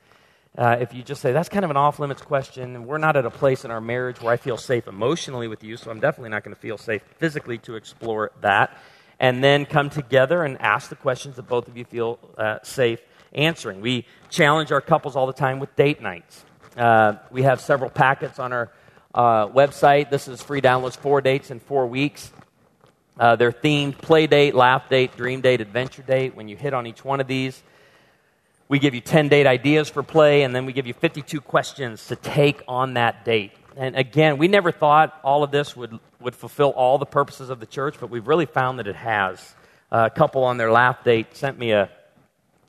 Uh, 0.58 0.76
if 0.80 0.92
you 0.92 1.04
just 1.04 1.22
say, 1.22 1.32
that's 1.32 1.48
kind 1.48 1.64
of 1.64 1.70
an 1.70 1.76
off 1.76 2.00
limits 2.00 2.22
question, 2.22 2.74
and 2.74 2.86
we're 2.86 2.98
not 2.98 3.16
at 3.16 3.24
a 3.24 3.30
place 3.30 3.64
in 3.64 3.70
our 3.70 3.80
marriage 3.80 4.20
where 4.20 4.32
I 4.32 4.36
feel 4.36 4.56
safe 4.56 4.88
emotionally 4.88 5.46
with 5.46 5.62
you, 5.62 5.76
so 5.76 5.92
I'm 5.92 6.00
definitely 6.00 6.30
not 6.30 6.42
going 6.42 6.54
to 6.54 6.60
feel 6.60 6.76
safe 6.76 7.02
physically 7.18 7.58
to 7.58 7.76
explore 7.76 8.32
that. 8.40 8.76
And 9.20 9.44
then 9.44 9.64
come 9.64 9.88
together 9.88 10.42
and 10.42 10.60
ask 10.60 10.88
the 10.88 10.96
questions 10.96 11.36
that 11.36 11.46
both 11.46 11.68
of 11.68 11.76
you 11.76 11.84
feel 11.84 12.18
uh, 12.36 12.58
safe 12.64 13.00
answering. 13.32 13.80
We 13.80 14.06
challenge 14.28 14.72
our 14.72 14.80
couples 14.80 15.14
all 15.14 15.28
the 15.28 15.32
time 15.32 15.60
with 15.60 15.76
date 15.76 16.02
nights. 16.02 16.44
Uh, 16.76 17.14
we 17.30 17.42
have 17.42 17.60
several 17.60 17.90
packets 17.90 18.40
on 18.40 18.52
our 18.52 18.72
uh, 19.14 19.46
website. 19.46 20.10
This 20.10 20.26
is 20.26 20.42
free 20.42 20.60
downloads, 20.60 20.96
four 20.96 21.20
dates 21.20 21.52
in 21.52 21.60
four 21.60 21.86
weeks. 21.86 22.32
Uh, 23.20 23.36
they're 23.36 23.52
themed 23.52 23.98
play 23.98 24.26
date, 24.26 24.54
laugh 24.54 24.88
date, 24.88 25.14
dream 25.14 25.42
date, 25.42 25.60
adventure 25.60 26.00
date. 26.00 26.34
When 26.34 26.48
you 26.48 26.56
hit 26.56 26.72
on 26.72 26.86
each 26.86 27.04
one 27.04 27.20
of 27.20 27.26
these, 27.26 27.62
we 28.66 28.78
give 28.78 28.94
you 28.94 29.02
10 29.02 29.28
date 29.28 29.46
ideas 29.46 29.90
for 29.90 30.02
play, 30.02 30.42
and 30.42 30.56
then 30.56 30.64
we 30.64 30.72
give 30.72 30.86
you 30.86 30.94
52 30.94 31.38
questions 31.42 32.06
to 32.06 32.16
take 32.16 32.62
on 32.66 32.94
that 32.94 33.26
date. 33.26 33.52
And 33.76 33.94
again, 33.94 34.38
we 34.38 34.48
never 34.48 34.72
thought 34.72 35.20
all 35.22 35.42
of 35.42 35.50
this 35.50 35.76
would, 35.76 35.98
would 36.18 36.34
fulfill 36.34 36.70
all 36.70 36.96
the 36.96 37.04
purposes 37.04 37.50
of 37.50 37.60
the 37.60 37.66
church, 37.66 37.96
but 38.00 38.08
we've 38.08 38.26
really 38.26 38.46
found 38.46 38.78
that 38.78 38.86
it 38.86 38.96
has. 38.96 39.54
Uh, 39.92 40.08
a 40.10 40.16
couple 40.16 40.44
on 40.44 40.56
their 40.56 40.72
laugh 40.72 41.04
date 41.04 41.36
sent 41.36 41.58
me 41.58 41.72
a, 41.72 41.90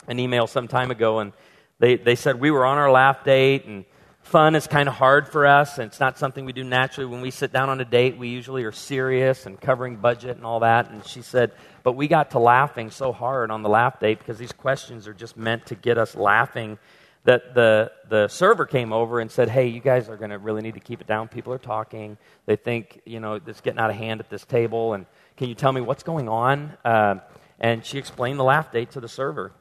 an 0.10 0.20
email 0.20 0.48
some 0.48 0.68
time 0.68 0.92
ago, 0.92 1.20
and 1.20 1.32
they, 1.80 1.96
they 1.96 2.16
said 2.16 2.42
we 2.42 2.52
were 2.52 2.66
on 2.66 2.78
our 2.78 2.92
laugh 2.92 3.24
date, 3.24 3.64
and 3.68 3.86
fun 4.32 4.56
is 4.56 4.66
kind 4.66 4.88
of 4.88 4.96
hard 4.96 5.28
for 5.28 5.46
us, 5.46 5.78
and 5.78 5.88
it's 5.88 6.00
not 6.00 6.18
something 6.18 6.46
we 6.46 6.54
do 6.54 6.64
naturally. 6.64 7.06
When 7.06 7.20
we 7.20 7.32
sit 7.32 7.52
down 7.52 7.70
on 7.70 7.82
a 7.82 7.86
date, 7.86 8.18
we 8.18 8.30
usually 8.30 8.64
are 8.64 8.72
serious 8.72 9.46
and 9.46 9.60
covering 9.60 9.98
budget 9.98 10.38
and 10.38 10.46
all 10.46 10.62
that. 10.62 10.90
And 10.90 11.06
she 11.06 11.22
said, 11.22 11.52
But 11.84 11.94
we 11.94 12.08
got 12.08 12.32
to 12.32 12.40
laughing 12.40 12.92
so 12.92 13.12
hard 13.12 13.52
on 13.52 13.62
the 13.62 13.68
laugh 13.68 14.00
date 14.00 14.20
because 14.20 14.38
these 14.38 14.54
questions 14.54 15.06
are 15.06 15.14
just 15.14 15.36
meant 15.36 15.66
to 15.66 15.76
get 15.76 15.98
us 15.98 16.16
laughing 16.16 16.80
that 17.26 17.54
the, 17.54 17.92
the 18.08 18.30
server 18.30 18.66
came 18.66 18.94
over 18.94 19.20
and 19.20 19.30
said, 19.30 19.50
Hey, 19.50 19.68
you 19.68 19.82
guys 19.82 20.08
are 20.08 20.16
going 20.16 20.32
to 20.32 20.38
really 20.38 20.62
need 20.62 20.76
to 20.76 20.80
keep 20.80 21.02
it 21.02 21.08
down. 21.08 21.28
People 21.28 21.52
are 21.52 21.60
talking. 21.60 22.18
They 22.46 22.56
think, 22.56 23.02
you 23.06 23.20
know, 23.20 23.34
it's 23.46 23.60
getting 23.60 23.80
out 23.80 23.90
of 23.90 23.98
hand 23.98 24.22
at 24.22 24.30
this 24.30 24.46
table. 24.46 24.94
And 24.94 25.06
can 25.36 25.50
you 25.50 25.56
tell 25.56 25.74
me 25.74 25.82
what's 25.82 26.04
going 26.04 26.30
on? 26.30 26.78
Uh, 26.86 27.16
and 27.60 27.86
she 27.86 27.98
explained 27.98 28.40
the 28.40 28.46
laugh 28.46 28.72
date 28.72 28.92
to 28.92 29.02
the 29.02 29.10
server. 29.10 29.52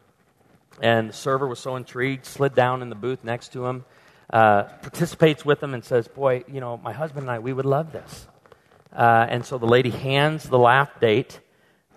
And 0.80 1.08
the 1.08 1.14
server 1.14 1.48
was 1.48 1.58
so 1.58 1.74
intrigued, 1.74 2.24
slid 2.24 2.54
down 2.54 2.82
in 2.82 2.88
the 2.88 2.94
booth 2.94 3.24
next 3.24 3.52
to 3.54 3.66
him, 3.66 3.84
uh, 4.32 4.64
participates 4.64 5.44
with 5.44 5.60
them 5.60 5.74
and 5.74 5.84
says, 5.84 6.08
Boy, 6.08 6.44
you 6.48 6.60
know, 6.60 6.76
my 6.76 6.92
husband 6.92 7.24
and 7.24 7.30
I, 7.30 7.38
we 7.38 7.52
would 7.52 7.66
love 7.66 7.92
this. 7.92 8.26
Uh, 8.92 9.26
and 9.28 9.44
so 9.44 9.58
the 9.58 9.66
lady 9.66 9.90
hands 9.90 10.44
the 10.48 10.58
laugh 10.58 11.00
date 11.00 11.40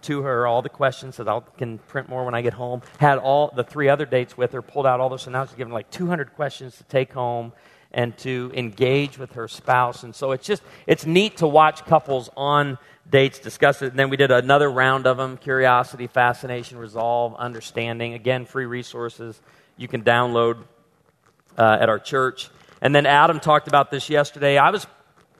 to 0.03 0.21
her 0.23 0.45
all 0.45 0.61
the 0.61 0.69
questions 0.69 1.17
that 1.17 1.27
I 1.27 1.39
can 1.57 1.77
print 1.77 2.09
more 2.09 2.25
when 2.25 2.35
I 2.35 2.41
get 2.41 2.53
home. 2.53 2.81
Had 2.99 3.17
all 3.17 3.51
the 3.55 3.63
three 3.63 3.89
other 3.89 4.05
dates 4.05 4.37
with 4.37 4.51
her, 4.51 4.61
pulled 4.61 4.85
out 4.85 4.99
all 4.99 5.09
those, 5.09 5.25
and 5.25 5.33
now 5.33 5.45
she's 5.45 5.55
given 5.55 5.73
like 5.73 5.89
200 5.91 6.35
questions 6.35 6.77
to 6.77 6.83
take 6.83 7.13
home 7.13 7.53
and 7.91 8.17
to 8.17 8.51
engage 8.55 9.17
with 9.17 9.33
her 9.33 9.47
spouse. 9.47 10.03
And 10.03 10.15
so 10.15 10.31
it's 10.31 10.45
just, 10.45 10.63
it's 10.87 11.05
neat 11.05 11.37
to 11.37 11.47
watch 11.47 11.85
couples 11.85 12.29
on 12.35 12.77
dates 13.09 13.39
discuss 13.39 13.81
it. 13.81 13.91
And 13.91 13.99
then 13.99 14.09
we 14.09 14.17
did 14.17 14.31
another 14.31 14.69
round 14.69 15.05
of 15.07 15.17
them 15.17 15.37
curiosity, 15.37 16.07
fascination, 16.07 16.77
resolve, 16.79 17.35
understanding. 17.35 18.13
Again, 18.13 18.45
free 18.45 18.65
resources 18.65 19.39
you 19.77 19.87
can 19.87 20.03
download 20.03 20.63
uh, 21.57 21.77
at 21.79 21.89
our 21.89 21.99
church. 21.99 22.49
And 22.81 22.93
then 22.93 23.05
Adam 23.05 23.39
talked 23.39 23.67
about 23.67 23.91
this 23.91 24.09
yesterday. 24.09 24.57
I 24.57 24.69
was, 24.69 24.85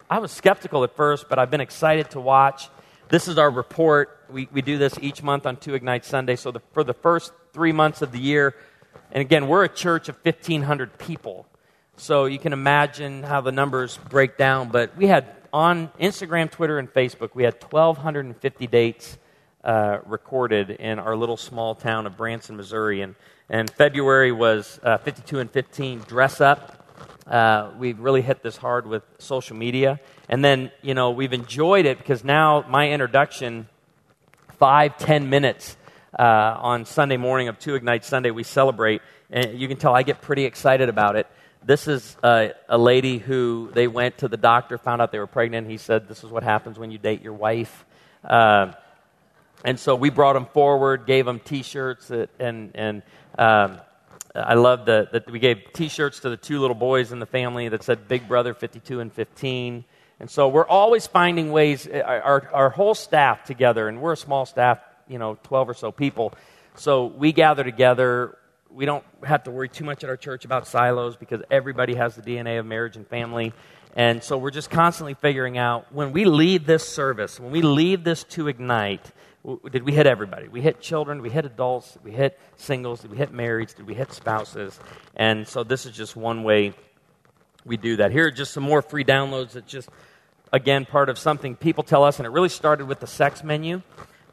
I 0.10 0.20
was 0.20 0.32
skeptical 0.32 0.84
at 0.84 0.96
first, 0.96 1.28
but 1.30 1.40
I've 1.40 1.52
been 1.52 1.62
excited 1.62 2.12
to 2.12 2.22
watch. 2.22 2.70
This 3.10 3.28
is 3.28 3.38
our 3.38 3.52
report. 3.52 4.26
We, 4.32 4.48
we 4.52 4.62
do 4.62 4.78
this 4.78 4.98
each 5.02 5.22
month 5.22 5.46
on 5.46 5.58
Two 5.58 5.76
Ignite 5.76 6.06
Sunday. 6.06 6.36
So 6.36 6.52
the, 6.52 6.62
for 6.72 6.84
the 6.84 6.94
first 6.94 7.32
three 7.52 7.72
months 7.72 8.02
of 8.02 8.12
the 8.12 8.20
year, 8.20 8.56
and 9.12 9.22
again, 9.22 9.48
we're 9.48 9.64
a 9.64 9.70
church 9.70 10.10
of 10.10 10.18
1,500 10.24 10.98
people. 10.98 11.46
So 11.98 12.26
you 12.26 12.40
can 12.40 12.54
imagine 12.54 13.24
how 13.24 13.42
the 13.42 13.52
numbers 13.52 14.00
break 14.10 14.38
down. 14.38 14.70
But 14.70 14.98
we 14.98 15.06
had 15.08 15.28
on 15.52 15.90
Instagram, 16.00 16.50
Twitter, 16.50 16.80
and 16.80 16.92
Facebook, 16.92 17.36
we 17.36 17.44
had 17.44 17.62
1,250 17.62 18.68
dates 18.68 19.18
uh, 19.64 20.00
recorded 20.06 20.72
in 20.72 20.98
our 20.98 21.16
little 21.16 21.38
small 21.38 21.76
town 21.76 22.08
of 22.08 22.18
Branson, 22.18 22.58
Missouri. 22.58 23.02
And, 23.02 23.16
and 23.54 23.70
February 23.70 24.32
was 24.32 24.80
uh, 24.82 24.98
52 24.98 25.40
and 25.40 25.52
15 25.52 26.00
dress 26.00 26.42
up. 26.42 26.90
Uh, 27.28 27.70
we've 27.78 28.00
really 28.00 28.24
hit 28.24 28.42
this 28.42 28.58
hard 28.58 28.88
with 28.88 29.04
social 29.20 29.56
media. 29.56 30.00
And 30.28 30.44
then, 30.44 30.72
you 30.82 30.96
know, 30.96 31.12
we've 31.12 31.34
enjoyed 31.34 31.86
it 31.86 32.00
because 32.00 32.24
now 32.24 32.66
my 32.68 32.90
introduction, 32.90 33.70
five, 34.58 34.98
ten 34.98 35.30
minutes 35.30 35.78
uh, 36.18 36.24
on 36.24 36.86
Sunday 36.86 37.18
morning 37.18 37.48
of 37.48 37.60
Two 37.60 37.76
Ignite 37.76 38.04
Sunday, 38.04 38.32
we 38.32 38.42
celebrate. 38.42 39.04
And 39.30 39.60
you 39.60 39.68
can 39.68 39.78
tell 39.78 39.96
I 39.96 40.02
get 40.02 40.24
pretty 40.24 40.46
excited 40.46 40.90
about 40.90 41.16
it 41.16 41.28
this 41.66 41.88
is 41.88 42.18
a, 42.22 42.52
a, 42.68 42.78
lady 42.78 43.20
who 43.20 43.70
they 43.74 43.88
went 43.88 44.18
to 44.18 44.28
the 44.28 44.36
doctor, 44.36 44.78
found 44.78 45.02
out 45.02 45.14
they 45.14 45.20
were 45.20 45.28
pregnant. 45.28 45.70
He 45.70 45.78
said, 45.78 46.10
This 46.10 46.22
is 46.22 46.30
what 46.30 46.44
happens 46.44 46.78
when 46.78 46.92
you 46.92 46.98
date 46.98 47.22
your 47.22 47.32
wife. 47.32 47.86
Uh, 48.22 48.74
and 49.64 49.80
so 49.80 49.96
we 49.96 50.10
brought 50.10 50.34
them 50.34 50.46
forward, 50.48 51.06
gave 51.06 51.26
them 51.26 51.40
t 51.40 51.64
shirts, 51.64 52.12
and, 52.12 52.72
and 52.76 53.04
um, 53.38 53.80
I 54.36 54.56
love 54.56 54.86
that 54.86 55.30
we 55.30 55.40
gave 55.40 55.74
t 55.74 55.88
shirts 55.88 56.22
to 56.22 56.30
the 56.30 56.38
two 56.38 56.60
little 56.60 56.76
boys 56.76 57.12
in 57.12 57.20
the 57.20 57.26
family 57.26 57.70
that 57.70 57.84
said 57.84 58.08
Big 58.08 58.28
Brother 58.28 58.54
52 58.54 59.00
and 59.00 59.12
15. 59.12 59.86
And 60.20 60.30
so 60.30 60.48
we're 60.48 60.68
always 60.68 61.08
finding 61.08 61.52
ways, 61.52 61.88
our, 61.88 62.50
our 62.54 62.70
whole 62.70 62.96
staff 62.96 63.44
together, 63.46 63.88
and 63.88 64.02
we're 64.02 64.14
a 64.14 64.18
small 64.18 64.46
staff, 64.46 64.80
you 65.08 65.18
know, 65.18 65.38
12 65.44 65.70
or 65.70 65.74
so 65.74 65.92
people. 65.92 66.34
So 66.76 67.06
we 67.06 67.32
gather 67.34 67.64
together 67.64 68.38
we 68.74 68.86
don't 68.86 69.04
have 69.24 69.44
to 69.44 69.52
worry 69.52 69.70
too 69.70 69.84
much 69.84 70.04
at 70.04 70.10
our 70.10 70.18
church 70.18 70.46
about 70.46 70.68
silos 70.68 71.16
because 71.16 71.42
everybody 71.52 71.96
has 71.96 72.16
the 72.16 72.22
DNA 72.22 72.60
of 72.60 72.66
marriage 72.66 72.96
and 72.96 73.08
family. 73.08 73.54
And 73.96 74.24
so 74.24 74.38
we're 74.38 74.52
just 74.52 74.72
constantly 74.72 75.14
figuring 75.14 75.58
out 75.58 75.94
when 75.94 76.12
we 76.12 76.26
leave 76.26 76.66
this 76.66 76.88
service, 76.88 77.40
when 77.40 77.52
we 77.52 77.62
leave 77.62 78.04
this 78.04 78.24
to 78.26 78.48
ignite, 78.48 79.12
did 79.72 79.84
we 79.84 79.92
hit 79.92 80.08
everybody? 80.08 80.48
We 80.48 80.62
hit 80.62 80.82
children, 80.82 81.22
we 81.22 81.30
hit 81.30 81.46
adults, 81.46 81.98
we 82.04 82.12
hit 82.12 82.40
singles, 82.56 83.02
did 83.02 83.12
we 83.12 83.18
hit 83.18 83.34
marrieds, 83.34 83.76
did 83.76 83.86
we 83.86 83.94
hit 83.94 84.14
spouses? 84.14 84.80
And 85.16 85.48
so 85.48 85.64
this 85.64 85.86
is 85.86 85.92
just 85.96 86.16
one 86.16 86.44
way 86.44 86.74
we 87.66 87.78
do 87.78 87.98
that. 87.98 88.12
Here 88.12 88.28
are 88.28 88.32
just 88.32 88.54
some 88.54 88.64
more 88.64 88.82
free 88.82 89.04
downloads 89.04 89.52
that 89.52 89.68
just, 89.68 89.90
again, 90.52 90.86
part 90.86 91.10
of 91.10 91.18
something 91.18 91.56
people 91.56 91.84
tell 91.84 92.04
us, 92.04 92.20
and 92.20 92.26
it 92.26 92.30
really 92.30 92.50
started 92.50 92.88
with 92.88 93.00
the 93.00 93.08
sex 93.08 93.44
menu, 93.44 93.82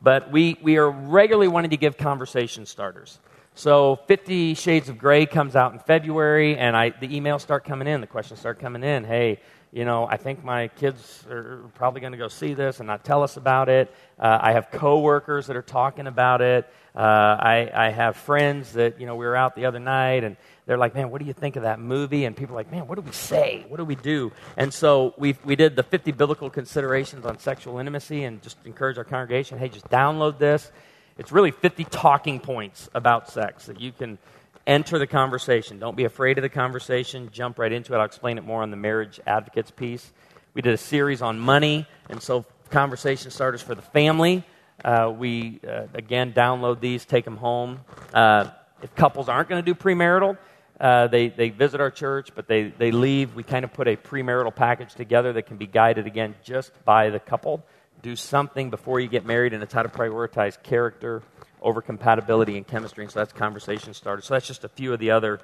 but 0.00 0.30
we, 0.30 0.56
we 0.62 0.78
are 0.78 0.90
regularly 0.90 1.48
wanting 1.48 1.70
to 1.70 1.76
give 1.76 1.96
conversation 1.96 2.66
starters. 2.66 3.18
So 3.54 3.98
Fifty 4.06 4.54
Shades 4.54 4.88
of 4.88 4.96
Grey 4.96 5.26
comes 5.26 5.56
out 5.56 5.72
in 5.72 5.80
February, 5.80 6.56
and 6.56 6.76
I, 6.76 6.90
the 6.90 7.08
emails 7.08 7.40
start 7.40 7.64
coming 7.64 7.88
in, 7.88 8.00
the 8.00 8.06
questions 8.06 8.38
start 8.38 8.60
coming 8.60 8.84
in. 8.84 9.04
Hey, 9.04 9.40
you 9.72 9.84
know, 9.84 10.06
I 10.06 10.16
think 10.16 10.42
my 10.42 10.68
kids 10.68 11.24
are 11.30 11.62
probably 11.74 12.00
going 12.00 12.12
to 12.12 12.18
go 12.18 12.28
see 12.28 12.54
this 12.54 12.80
and 12.80 12.86
not 12.88 13.04
tell 13.04 13.22
us 13.22 13.36
about 13.36 13.68
it. 13.68 13.94
Uh, 14.18 14.38
I 14.40 14.52
have 14.52 14.70
coworkers 14.70 15.46
that 15.46 15.56
are 15.56 15.62
talking 15.62 16.08
about 16.08 16.40
it. 16.40 16.68
Uh, 16.94 16.98
I, 16.98 17.70
I 17.72 17.90
have 17.90 18.16
friends 18.16 18.72
that, 18.72 19.00
you 19.00 19.06
know, 19.06 19.14
we 19.14 19.24
were 19.24 19.36
out 19.36 19.54
the 19.54 19.66
other 19.66 19.78
night 19.78 20.24
and 20.24 20.36
they're 20.66 20.76
like, 20.76 20.94
man, 20.94 21.10
what 21.10 21.20
do 21.20 21.26
you 21.26 21.32
think 21.32 21.54
of 21.54 21.62
that 21.62 21.78
movie? 21.78 22.24
And 22.24 22.36
people 22.36 22.54
are 22.56 22.58
like, 22.58 22.72
man, 22.72 22.88
what 22.88 22.96
do 22.96 23.02
we 23.02 23.12
say? 23.12 23.64
What 23.68 23.76
do 23.76 23.84
we 23.84 23.94
do? 23.94 24.32
And 24.56 24.74
so 24.74 25.14
we 25.16 25.36
we 25.44 25.54
did 25.54 25.76
the 25.76 25.84
50 25.84 26.12
biblical 26.12 26.50
considerations 26.50 27.24
on 27.24 27.38
sexual 27.38 27.78
intimacy 27.78 28.24
and 28.24 28.42
just 28.42 28.56
encourage 28.64 28.98
our 28.98 29.04
congregation, 29.04 29.58
hey, 29.58 29.68
just 29.68 29.88
download 29.88 30.38
this 30.38 30.72
it's 31.20 31.32
really 31.32 31.50
50 31.50 31.84
talking 31.84 32.40
points 32.40 32.88
about 32.94 33.28
sex 33.28 33.66
that 33.66 33.78
you 33.78 33.92
can 33.92 34.16
enter 34.66 34.98
the 34.98 35.06
conversation. 35.06 35.78
Don't 35.78 35.96
be 35.96 36.04
afraid 36.04 36.38
of 36.38 36.42
the 36.42 36.48
conversation. 36.48 37.30
Jump 37.32 37.58
right 37.58 37.72
into 37.72 37.94
it. 37.94 37.98
I'll 37.98 38.04
explain 38.04 38.38
it 38.38 38.44
more 38.44 38.62
on 38.62 38.70
the 38.70 38.76
marriage 38.76 39.20
advocates 39.26 39.70
piece. 39.70 40.12
We 40.54 40.62
did 40.62 40.74
a 40.74 40.78
series 40.78 41.22
on 41.22 41.38
money, 41.38 41.86
and 42.08 42.22
so 42.22 42.44
conversation 42.70 43.30
starters 43.30 43.62
for 43.62 43.74
the 43.74 43.82
family. 43.82 44.44
Uh, 44.84 45.12
we, 45.16 45.60
uh, 45.68 45.86
again, 45.94 46.32
download 46.32 46.80
these, 46.80 47.04
take 47.04 47.24
them 47.24 47.36
home. 47.36 47.80
Uh, 48.12 48.50
if 48.82 48.94
couples 48.94 49.28
aren't 49.28 49.48
going 49.48 49.62
to 49.62 49.74
do 49.74 49.78
premarital, 49.78 50.38
uh, 50.80 51.06
they, 51.08 51.28
they 51.28 51.50
visit 51.50 51.80
our 51.80 51.90
church, 51.90 52.30
but 52.34 52.48
they, 52.48 52.68
they 52.78 52.90
leave. 52.90 53.34
We 53.34 53.42
kind 53.42 53.64
of 53.64 53.72
put 53.72 53.86
a 53.86 53.96
premarital 53.96 54.54
package 54.54 54.94
together 54.94 55.32
that 55.34 55.42
can 55.42 55.58
be 55.58 55.66
guided, 55.66 56.06
again, 56.06 56.34
just 56.42 56.72
by 56.84 57.10
the 57.10 57.20
couple 57.20 57.62
do 58.02 58.16
something 58.16 58.70
before 58.70 59.00
you 59.00 59.08
get 59.08 59.24
married, 59.24 59.52
and 59.52 59.62
it's 59.62 59.72
how 59.72 59.82
to 59.82 59.88
prioritize 59.88 60.60
character 60.62 61.22
over 61.60 61.82
compatibility 61.82 62.56
and 62.56 62.66
chemistry. 62.66 63.04
And 63.04 63.12
so 63.12 63.20
that's 63.20 63.32
conversation 63.32 63.94
started. 63.94 64.22
So 64.22 64.34
that's 64.34 64.46
just 64.46 64.64
a 64.64 64.68
few 64.68 64.92
of 64.92 64.98
the 64.98 65.10
other 65.10 65.40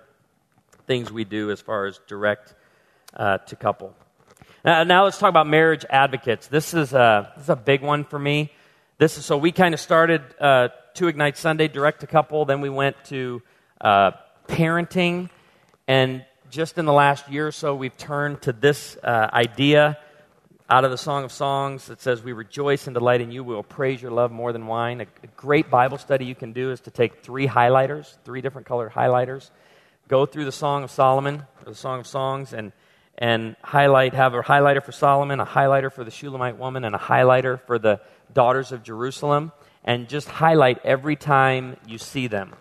things 0.86 1.12
we 1.12 1.24
do 1.24 1.50
as 1.50 1.60
far 1.60 1.86
as 1.86 2.00
direct 2.06 2.54
uh, 3.14 3.38
to 3.38 3.56
couple. 3.56 3.94
Now, 4.64 4.82
now, 4.84 5.04
let's 5.04 5.18
talk 5.18 5.28
about 5.28 5.46
marriage 5.46 5.84
advocates. 5.88 6.48
This 6.48 6.74
is 6.74 6.92
a, 6.92 7.32
this 7.36 7.44
is 7.44 7.50
a 7.50 7.56
big 7.56 7.82
one 7.82 8.04
for 8.04 8.18
me. 8.18 8.50
This 8.98 9.18
is 9.18 9.24
so 9.24 9.36
we 9.36 9.52
kind 9.52 9.74
of 9.74 9.80
started 9.80 10.22
uh, 10.40 10.68
Two 10.94 11.08
Ignite 11.08 11.36
Sunday 11.36 11.68
direct 11.68 12.00
to 12.00 12.06
couple. 12.06 12.46
Then 12.46 12.60
we 12.60 12.70
went 12.70 12.96
to 13.06 13.42
uh, 13.80 14.12
parenting, 14.48 15.28
and 15.86 16.24
just 16.50 16.78
in 16.78 16.86
the 16.86 16.92
last 16.92 17.30
year 17.30 17.46
or 17.46 17.52
so, 17.52 17.74
we've 17.74 17.96
turned 17.96 18.42
to 18.42 18.52
this 18.52 18.96
uh, 19.04 19.28
idea 19.32 19.98
out 20.68 20.84
of 20.84 20.90
the 20.90 20.98
Song 20.98 21.24
of 21.24 21.30
Songs 21.30 21.86
that 21.86 22.00
says, 22.00 22.22
We 22.22 22.32
rejoice 22.32 22.86
and 22.86 22.94
delight 22.94 23.20
in 23.20 23.30
you. 23.30 23.44
We 23.44 23.54
will 23.54 23.62
praise 23.62 24.02
your 24.02 24.10
love 24.10 24.32
more 24.32 24.52
than 24.52 24.66
wine. 24.66 25.00
A, 25.00 25.06
a, 25.22 25.26
great 25.36 25.70
Bible 25.70 25.98
study 25.98 26.24
you 26.24 26.34
can 26.34 26.52
do 26.52 26.72
is 26.72 26.80
to 26.82 26.90
take 26.90 27.22
three 27.22 27.46
highlighters, 27.46 28.16
three 28.24 28.40
different 28.40 28.66
colored 28.66 28.92
highlighters, 28.92 29.50
go 30.08 30.26
through 30.26 30.44
the 30.44 30.52
Song 30.52 30.82
of 30.82 30.90
Solomon, 30.90 31.44
or 31.64 31.72
the 31.72 31.74
Song 31.74 32.00
of 32.00 32.06
Songs, 32.06 32.52
and, 32.52 32.72
and 33.16 33.54
highlight, 33.62 34.14
have 34.14 34.34
a 34.34 34.42
highlighter 34.42 34.82
for 34.82 34.92
Solomon, 34.92 35.38
a 35.38 35.46
highlighter 35.46 35.92
for 35.92 36.02
the 36.02 36.10
Shulamite 36.10 36.58
woman, 36.58 36.84
and 36.84 36.94
a 36.94 36.98
highlighter 36.98 37.60
for 37.66 37.78
the 37.78 38.00
daughters 38.32 38.72
of 38.72 38.82
Jerusalem, 38.82 39.52
and 39.84 40.08
just 40.08 40.28
highlight 40.28 40.84
every 40.84 41.14
time 41.14 41.76
you 41.86 41.98
see 41.98 42.26
them. 42.26 42.54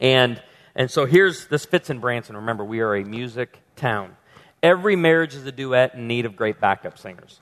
And, 0.00 0.42
and 0.74 0.90
so 0.90 1.06
here's 1.06 1.46
this 1.46 1.64
fits 1.64 1.88
in 1.88 2.00
Branson. 2.00 2.36
Remember, 2.36 2.64
we 2.64 2.80
are 2.80 2.96
a 2.96 3.04
music 3.04 3.60
town. 3.76 4.16
Every 4.62 4.94
marriage 4.94 5.34
is 5.34 5.44
a 5.44 5.50
duet 5.50 5.94
in 5.94 6.06
need 6.06 6.24
of 6.24 6.36
great 6.36 6.60
backup 6.60 6.96
singers. 6.96 7.40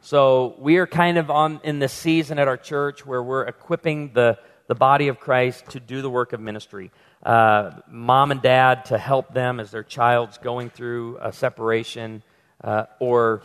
So 0.00 0.54
we 0.58 0.78
are 0.78 0.86
kind 0.86 1.18
of 1.18 1.30
on 1.30 1.60
in 1.62 1.78
this 1.78 1.92
season 1.92 2.38
at 2.38 2.48
our 2.48 2.56
church 2.56 3.04
where 3.04 3.22
we're 3.22 3.44
equipping 3.44 4.14
the, 4.14 4.38
the 4.66 4.74
body 4.74 5.08
of 5.08 5.20
Christ 5.20 5.70
to 5.70 5.80
do 5.80 6.00
the 6.00 6.08
work 6.08 6.32
of 6.32 6.40
ministry. 6.40 6.90
Uh, 7.22 7.72
mom 7.86 8.30
and 8.30 8.40
dad 8.40 8.86
to 8.86 8.96
help 8.96 9.34
them 9.34 9.60
as 9.60 9.70
their 9.72 9.82
child's 9.82 10.38
going 10.38 10.70
through 10.70 11.18
a 11.20 11.34
separation 11.34 12.22
uh, 12.62 12.84
or 12.98 13.42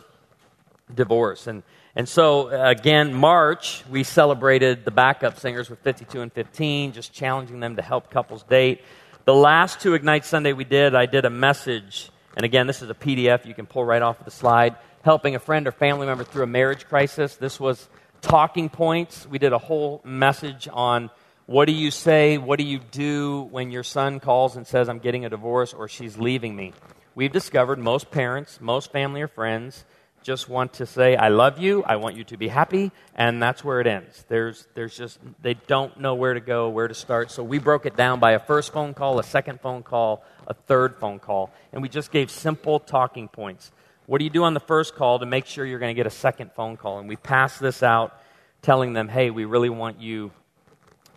divorce. 0.94 1.46
And, 1.46 1.62
and 1.94 2.08
so, 2.08 2.48
again, 2.48 3.12
March, 3.12 3.84
we 3.90 4.02
celebrated 4.02 4.86
the 4.86 4.90
backup 4.90 5.38
singers 5.38 5.68
with 5.68 5.80
52 5.80 6.22
and 6.22 6.32
15, 6.32 6.92
just 6.92 7.12
challenging 7.12 7.60
them 7.60 7.76
to 7.76 7.82
help 7.82 8.10
couples 8.10 8.44
date. 8.44 8.80
The 9.26 9.34
last 9.34 9.80
two 9.80 9.92
Ignite 9.92 10.24
Sunday 10.24 10.54
we 10.54 10.64
did, 10.64 10.94
I 10.94 11.04
did 11.04 11.26
a 11.26 11.30
message 11.30 12.10
and 12.36 12.44
again, 12.44 12.66
this 12.66 12.82
is 12.82 12.90
a 12.90 12.94
PDF 12.94 13.44
you 13.44 13.54
can 13.54 13.66
pull 13.66 13.84
right 13.84 14.02
off 14.02 14.18
of 14.18 14.24
the 14.24 14.30
slide. 14.30 14.76
Helping 15.02 15.34
a 15.34 15.38
friend 15.38 15.66
or 15.66 15.72
family 15.72 16.06
member 16.06 16.24
through 16.24 16.44
a 16.44 16.46
marriage 16.46 16.86
crisis. 16.86 17.36
This 17.36 17.58
was 17.58 17.88
talking 18.20 18.68
points. 18.68 19.26
We 19.26 19.38
did 19.38 19.52
a 19.52 19.58
whole 19.58 20.00
message 20.04 20.68
on 20.70 21.10
What 21.46 21.64
do 21.66 21.72
you 21.72 21.90
say? 21.90 22.38
What 22.38 22.58
do 22.58 22.64
you 22.64 22.78
do 22.78 23.48
when 23.50 23.70
your 23.70 23.82
son 23.82 24.20
calls 24.20 24.56
and 24.56 24.66
says, 24.66 24.88
I'm 24.88 24.98
getting 24.98 25.24
a 25.24 25.30
divorce 25.30 25.72
or 25.72 25.88
she's 25.88 26.18
leaving 26.18 26.54
me? 26.54 26.74
We've 27.14 27.32
discovered 27.32 27.78
most 27.78 28.10
parents, 28.10 28.60
most 28.60 28.92
family 28.92 29.22
or 29.22 29.28
friends 29.28 29.84
just 30.22 30.48
want 30.48 30.74
to 30.74 30.86
say, 30.86 31.16
I 31.16 31.28
love 31.28 31.58
you, 31.58 31.82
I 31.82 31.96
want 31.96 32.16
you 32.16 32.24
to 32.24 32.36
be 32.36 32.48
happy, 32.48 32.92
and 33.14 33.42
that's 33.42 33.64
where 33.64 33.80
it 33.80 33.86
ends. 33.86 34.24
There's, 34.28 34.66
there's 34.74 34.96
just, 34.96 35.18
they 35.40 35.54
don't 35.54 35.98
know 35.98 36.14
where 36.14 36.34
to 36.34 36.40
go, 36.40 36.68
where 36.68 36.88
to 36.88 36.94
start. 36.94 37.30
So 37.30 37.42
we 37.42 37.58
broke 37.58 37.86
it 37.86 37.96
down 37.96 38.20
by 38.20 38.32
a 38.32 38.38
first 38.38 38.72
phone 38.72 38.94
call, 38.94 39.18
a 39.18 39.24
second 39.24 39.60
phone 39.60 39.82
call, 39.82 40.22
a 40.50 40.54
third 40.54 40.96
phone 40.96 41.20
call, 41.20 41.50
and 41.72 41.80
we 41.80 41.88
just 41.88 42.10
gave 42.10 42.30
simple 42.30 42.80
talking 42.80 43.28
points. 43.28 43.70
What 44.06 44.18
do 44.18 44.24
you 44.24 44.30
do 44.30 44.42
on 44.42 44.52
the 44.52 44.60
first 44.60 44.96
call 44.96 45.20
to 45.20 45.26
make 45.26 45.46
sure 45.46 45.64
you're 45.64 45.78
going 45.78 45.94
to 45.94 45.98
get 45.98 46.08
a 46.08 46.10
second 46.10 46.50
phone 46.52 46.76
call? 46.76 46.98
And 46.98 47.08
we 47.08 47.14
pass 47.14 47.58
this 47.58 47.84
out 47.84 48.20
telling 48.60 48.92
them, 48.92 49.08
hey, 49.08 49.30
we 49.30 49.44
really 49.44 49.70
want 49.70 50.00
you 50.00 50.32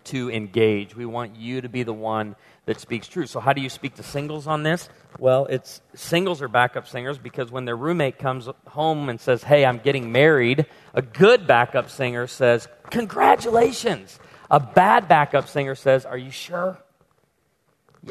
to 0.06 0.30
engage. 0.30 0.96
We 0.96 1.08
want 1.08 1.36
you 1.36 1.62
to 1.62 1.70
be 1.70 1.82
the 1.82 1.94
one 1.94 2.36
that 2.66 2.80
speaks 2.80 3.08
truth. 3.08 3.32
So, 3.32 3.40
how 3.40 3.54
do 3.54 3.62
you 3.62 3.70
speak 3.70 3.96
to 3.96 4.04
singles 4.04 4.46
on 4.46 4.62
this? 4.62 4.90
Well, 5.18 5.48
it's 5.48 5.82
singles 5.96 6.42
are 6.44 6.48
backup 6.48 6.88
singers 6.88 7.18
because 7.18 7.52
when 7.52 7.66
their 7.66 7.76
roommate 7.76 8.20
comes 8.20 8.48
home 8.68 9.10
and 9.10 9.20
says, 9.20 9.44
Hey, 9.44 9.66
I'm 9.66 9.80
getting 9.80 10.12
married, 10.12 10.68
a 10.94 11.02
good 11.02 11.48
backup 11.48 11.90
singer 11.90 12.28
says, 12.28 12.68
Congratulations. 12.92 14.20
A 14.52 14.60
bad 14.60 15.08
backup 15.08 15.48
singer 15.48 15.74
says, 15.74 16.06
Are 16.06 16.18
you 16.18 16.32
sure? 16.32 16.78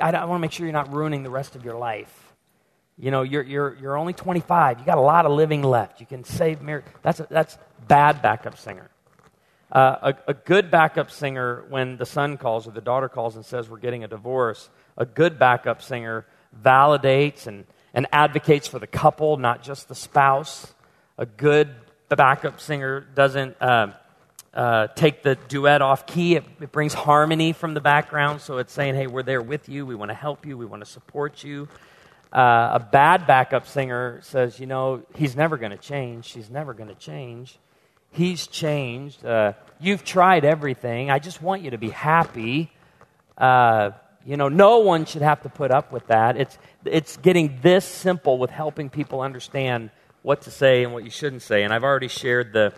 I, 0.01 0.11
I 0.11 0.25
want 0.25 0.39
to 0.39 0.43
make 0.43 0.53
sure 0.53 0.67
you're 0.67 0.73
not 0.73 0.93
ruining 0.93 1.23
the 1.23 1.31
rest 1.31 1.57
of 1.57 1.65
your 1.65 1.77
life. 1.77 2.33
You 2.99 3.11
know, 3.11 3.23
you're, 3.23 3.43
you're, 3.43 3.77
you're 3.81 3.97
only 3.97 4.13
25. 4.13 4.81
You 4.81 4.87
got 4.87 4.99
a 4.99 5.03
lot 5.03 5.27
of 5.27 5.33
living 5.33 5.63
left. 5.63 6.01
You 6.01 6.07
can 6.07 6.25
save 6.25 6.61
marriage. 6.63 6.85
That's, 7.03 7.21
a, 7.21 7.27
that's 7.29 7.59
bad 7.89 8.23
backup 8.23 8.59
singer. 8.59 8.91
Uh, 9.71 10.13
a, 10.27 10.31
a, 10.31 10.35
good 10.35 10.71
backup 10.71 11.11
singer, 11.11 11.65
when 11.71 11.97
the 11.97 12.05
son 12.05 12.37
calls 12.37 12.69
or 12.69 12.73
the 12.73 12.83
daughter 12.83 13.09
calls 13.09 13.37
and 13.37 13.45
says, 13.45 13.71
We're 13.71 13.79
getting 13.79 14.05
a 14.05 14.09
divorce, 14.09 14.69
a 14.99 15.07
good 15.07 15.39
backup 15.39 15.81
singer 15.81 16.27
validates 16.63 17.47
and, 17.47 17.65
and 17.95 18.07
advocates 18.13 18.69
for 18.69 18.79
the 18.79 18.87
couple, 18.87 19.39
not 19.39 19.63
just 19.63 19.89
the 19.89 19.95
spouse. 19.95 20.75
A 21.17 21.25
good 21.25 21.75
backup 22.11 22.61
singer 22.61 23.01
doesn't 23.01 23.57
uh, 23.63 23.93
uh, 24.55 24.89
take 24.89 25.23
the 25.23 25.37
duet 25.49 25.81
off 25.81 26.07
key, 26.07 26.37
it, 26.37 26.45
it 26.61 26.73
brings 26.73 26.93
harmony 26.93 27.53
from 27.53 27.75
the 27.75 27.81
background. 27.81 28.41
So 28.41 28.59
it's 28.59 28.73
saying, 28.73 28.95
Hey, 28.95 29.07
we're 29.07 29.23
there 29.23 29.43
with 29.43 29.69
you. 29.69 29.87
We 29.87 29.95
want 29.95 30.11
to 30.11 30.15
help 30.15 30.45
you. 30.45 30.59
We 30.59 30.67
want 30.67 30.85
to 30.85 30.91
support 30.91 31.43
you. 31.43 31.69
Uh, 32.33 32.71
a 32.75 32.81
bad 32.81 33.27
backup 33.27 33.67
singer 33.67 34.21
says, 34.23 34.61
You 34.61 34.67
know, 34.67 35.03
he's 35.15 35.37
never 35.37 35.57
going 35.57 35.73
to 35.73 35.79
change. 35.79 36.27
She's 36.27 36.51
never 36.51 36.75
going 36.75 36.89
to 36.89 36.95
change. 36.95 37.59
He's 38.11 38.47
changed. 38.47 39.25
Uh, 39.25 39.55
you've 39.81 40.05
tried 40.05 40.45
everything. 40.45 41.11
I 41.11 41.19
just 41.19 41.41
want 41.41 41.63
you 41.63 41.71
to 41.71 41.79
be 41.79 41.89
happy. 41.89 42.71
Uh, 43.39 43.93
you 44.27 44.37
know, 44.37 44.49
no 44.49 44.79
one 44.81 45.07
should 45.07 45.23
have 45.23 45.43
to 45.43 45.49
put 45.49 45.71
up 45.71 45.93
with 45.93 46.07
that. 46.09 46.37
It's, 46.37 46.59
it's 46.85 47.17
getting 47.17 47.59
this 47.63 47.87
simple 47.87 48.39
with 48.39 48.51
helping 48.51 48.91
people 48.91 49.23
understand 49.23 49.91
what 50.21 50.43
to 50.43 50.51
say 50.51 50.85
and 50.85 50.93
what 50.93 51.05
you 51.05 51.11
shouldn't 51.11 51.43
say. 51.43 51.63
And 51.63 51.73
I've 51.73 51.85
already 51.85 52.09
shared 52.09 52.53
the, 52.53 52.73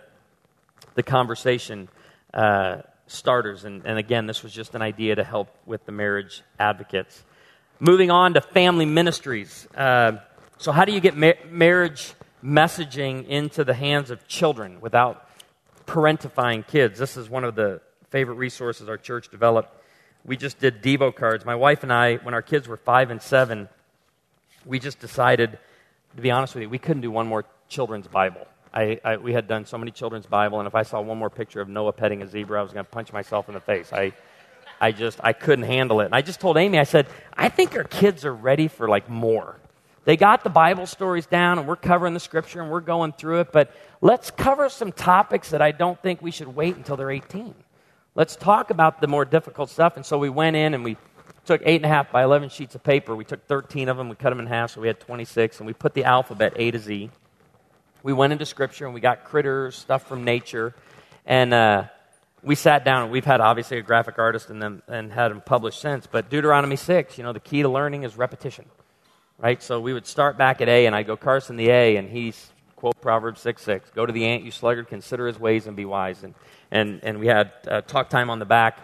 the 0.95 1.03
conversation 1.03 1.89
uh, 2.32 2.82
starters. 3.07 3.64
And, 3.64 3.85
and 3.85 3.99
again, 3.99 4.26
this 4.26 4.43
was 4.43 4.53
just 4.53 4.74
an 4.74 4.82
idea 4.82 5.14
to 5.16 5.24
help 5.24 5.49
with 5.66 5.85
the 5.87 5.93
marriage 5.93 6.43
advocates. 6.59 7.22
Moving 7.80 8.11
on 8.11 8.35
to 8.35 8.41
family 8.41 8.87
ministries. 8.87 9.66
Uh, 9.76 10.18
so, 10.59 10.72
how 10.72 10.85
do 10.85 10.93
you 10.93 11.01
get 11.01 11.16
ma- 11.16 11.32
marriage 11.49 12.14
messaging 12.45 13.26
into 13.26 13.64
the 13.64 13.74
hands 13.74 14.11
of 14.11 14.28
children 14.28 14.80
without 14.80 15.28
parentifying 15.87 16.66
kids. 16.66 16.99
This 16.99 17.16
is 17.16 17.30
one 17.30 17.43
of 17.43 17.55
the 17.55 17.80
favorite 18.11 18.35
resources 18.35 18.89
our 18.89 18.99
church 18.99 19.30
developed. 19.30 19.70
We 20.24 20.37
just 20.37 20.59
did 20.59 20.82
Devo 20.82 21.14
cards. 21.14 21.45
My 21.45 21.55
wife 21.55 21.82
and 21.82 21.93
I, 21.93 22.16
when 22.16 22.35
our 22.35 22.43
kids 22.43 22.68
were 22.68 22.76
five 22.76 23.11
and 23.11 23.20
seven, 23.20 23.68
we 24.64 24.78
just 24.78 25.01
decided, 25.01 25.59
to 26.16 26.22
be 26.22 26.30
honest 26.30 26.55
with 26.55 26.62
you, 26.62 26.68
we 26.68 26.78
couldn't 26.78 27.03
do 27.03 27.11
one 27.11 27.26
more 27.26 27.45
children's 27.68 28.09
Bible. 28.09 28.47
I, 28.75 29.01
I, 29.05 29.16
we 29.18 29.33
had 29.33 29.47
done 29.47 29.64
so 29.66 29.79
many 29.79 29.93
children's 29.93 30.27
Bible, 30.27 30.59
and 30.59 30.66
if 30.66 30.75
I 30.75 30.83
saw 30.83 31.01
one 31.01 31.16
more 31.16 31.31
picture 31.31 31.61
of 31.61 31.68
Noah 31.68 31.93
petting 31.93 32.22
a 32.22 32.27
zebra, 32.27 32.59
I 32.59 32.62
was 32.62 32.72
going 32.72 32.85
to 32.85 32.91
punch 32.91 33.12
myself 33.12 33.49
in 33.49 33.55
the 33.55 33.61
face. 33.61 33.93
I, 33.93 34.12
I 34.81 34.91
just, 34.91 35.20
I 35.22 35.33
couldn't 35.33 35.66
handle 35.66 36.01
it. 36.01 36.07
And 36.07 36.14
I 36.14 36.22
just 36.22 36.41
told 36.41 36.57
Amy, 36.57 36.81
I 36.81 36.85
said, 36.85 37.07
I 37.37 37.49
think 37.49 37.77
our 37.77 37.85
kids 37.85 38.25
are 38.25 38.35
ready 38.35 38.66
for 38.66 38.89
like 38.89 39.09
more. 39.09 39.61
They 40.05 40.16
got 40.16 40.43
the 40.43 40.51
Bible 40.51 40.87
stories 40.87 41.27
down, 41.27 41.61
and 41.61 41.68
we're 41.68 41.77
covering 41.77 42.14
the 42.14 42.20
scripture 42.20 42.61
and 42.61 42.70
we're 42.70 42.81
going 42.81 43.12
through 43.12 43.41
it, 43.41 43.53
but 43.53 43.72
let's 44.01 44.31
cover 44.33 44.68
some 44.68 44.91
topics 44.91 45.51
that 45.51 45.62
I 45.62 45.70
don't 45.70 46.01
think 46.03 46.20
we 46.20 46.33
should 46.33 46.49
wait 46.49 46.77
until 46.77 46.97
they're 46.97 47.12
18. 47.12 47.55
Let's 48.16 48.35
talk 48.35 48.70
about 48.70 49.01
the 49.01 49.07
more 49.07 49.25
difficult 49.25 49.70
stuff. 49.70 49.97
And 49.97 50.05
so 50.05 50.18
we 50.18 50.29
went 50.29 50.57
in 50.57 50.75
and 50.75 50.85
we 50.85 50.97
took 51.47 51.62
eight 51.64 51.77
and 51.77 51.85
a 51.85 51.89
half 51.89 52.12
by 52.12 52.22
11 52.22 52.49
sheets 52.49 52.75
of 52.75 52.83
paper. 52.83 53.14
We 53.14 53.25
took 53.25 53.47
13 53.47 53.89
of 53.89 53.97
them, 53.97 54.09
we 54.09 54.16
cut 54.16 54.31
them 54.31 54.41
in 54.41 54.47
half, 54.47 54.72
so 54.72 54.81
we 54.81 54.89
had 54.89 55.01
26, 55.01 55.59
and 55.59 55.66
we 55.66 55.72
put 55.72 55.95
the 55.95 56.05
alphabet 56.05 56.55
A 56.57 56.70
to 56.72 56.79
Z. 56.79 57.11
We 58.05 58.13
went 58.13 58.33
into 58.33 58.47
scripture 58.47 58.85
and 58.85 58.95
we 58.95 59.01
got 59.01 59.25
critters, 59.25 59.75
stuff 59.75 60.07
from 60.07 60.23
nature, 60.23 60.77
and 61.27 61.53
uh, 61.53 61.85
we 62.45 62.55
sat 62.55 62.85
down. 62.85 63.03
and 63.03 63.11
We've 63.11 63.25
had 63.25 63.41
obviously 63.41 63.79
a 63.79 63.83
graphic 63.83 64.21
artist 64.21 64.49
in 64.51 64.61
them 64.61 64.85
and 64.87 65.13
had 65.13 65.33
them 65.33 65.41
published 65.41 65.81
since, 65.81 66.07
but 66.07 66.31
Deuteronomy 66.31 66.77
6, 66.77 67.19
you 67.19 67.25
know, 67.25 67.33
the 67.33 67.41
key 67.41 67.63
to 67.63 67.69
learning 67.69 68.05
is 68.05 68.17
repetition 68.17 68.67
right? 69.39 69.63
So 69.63 69.81
we 69.81 69.93
would 69.93 70.07
start 70.07 70.39
back 70.39 70.61
at 70.61 70.69
A, 70.69 70.87
and 70.87 70.95
I'd 70.95 71.07
go, 71.07 71.17
Carson, 71.17 71.57
the 71.57 71.71
A, 71.71 71.97
and 71.97 72.09
he's, 72.09 72.51
quote 72.77 73.01
Proverbs 73.01 73.41
6 73.41 73.63
6. 73.63 73.91
Go 73.91 74.07
to 74.07 74.13
the 74.13 74.25
ant, 74.25 74.43
you 74.43 74.51
sluggard, 74.51 74.89
consider 74.89 75.27
his 75.27 75.39
ways 75.39 75.67
and 75.67 75.77
be 75.77 75.85
wise. 75.85 76.23
And, 76.23 76.35
and, 76.71 77.01
and 77.03 77.19
we 77.19 77.27
had 77.27 77.53
uh, 77.69 77.81
talk 77.83 78.09
time 78.11 78.31
on 78.31 78.39
the 78.39 78.45
back, 78.45 78.79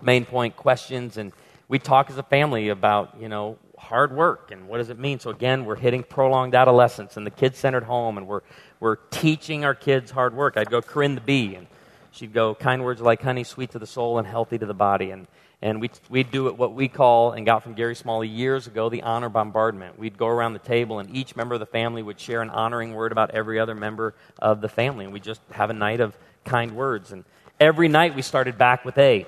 main 0.00 0.24
point 0.24 0.56
questions, 0.56 1.16
and 1.16 1.32
we 1.68 1.78
talk 1.78 2.10
as 2.10 2.18
a 2.18 2.22
family 2.22 2.68
about, 2.68 3.20
you 3.20 3.28
know, 3.28 3.58
hard 3.78 4.14
work 4.14 4.50
and 4.50 4.68
what 4.68 4.78
does 4.78 4.90
it 4.90 4.98
mean. 4.98 5.18
So 5.18 5.30
again, 5.30 5.64
we're 5.64 5.76
hitting 5.76 6.02
prolonged 6.02 6.54
adolescence 6.54 7.16
and 7.16 7.26
the 7.26 7.30
kid 7.30 7.56
centered 7.56 7.84
home, 7.84 8.18
and 8.18 8.26
we're, 8.26 8.42
we're 8.80 8.96
teaching 8.96 9.64
our 9.64 9.74
kids 9.74 10.10
hard 10.10 10.34
work. 10.34 10.56
I'd 10.56 10.70
go, 10.70 10.82
Corinne 10.82 11.14
the 11.14 11.20
bee, 11.20 11.54
and 11.54 11.66
she'd 12.10 12.32
go, 12.32 12.54
kind 12.54 12.84
words 12.84 13.00
like 13.00 13.22
honey, 13.22 13.44
sweet 13.44 13.70
to 13.70 13.78
the 13.78 13.86
soul 13.86 14.18
and 14.18 14.26
healthy 14.26 14.58
to 14.58 14.66
the 14.66 14.74
body. 14.74 15.10
And, 15.10 15.26
and 15.62 15.80
we, 15.80 15.90
we'd 16.08 16.30
do 16.30 16.52
what 16.52 16.74
we 16.74 16.88
call, 16.88 17.32
and 17.32 17.46
got 17.46 17.62
from 17.62 17.74
Gary 17.74 17.94
Smalley 17.94 18.28
years 18.28 18.66
ago, 18.66 18.88
the 18.88 19.02
honor 19.02 19.28
bombardment. 19.28 19.98
We'd 19.98 20.18
go 20.18 20.26
around 20.26 20.52
the 20.52 20.60
table, 20.60 20.98
and 20.98 21.14
each 21.14 21.34
member 21.34 21.54
of 21.54 21.60
the 21.60 21.66
family 21.66 22.02
would 22.02 22.20
share 22.20 22.42
an 22.42 22.50
honoring 22.50 22.92
word 22.94 23.12
about 23.12 23.30
every 23.30 23.58
other 23.58 23.74
member 23.74 24.14
of 24.38 24.60
the 24.60 24.68
family. 24.68 25.04
And 25.04 25.12
we 25.12 25.20
just 25.20 25.40
have 25.50 25.70
a 25.70 25.74
night 25.74 26.00
of 26.00 26.16
kind 26.44 26.76
words. 26.76 27.12
And 27.12 27.24
every 27.58 27.88
night 27.88 28.14
we 28.14 28.22
started 28.22 28.58
back 28.58 28.84
with 28.84 28.98
A. 28.98 29.26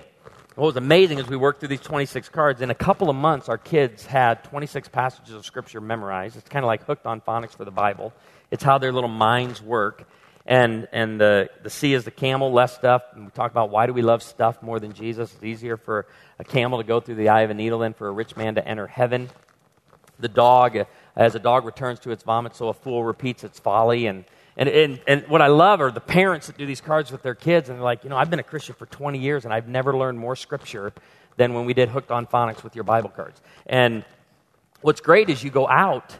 What 0.61 0.67
was 0.67 0.77
amazing 0.77 1.19
is 1.19 1.27
we 1.27 1.39
worked 1.39 1.61
through 1.61 1.71
these 1.71 1.81
26 1.81 2.29
cards. 2.29 2.61
In 2.61 2.69
a 2.69 2.75
couple 2.75 3.09
of 3.09 3.17
months, 3.17 3.49
our 3.49 3.57
kids 3.57 4.05
had 4.05 4.45
26 4.45 4.89
passages 4.89 5.35
of 5.35 5.47
Scripture 5.47 5.81
memorized. 5.81 6.37
It's 6.37 6.51
kind 6.51 6.63
of 6.63 6.67
like 6.67 6.85
hooked 6.85 7.07
on 7.07 7.23
phonics 7.23 7.57
for 7.57 7.65
the 7.65 7.71
Bible. 7.71 8.13
It's 8.51 8.63
how 8.63 8.77
their 8.77 8.93
little 8.93 9.09
minds 9.09 9.63
work. 9.63 10.07
And, 10.45 10.87
and 10.93 11.19
the, 11.19 11.49
the 11.63 11.71
C 11.71 11.95
is 11.95 12.05
the 12.05 12.11
camel, 12.11 12.53
less 12.53 12.75
stuff. 12.75 13.01
And 13.15 13.25
we 13.25 13.31
talk 13.31 13.51
about 13.51 13.71
why 13.71 13.87
do 13.87 13.95
we 13.95 14.03
love 14.03 14.23
stuff 14.23 14.63
more 14.63 14.79
than 14.79 14.93
Jesus. 14.93 15.33
It's 15.33 15.43
easier 15.43 15.79
for 15.79 16.05
a 16.39 16.45
camel 16.45 16.77
to 16.77 16.85
go 16.85 17.01
through 17.01 17.15
the 17.15 17.31
eye 17.31 17.41
of 17.41 17.49
a 17.49 17.55
needle 17.55 17.79
than 17.79 17.95
for 17.95 18.09
a 18.09 18.13
rich 18.13 18.37
man 18.37 18.57
to 18.57 18.69
enter 18.69 18.87
heaven. 18.87 19.31
The 20.19 20.29
dog, 20.29 20.77
as 21.17 21.35
a 21.35 21.39
dog 21.39 21.65
returns 21.65 22.01
to 22.01 22.11
its 22.11 22.23
vomit, 22.23 22.55
so 22.55 22.69
a 22.69 22.75
fool 22.75 23.03
repeats 23.03 23.45
its 23.45 23.59
folly. 23.59 24.05
And, 24.05 24.27
and, 24.61 24.69
and, 24.69 25.01
and 25.07 25.27
what 25.29 25.41
I 25.41 25.47
love 25.47 25.81
are 25.81 25.91
the 25.91 26.01
parents 26.01 26.49
that 26.49 26.59
do 26.59 26.67
these 26.67 26.83
cards 26.83 27.11
with 27.11 27.23
their 27.23 27.35
kids. 27.35 27.71
And 27.71 27.79
they're 27.79 27.85
like, 27.85 28.05
you 28.05 28.11
know, 28.11 28.19
I've 28.19 28.29
been 28.29 28.41
a 28.41 28.45
Christian 28.45 28.75
for 28.75 28.85
20 28.85 29.19
years 29.19 29.47
and 29.47 29.55
I've 29.55 29.67
never 29.67 29.97
learned 29.97 30.19
more 30.19 30.37
scripture 30.37 30.93
than 31.39 31.55
when 31.55 31.65
we 31.65 31.73
did 31.73 31.89
Hooked 31.89 32.11
on 32.11 32.27
Phonics 32.27 32.63
with 32.63 32.75
your 32.75 32.85
Bible 32.85 33.09
cards. 33.09 33.41
And 33.67 34.05
what's 34.83 35.01
great 35.01 35.31
is 35.31 35.43
you 35.43 35.51
go 35.51 35.67
out 35.67 36.19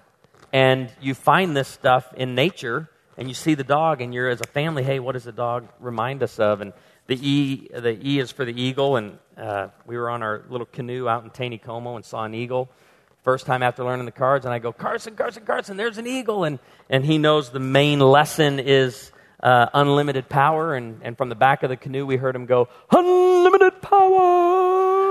and 0.55 0.91
you 1.03 1.13
find 1.13 1.55
this 1.55 1.69
stuff 1.69 2.15
in 2.15 2.35
nature 2.35 2.89
and 3.19 3.29
you 3.29 3.35
see 3.35 3.53
the 3.53 3.63
dog 3.63 4.01
and 4.01 4.15
you're 4.15 4.31
as 4.31 4.41
a 4.41 4.47
family, 4.47 4.85
hey, 4.85 5.01
what 5.01 5.13
does 5.13 5.25
the 5.25 5.33
dog 5.33 5.69
remind 5.79 6.23
us 6.23 6.39
of? 6.39 6.63
And 6.63 6.73
the 7.09 7.17
E, 7.17 7.69
the 7.69 7.99
E 8.03 8.21
is 8.21 8.33
for 8.33 8.47
the 8.47 8.59
eagle, 8.59 8.97
and 8.97 9.19
uh, 9.37 9.69
we 9.85 9.99
were 9.99 10.09
on 10.09 10.23
our 10.23 10.45
little 10.49 10.67
canoe 10.67 11.09
out 11.09 11.25
in 11.25 11.31
Taneycomo 11.31 11.97
and 11.97 12.05
saw 12.05 12.25
an 12.25 12.35
eagle. 12.35 12.71
First 13.23 13.45
time 13.45 13.63
after 13.63 13.85
learning 13.85 14.07
the 14.07 14.13
cards, 14.13 14.47
and 14.47 14.55
I 14.55 14.59
go, 14.59 14.73
Carson, 14.73 15.15
Carson, 15.15 15.45
Carson, 15.45 15.77
there's 15.77 15.99
an 15.99 16.07
eagle. 16.07 16.45
And, 16.45 16.59
and 16.89 17.05
he 17.05 17.19
knows 17.19 17.51
the 17.51 17.61
main 17.61 18.01
lesson 18.01 18.59
is 18.59 19.13
uh, 19.43 19.67
unlimited 19.75 20.31
power. 20.31 20.75
And, 20.75 21.01
and 21.03 21.19
from 21.19 21.29
the 21.29 21.35
back 21.35 21.63
of 21.63 21.69
the 21.69 21.77
canoe, 21.77 22.07
we 22.07 22.17
heard 22.17 22.35
him 22.35 22.47
go, 22.47 22.69
Unlimited 22.91 23.83
power. 23.83 25.11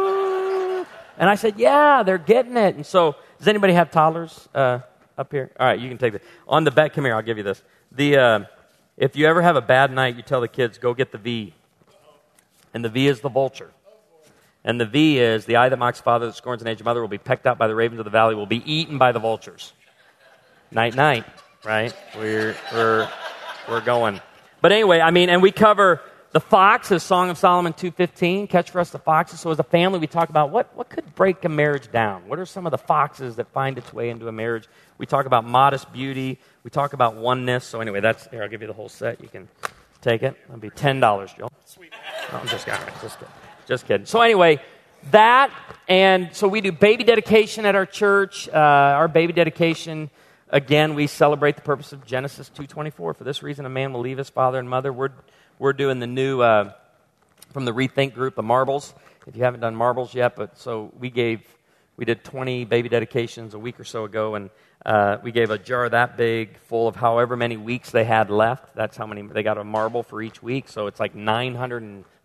And 1.20 1.30
I 1.30 1.36
said, 1.36 1.60
Yeah, 1.60 2.01
they're 2.01 2.18
getting 2.18 2.57
it. 2.57 2.76
And 2.76 2.86
so, 2.86 3.16
does 3.38 3.47
anybody 3.47 3.74
have 3.74 3.91
toddlers 3.91 4.49
uh, 4.55 4.80
up 5.16 5.32
here? 5.32 5.51
All 5.60 5.68
right, 5.68 5.80
you 5.80 5.88
can 5.88 5.99
take 5.99 6.16
it. 6.16 6.24
On 6.47 6.64
the 6.64 6.72
back, 6.72 6.93
come 6.93 7.05
here, 7.05 7.14
I'll 7.14 7.22
give 7.22 7.38
you 7.38 7.43
this. 7.43 7.62
The, 7.91 8.18
uh, 8.18 8.45
if 8.97 9.16
you 9.16 9.28
ever 9.28 9.43
have 9.43 9.55
a 9.55 9.62
bad 9.62 9.91
night, 9.91 10.16
you 10.16 10.24
tell 10.24 10.41
the 10.41 10.47
kids, 10.47 10.80
go 10.80 10.95
get 10.95 11.12
the 11.12 11.20
V. 11.20 11.53
And 12.74 12.84
the 12.84 12.89
V 12.89 13.07
is 13.07 13.22
the 13.22 13.30
vulture. 13.30 13.70
And 14.70 14.80
the 14.80 14.86
V 14.86 15.18
is 15.18 15.46
the 15.46 15.56
eye 15.56 15.68
that 15.68 15.80
mocks 15.80 16.00
father, 16.00 16.28
that 16.28 16.36
scorns 16.36 16.62
an 16.62 16.68
aged 16.68 16.84
mother, 16.84 17.02
will 17.02 17.08
be 17.08 17.18
pecked 17.18 17.48
out 17.48 17.58
by 17.58 17.66
the 17.66 17.74
ravens 17.74 17.98
of 17.98 18.06
the 18.06 18.12
valley, 18.12 18.36
will 18.36 18.46
be 18.46 18.62
eaten 18.72 19.00
by 19.00 19.12
the 19.12 19.18
vultures. 19.18 19.74
Night, 20.70 20.94
night, 20.94 21.26
right? 21.66 21.92
We're, 22.16 22.56
we're, 22.72 23.10
we're 23.68 23.82
going. 23.82 24.22
But 24.62 24.72
anyway, 24.72 25.00
I 25.00 25.10
mean, 25.10 25.32
and 25.32 25.42
we 25.42 25.52
cover 25.52 26.02
the 26.34 26.40
fox 26.40 26.92
is 26.92 27.02
Song 27.02 27.32
of 27.32 27.40
Solomon 27.40 27.74
2.15, 27.74 28.48
catch 28.48 28.70
for 28.70 28.80
us 28.80 28.92
the 28.92 29.00
foxes. 29.00 29.40
So 29.40 29.50
as 29.50 29.58
a 29.58 29.64
family, 29.64 29.98
we 29.98 30.06
talk 30.06 30.30
about 30.30 30.52
what, 30.52 30.78
what 30.78 30.88
could 30.88 31.16
break 31.16 31.44
a 31.46 31.50
marriage 31.50 31.92
down? 31.92 32.28
What 32.28 32.38
are 32.38 32.46
some 32.46 32.68
of 32.68 32.72
the 32.72 32.78
foxes 32.78 33.38
that 33.38 33.48
find 33.48 33.76
its 33.76 33.92
way 33.92 34.12
into 34.12 34.28
a 34.28 34.32
marriage? 34.32 34.68
We 35.00 35.08
talk 35.08 35.26
about 35.26 35.46
modest 35.46 35.92
beauty. 35.92 36.38
We 36.62 36.70
talk 36.70 36.94
about 36.94 37.16
oneness. 37.16 37.66
So 37.66 37.82
anyway, 37.82 38.02
that's, 38.02 38.28
here, 38.28 38.44
I'll 38.44 38.50
give 38.50 38.62
you 38.62 38.68
the 38.68 38.74
whole 38.74 38.90
set. 38.90 39.20
You 39.20 39.30
can 39.30 39.50
take 40.04 40.22
it. 40.22 40.38
It'll 40.46 40.60
be 40.60 40.70
$10, 40.70 41.36
Joel. 41.36 41.52
Sweet. 41.66 41.92
No, 42.32 42.38
I'm 42.38 42.48
just 42.48 42.68
kidding. 42.68 42.86
Just 43.02 43.18
kidding. 43.18 43.34
Just 43.70 43.88
kidding. 43.88 44.06
So 44.06 44.20
anyway, 44.20 44.62
that, 45.12 45.54
and 45.88 46.36
so 46.36 46.50
we 46.50 46.60
do 46.60 46.74
baby 46.74 47.06
dedication 47.06 47.66
at 47.66 47.76
our 47.76 47.86
church. 47.86 48.50
Uh, 48.50 48.52
our 48.58 49.08
baby 49.08 49.32
dedication 49.32 50.10
again 50.52 50.96
we 50.96 51.06
celebrate 51.06 51.56
the 51.56 51.62
purpose 51.62 51.94
of 51.94 52.04
genesis 52.08 52.50
2.24 52.56 52.92
for 52.96 53.16
this 53.24 53.44
reason 53.44 53.68
a 53.68 53.70
man 53.70 53.94
will 53.94 54.00
leave 54.00 54.18
his 54.18 54.32
father 54.32 54.58
and 54.58 54.68
mother 54.68 54.92
we're 54.92 55.12
we're 55.60 55.74
doing 55.74 56.00
the 56.00 56.08
new, 56.08 56.40
uh, 56.40 56.72
from 57.52 57.66
the 57.66 57.74
Rethink 57.74 58.14
group, 58.14 58.36
the 58.36 58.42
marbles. 58.42 58.94
If 59.28 59.36
you 59.36 59.44
haven't 59.44 59.60
done 59.60 59.76
marbles 59.76 60.16
yet, 60.16 60.38
but 60.38 60.58
so 60.58 60.92
we 60.98 61.10
gave, 61.10 61.42
we 61.98 62.06
did 62.06 62.24
20 62.24 62.64
baby 62.64 62.88
dedications 62.88 63.54
a 63.54 63.60
week 63.60 63.78
or 63.78 63.84
so 63.84 64.06
ago, 64.06 64.36
and 64.36 64.50
uh, 64.86 65.18
we 65.22 65.34
gave 65.34 65.52
a 65.52 65.58
jar 65.58 65.90
that 65.90 66.16
big 66.16 66.58
full 66.60 66.88
of 66.88 66.96
however 66.96 67.36
many 67.36 67.58
weeks 67.58 67.92
they 67.92 68.06
had 68.06 68.32
left. 68.32 68.74
That's 68.74 68.96
how 68.96 69.06
many, 69.06 69.22
they 69.22 69.44
got 69.44 69.58
a 69.58 69.64
marble 69.66 70.02
for 70.02 70.22
each 70.22 70.42
week, 70.42 70.70
so 70.70 70.88
it's 70.88 71.00
like 71.00 71.14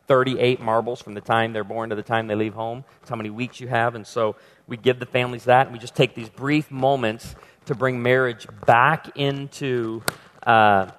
938 0.08 0.60
marbles 0.60 1.00
from 1.00 1.14
the 1.14 1.20
time 1.20 1.52
they're 1.52 1.64
born 1.64 1.90
to 1.90 1.96
the 1.96 2.02
time 2.02 2.26
they 2.26 2.34
leave 2.34 2.54
home. 2.54 2.84
It's 3.00 3.08
how 3.08 3.16
many 3.16 3.30
weeks 3.30 3.58
you 3.58 3.68
have, 3.68 3.94
and 3.94 4.06
so 4.06 4.36
we 4.66 4.76
give 4.76 4.98
the 4.98 5.06
families 5.06 5.44
that, 5.44 5.66
and 5.66 5.72
we 5.72 5.78
just 5.78 5.94
take 5.94 6.14
these 6.14 6.28
brief 6.28 6.70
moments 6.70 7.34
to 7.66 7.74
bring 7.74 8.02
marriage 8.02 8.46
back 8.66 9.16
into. 9.16 10.02
Uh, 10.46 10.90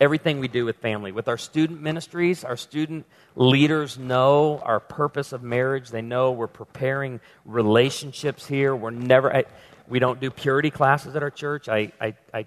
everything 0.00 0.40
we 0.40 0.48
do 0.48 0.64
with 0.64 0.76
family. 0.78 1.12
With 1.12 1.28
our 1.28 1.38
student 1.38 1.80
ministries, 1.80 2.42
our 2.42 2.56
student 2.56 3.06
leaders 3.36 3.96
know 3.96 4.60
our 4.64 4.80
purpose 4.80 5.32
of 5.32 5.44
marriage. 5.44 5.90
They 5.90 6.02
know 6.02 6.32
we're 6.32 6.48
preparing 6.48 7.20
relationships 7.44 8.44
here. 8.44 8.74
We're 8.74 8.90
never, 8.90 9.32
I, 9.32 9.44
we 9.86 10.00
don't 10.00 10.18
do 10.18 10.28
purity 10.32 10.70
classes 10.70 11.14
at 11.14 11.22
our 11.22 11.30
church. 11.30 11.68
I, 11.68 11.92
I, 12.00 12.16
I, 12.34 12.46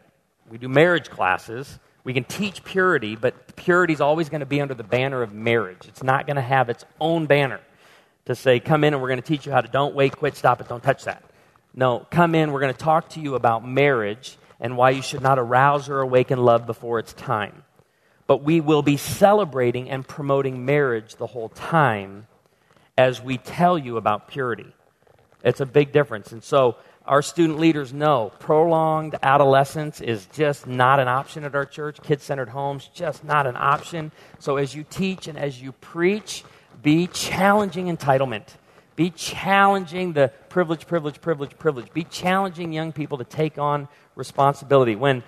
we 0.49 0.57
do 0.57 0.67
marriage 0.67 1.09
classes. 1.09 1.79
We 2.05 2.13
can 2.13 2.23
teach 2.23 2.63
purity, 2.63 3.15
but 3.15 3.55
purity 3.55 3.91
is 3.91 3.99
always 3.99 4.29
going 4.29 4.41
to 4.41 4.45
be 4.45 4.61
under 4.61 4.75
the 4.75 4.83
banner 4.83 5.23
of 5.23 5.33
marriage. 5.33 5.87
It's 5.87 6.03
not 6.03 6.27
going 6.27 6.35
to 6.35 6.41
have 6.41 6.69
its 6.69 6.85
own 7.01 7.25
banner 7.25 7.59
to 8.25 8.35
say, 8.35 8.59
come 8.59 8.83
in 8.83 8.93
and 8.93 9.01
we're 9.01 9.09
going 9.09 9.21
to 9.21 9.27
teach 9.27 9.45
you 9.45 9.51
how 9.51 9.61
to 9.61 9.67
don't 9.67 9.95
wait, 9.95 10.15
quit, 10.15 10.37
stop 10.37 10.61
it, 10.61 10.69
don't 10.69 10.83
touch 10.83 11.05
that. 11.05 11.23
No, 11.73 12.05
come 12.11 12.35
in, 12.35 12.51
we're 12.51 12.61
going 12.61 12.73
to 12.73 12.79
talk 12.79 13.09
to 13.09 13.19
you 13.19 13.33
about 13.33 13.67
marriage 13.67 14.37
and 14.59 14.77
why 14.77 14.91
you 14.91 15.01
should 15.01 15.21
not 15.21 15.39
arouse 15.39 15.89
or 15.89 15.99
awaken 15.99 16.39
love 16.39 16.67
before 16.67 16.99
it's 16.99 17.11
time. 17.13 17.63
But 18.27 18.43
we 18.43 18.61
will 18.61 18.83
be 18.83 18.97
celebrating 18.97 19.89
and 19.89 20.07
promoting 20.07 20.63
marriage 20.63 21.15
the 21.15 21.27
whole 21.27 21.49
time 21.49 22.27
as 22.97 23.19
we 23.19 23.37
tell 23.37 23.77
you 23.79 23.97
about 23.97 24.27
purity. 24.27 24.73
It's 25.43 25.59
a 25.59 25.65
big 25.65 25.91
difference. 25.91 26.31
And 26.31 26.43
so 26.43 26.77
our 27.07 27.21
student 27.21 27.59
leaders 27.59 27.93
know 27.93 28.31
prolonged 28.39 29.15
adolescence 29.21 30.01
is 30.01 30.27
just 30.33 30.65
not 30.65 30.99
an 30.99 31.07
option 31.07 31.43
at 31.43 31.55
our 31.55 31.65
church. 31.65 32.01
Kid 32.01 32.21
centered 32.21 32.49
homes, 32.49 32.89
just 32.93 33.23
not 33.23 33.45
an 33.45 33.55
option. 33.55 34.11
So 34.39 34.57
as 34.57 34.73
you 34.73 34.83
teach 34.89 35.27
and 35.27 35.37
as 35.37 35.61
you 35.61 35.71
preach, 35.71 36.43
be 36.81 37.07
challenging 37.07 37.95
entitlement. 37.95 38.47
Be 38.95 39.09
challenging 39.09 40.13
the 40.13 40.31
privilege, 40.49 40.87
privilege, 40.87 41.21
privilege, 41.21 41.57
privilege. 41.57 41.91
Be 41.93 42.05
challenging 42.05 42.73
young 42.73 42.91
people 42.91 43.17
to 43.17 43.23
take 43.23 43.57
on 43.57 43.87
responsibility. 44.15 44.95
When, 44.95 45.21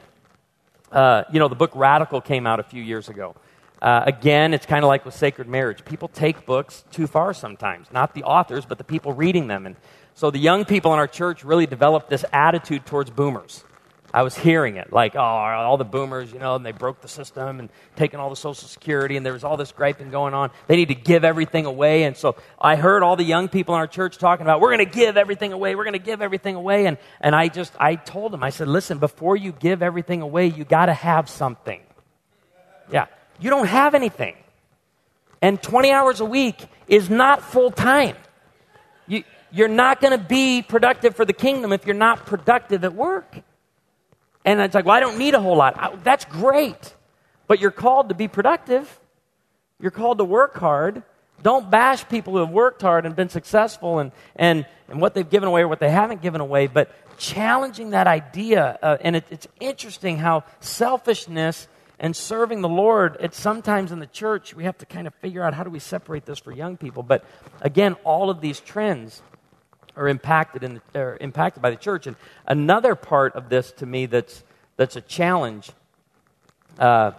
uh, 0.91 1.25
you 1.31 1.39
know, 1.39 1.47
the 1.47 1.55
book 1.55 1.71
Radical 1.75 2.21
came 2.21 2.47
out 2.47 2.59
a 2.59 2.63
few 2.63 2.81
years 2.81 3.09
ago. 3.09 3.35
Uh, 3.81 4.03
again, 4.05 4.53
it's 4.53 4.65
kind 4.65 4.83
of 4.83 4.87
like 4.87 5.05
with 5.05 5.13
sacred 5.13 5.47
marriage. 5.47 5.85
People 5.85 6.07
take 6.07 6.45
books 6.45 6.83
too 6.91 7.05
far 7.05 7.33
sometimes. 7.33 7.91
Not 7.91 8.15
the 8.15 8.23
authors, 8.23 8.65
but 8.65 8.77
the 8.79 8.83
people 8.83 9.13
reading 9.13 9.47
them. 9.47 9.65
And 9.67 9.75
so 10.17 10.31
the 10.31 10.39
young 10.39 10.65
people 10.65 10.93
in 10.93 10.97
our 10.97 11.07
church 11.07 11.43
really 11.43 11.67
developed 11.67 12.09
this 12.09 12.25
attitude 12.33 12.87
towards 12.87 13.11
boomers. 13.11 13.63
I 14.11 14.23
was 14.23 14.35
hearing 14.35 14.77
it 14.77 14.91
like, 14.91 15.15
oh, 15.15 15.19
all 15.19 15.77
the 15.77 15.85
boomers, 15.85 16.33
you 16.33 16.39
know, 16.39 16.55
and 16.55 16.65
they 16.65 16.71
broke 16.71 17.01
the 17.01 17.07
system 17.07 17.59
and 17.59 17.69
taking 17.95 18.19
all 18.19 18.31
the 18.31 18.35
Social 18.35 18.67
Security, 18.67 19.15
and 19.15 19.23
there 19.23 19.33
was 19.33 19.43
all 19.43 19.57
this 19.57 19.71
griping 19.71 20.09
going 20.09 20.33
on. 20.33 20.49
They 20.65 20.75
need 20.75 20.87
to 20.87 20.95
give 20.95 21.23
everything 21.23 21.67
away. 21.67 22.01
And 22.01 22.17
so 22.17 22.35
I 22.59 22.77
heard 22.77 23.03
all 23.03 23.15
the 23.15 23.23
young 23.23 23.47
people 23.47 23.75
in 23.75 23.79
our 23.79 23.85
church 23.85 24.17
talking 24.17 24.43
about, 24.43 24.59
we're 24.59 24.75
going 24.75 24.89
to 24.89 24.91
give 24.91 25.17
everything 25.17 25.53
away. 25.53 25.75
We're 25.75 25.83
going 25.83 25.93
to 25.93 25.99
give 25.99 26.23
everything 26.23 26.55
away. 26.55 26.87
And, 26.87 26.97
and 27.21 27.35
I 27.35 27.47
just, 27.47 27.73
I 27.79 27.93
told 27.93 28.33
them, 28.33 28.41
I 28.41 28.49
said, 28.49 28.67
listen, 28.67 28.97
before 28.97 29.37
you 29.37 29.51
give 29.51 29.83
everything 29.83 30.23
away, 30.23 30.47
you 30.47 30.65
got 30.65 30.87
to 30.87 30.95
have 30.95 31.29
something. 31.29 31.79
Yeah. 32.91 33.05
You 33.39 33.51
don't 33.51 33.67
have 33.67 33.93
anything. 33.93 34.35
And 35.43 35.61
20 35.61 35.91
hours 35.91 36.21
a 36.21 36.25
week 36.25 36.65
is 36.87 37.07
not 37.07 37.43
full 37.43 37.69
time. 37.69 38.15
You, 39.57 39.63
you're 39.63 39.67
not 39.67 40.01
going 40.01 40.17
to 40.17 40.23
be 40.23 40.61
productive 40.61 41.15
for 41.15 41.25
the 41.25 41.33
kingdom 41.33 41.73
if 41.73 41.85
you're 41.85 41.95
not 41.95 42.25
productive 42.25 42.83
at 42.83 42.93
work. 42.93 43.41
And 44.45 44.61
it's 44.61 44.75
like, 44.75 44.85
well, 44.85 44.95
I 44.95 44.99
don't 44.99 45.17
need 45.17 45.33
a 45.33 45.41
whole 45.41 45.57
lot. 45.57 45.75
I, 45.77 45.95
that's 46.03 46.25
great. 46.25 46.95
But 47.47 47.59
you're 47.59 47.71
called 47.71 48.09
to 48.09 48.15
be 48.15 48.27
productive. 48.27 48.99
You're 49.79 49.91
called 49.91 50.19
to 50.19 50.25
work 50.25 50.57
hard. 50.57 51.03
Don't 51.43 51.69
bash 51.69 52.07
people 52.07 52.33
who 52.33 52.39
have 52.39 52.49
worked 52.49 52.81
hard 52.81 53.05
and 53.05 53.15
been 53.15 53.29
successful 53.29 53.99
and, 53.99 54.11
and, 54.35 54.65
and 54.89 54.99
what 54.99 55.13
they've 55.13 55.29
given 55.29 55.47
away 55.47 55.61
or 55.61 55.67
what 55.67 55.79
they 55.79 55.89
haven't 55.89 56.21
given 56.21 56.41
away, 56.41 56.67
but 56.67 56.91
challenging 57.17 57.91
that 57.91 58.07
idea. 58.07 58.79
Uh, 58.81 58.97
and 59.01 59.15
it, 59.15 59.25
it's 59.29 59.47
interesting 59.59 60.17
how 60.17 60.43
selfishness 60.61 61.67
and 61.99 62.15
serving 62.15 62.61
the 62.61 62.69
Lord, 62.69 63.17
it's 63.19 63.39
sometimes 63.39 63.91
in 63.91 63.99
the 63.99 64.07
church, 64.07 64.55
we 64.55 64.63
have 64.65 64.77
to 64.79 64.85
kind 64.85 65.07
of 65.07 65.13
figure 65.15 65.43
out 65.43 65.53
how 65.53 65.63
do 65.63 65.69
we 65.69 65.79
separate 65.79 66.25
this 66.25 66.39
for 66.39 66.51
young 66.51 66.77
people. 66.77 67.03
But 67.03 67.25
again, 67.61 67.93
all 68.03 68.29
of 68.29 68.41
these 68.41 68.59
trends 68.59 69.21
are 69.97 70.07
impacted, 70.07 70.63
in 70.63 70.75
the, 70.75 71.01
are 71.01 71.17
impacted 71.19 71.61
by 71.61 71.71
the 71.71 71.75
church. 71.75 72.07
And 72.07 72.15
another 72.45 72.95
part 72.95 73.35
of 73.35 73.49
this 73.49 73.71
to 73.73 73.85
me 73.85 74.05
that's, 74.05 74.43
that's 74.77 74.95
a 74.95 75.01
challenge 75.01 75.71
uh, 76.79 77.11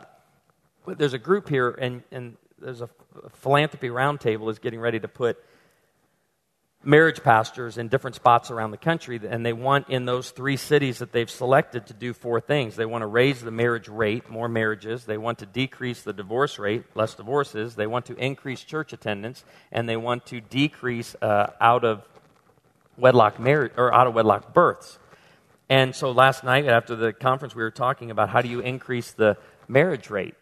there's 0.86 1.14
a 1.14 1.18
group 1.18 1.48
here, 1.48 1.70
and, 1.70 2.02
and 2.10 2.36
there's 2.58 2.80
a 2.80 2.88
philanthropy 3.34 3.88
roundtable 3.88 4.50
is 4.50 4.58
getting 4.58 4.80
ready 4.80 5.00
to 5.00 5.08
put 5.08 5.42
marriage 6.84 7.22
pastors 7.22 7.76
in 7.76 7.88
different 7.88 8.14
spots 8.14 8.50
around 8.50 8.70
the 8.70 8.78
country, 8.78 9.20
and 9.28 9.44
they 9.44 9.52
want 9.52 9.88
in 9.90 10.06
those 10.06 10.30
three 10.30 10.56
cities 10.56 11.00
that 11.00 11.12
they've 11.12 11.30
selected 11.30 11.86
to 11.86 11.92
do 11.92 12.14
four 12.14 12.40
things. 12.40 12.76
They 12.76 12.86
want 12.86 13.02
to 13.02 13.06
raise 13.06 13.40
the 13.40 13.50
marriage 13.50 13.88
rate, 13.88 14.30
more 14.30 14.48
marriages. 14.48 15.04
They 15.04 15.18
want 15.18 15.40
to 15.40 15.46
decrease 15.46 16.02
the 16.02 16.12
divorce 16.12 16.58
rate, 16.58 16.84
less 16.94 17.14
divorces. 17.14 17.74
They 17.74 17.88
want 17.88 18.06
to 18.06 18.14
increase 18.14 18.62
church 18.62 18.92
attendance, 18.92 19.44
and 19.72 19.88
they 19.88 19.96
want 19.96 20.26
to 20.26 20.40
decrease 20.40 21.16
uh, 21.20 21.48
out 21.60 21.84
of 21.84 22.08
wedlock 22.98 23.38
marriage 23.38 23.72
or 23.76 23.94
out 23.94 24.06
of 24.06 24.14
wedlock 24.14 24.52
births. 24.52 24.98
And 25.68 25.94
so 25.94 26.10
last 26.10 26.44
night 26.44 26.66
after 26.66 26.96
the 26.96 27.12
conference, 27.12 27.54
we 27.54 27.62
were 27.62 27.70
talking 27.70 28.10
about 28.10 28.30
how 28.30 28.40
do 28.40 28.48
you 28.48 28.60
increase 28.60 29.12
the 29.12 29.36
marriage 29.68 30.10
rate. 30.10 30.34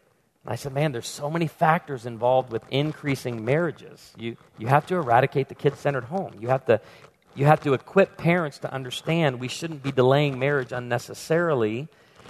And 0.45 0.53
I 0.53 0.57
said, 0.57 0.73
man, 0.73 0.93
there's 0.93 1.09
so 1.09 1.29
many 1.29 1.49
factors 1.49 2.07
involved 2.07 2.53
with 2.53 2.63
increasing 2.71 3.45
marriages. 3.45 4.13
You, 4.17 4.37
you 4.59 4.69
have 4.69 4.87
to 4.87 4.95
eradicate 4.95 5.49
the 5.49 5.57
kid 5.57 5.77
centered 5.77 6.05
home. 6.05 6.35
You 6.41 6.49
have, 6.49 6.65
to, 6.67 6.81
you 7.35 7.47
have 7.47 7.61
to 7.63 7.75
equip 7.75 8.17
parents 8.17 8.59
to 8.61 8.73
understand 8.73 9.41
we 9.41 9.49
shouldn't 9.49 9.83
be 9.83 9.91
delaying 9.91 10.39
marriage 10.39 10.71
unnecessarily. 10.71 11.89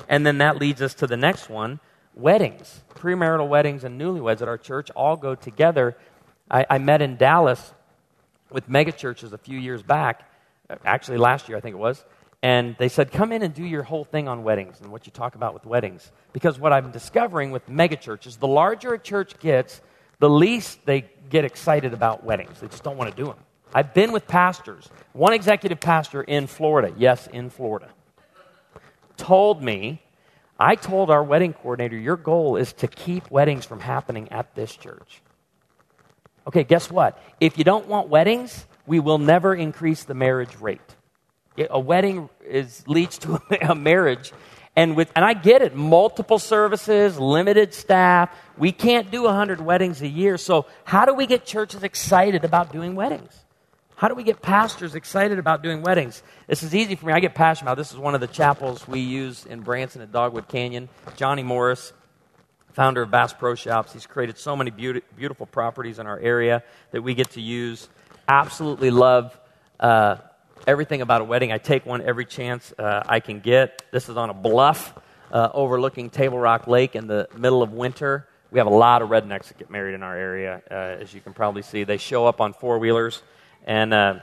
And 0.09 0.25
then 0.25 0.39
that 0.39 0.57
leads 0.57 0.81
us 0.81 0.95
to 0.95 1.07
the 1.07 1.19
next 1.19 1.51
one 1.51 1.81
weddings. 2.15 2.81
Premarital 2.95 3.47
weddings 3.47 3.85
and 3.85 4.01
newlyweds 4.01 4.41
at 4.41 4.49
our 4.49 4.57
church 4.57 4.91
all 4.93 5.17
go 5.17 5.35
together. 5.35 5.97
I, 6.51 6.65
I 6.71 6.79
met 6.79 7.03
in 7.03 7.17
Dallas 7.17 7.75
with 8.57 8.71
megachurches 8.71 9.35
a 9.35 9.39
few 9.39 9.59
years 9.59 9.83
back, 9.83 10.27
actually 10.83 11.19
last 11.19 11.47
year, 11.47 11.59
I 11.59 11.61
think 11.61 11.75
it 11.75 11.79
was, 11.79 12.03
and 12.43 12.75
they 12.79 12.89
said, 12.89 13.13
Come 13.13 13.31
in 13.31 13.43
and 13.43 13.53
do 13.53 13.63
your 13.63 13.83
whole 13.83 14.03
thing 14.03 14.29
on 14.29 14.45
weddings 14.45 14.81
and 14.81 14.91
what 14.91 15.05
you 15.05 15.13
talk 15.13 15.35
about 15.35 15.53
with 15.53 15.67
weddings. 15.67 16.11
Because 16.33 16.59
what 16.59 16.73
I'm 16.73 16.91
discovering 16.91 17.51
with 17.51 17.69
megachurches, 17.69 18.39
the 18.39 18.47
larger 18.47 18.95
a 18.95 18.99
church 18.99 19.39
gets, 19.41 19.83
the 20.21 20.31
least 20.31 20.87
they 20.87 21.05
get 21.29 21.45
excited 21.45 21.93
about 21.93 22.25
weddings. 22.25 22.59
They 22.59 22.69
just 22.69 22.83
don't 22.83 22.97
want 22.97 23.11
to 23.11 23.17
do 23.17 23.27
them. 23.27 23.37
I've 23.75 23.93
been 23.93 24.11
with 24.11 24.27
pastors, 24.27 24.89
one 25.13 25.35
executive 25.35 25.79
pastor 25.79 26.23
in 26.23 26.47
Florida, 26.47 26.95
yes, 26.97 27.27
in 27.27 27.51
Florida, 27.51 27.91
told 29.19 29.63
me, 29.63 30.01
I 30.59 30.77
told 30.77 31.11
our 31.11 31.23
wedding 31.23 31.53
coordinator, 31.53 31.99
your 31.99 32.17
goal 32.17 32.57
is 32.57 32.73
to 32.75 32.89
keep 32.89 33.31
weddings 33.31 33.67
from 33.67 33.81
happening 33.81 34.33
at 34.33 34.55
this 34.55 34.75
church. 34.75 35.21
Okay, 36.47 36.65
guess 36.65 36.91
what? 36.91 37.21
If 37.41 37.59
you 37.59 37.65
don't 37.65 37.89
want 37.89 38.09
weddings, 38.09 38.67
we 38.87 39.01
will 39.01 39.19
never 39.19 39.55
increase 39.55 40.05
the 40.05 40.15
marriage 40.15 40.57
rate. 40.61 40.81
A 41.71 41.81
wedding 41.81 42.29
is, 42.47 42.87
leads 42.87 43.19
to 43.19 43.41
a 43.63 43.75
marriage. 43.75 44.33
And, 44.77 44.95
with, 44.95 45.11
and 45.17 45.25
I 45.25 45.33
get 45.33 45.63
it, 45.63 45.75
multiple 45.75 46.39
services, 46.39 47.19
limited 47.19 47.73
staff. 47.73 48.31
We 48.59 48.73
can't 48.73 49.11
do 49.11 49.23
100 49.23 49.61
weddings 49.61 50.03
a 50.03 50.09
year. 50.09 50.37
So, 50.37 50.67
how 50.85 51.07
do 51.07 51.15
we 51.15 51.27
get 51.27 51.47
churches 51.47 51.83
excited 51.83 52.45
about 52.45 52.73
doing 52.73 52.95
weddings? 52.95 53.33
How 53.97 54.09
do 54.09 54.15
we 54.15 54.23
get 54.23 54.43
pastors 54.43 54.95
excited 54.95 55.39
about 55.39 55.63
doing 55.63 55.81
weddings? 55.81 56.23
This 56.47 56.63
is 56.63 56.75
easy 56.75 56.95
for 56.97 57.07
me. 57.07 57.15
I 57.15 57.21
get 57.21 57.35
passionate 57.35 57.73
about 57.73 57.79
this. 57.79 57.91
is 57.91 57.97
one 57.97 58.15
of 58.15 58.21
the 58.21 58.27
chapels 58.27 58.87
we 58.87 59.01
use 59.01 59.47
in 59.47 59.63
Branson 59.63 60.03
at 60.03 60.13
Dogwood 60.13 60.49
Canyon. 60.49 60.91
Johnny 61.17 61.43
Morris, 61.43 61.95
founder 62.77 63.01
of 63.01 63.11
Bass 63.11 63.33
Pro 63.33 63.55
Shops. 63.55 63.95
He's 63.95 64.05
created 64.05 64.37
so 64.37 64.55
many 64.55 64.71
beauty, 64.71 65.01
beautiful 65.17 65.47
properties 65.47 65.99
in 65.99 66.07
our 66.07 66.19
area 66.19 66.63
that 66.91 67.01
we 67.01 67.15
get 67.15 67.31
to 67.31 67.41
use. 67.41 67.89
Absolutely 68.29 68.91
love 68.91 69.35
uh, 69.81 70.17
everything 70.67 71.01
about 71.01 71.23
a 71.23 71.25
wedding. 71.25 71.53
I 71.53 71.57
take 71.57 71.87
one 71.87 72.03
every 72.03 72.27
chance 72.27 72.75
uh, 72.79 73.03
I 73.07 73.21
can 73.21 73.41
get. 73.41 73.83
This 73.93 74.11
is 74.11 74.19
on 74.19 74.29
a 74.29 74.35
bluff 74.35 74.93
uh, 75.33 75.49
overlooking 75.55 76.11
Table 76.11 76.39
Rock 76.39 76.67
Lake 76.67 76.95
in 76.95 77.07
the 77.07 77.31
middle 77.35 77.63
of 77.63 77.73
winter. 77.73 78.29
We 78.51 78.59
have 78.59 78.67
a 78.67 78.77
lot 78.77 79.01
of 79.01 79.09
rednecks 79.09 79.49
that 79.49 79.57
get 79.57 79.71
married 79.71 79.95
in 79.95 80.03
our 80.03 80.15
area, 80.15 80.61
uh, 80.71 80.75
as 80.75 81.15
you 81.15 81.23
can 81.23 81.33
probably 81.33 81.63
see. 81.63 81.85
They 81.85 81.97
show 81.97 82.27
up 82.27 82.43
on 82.43 82.53
four 82.53 82.79
wheelers 82.79 83.23
and 83.65 83.95
uh, 83.95 84.19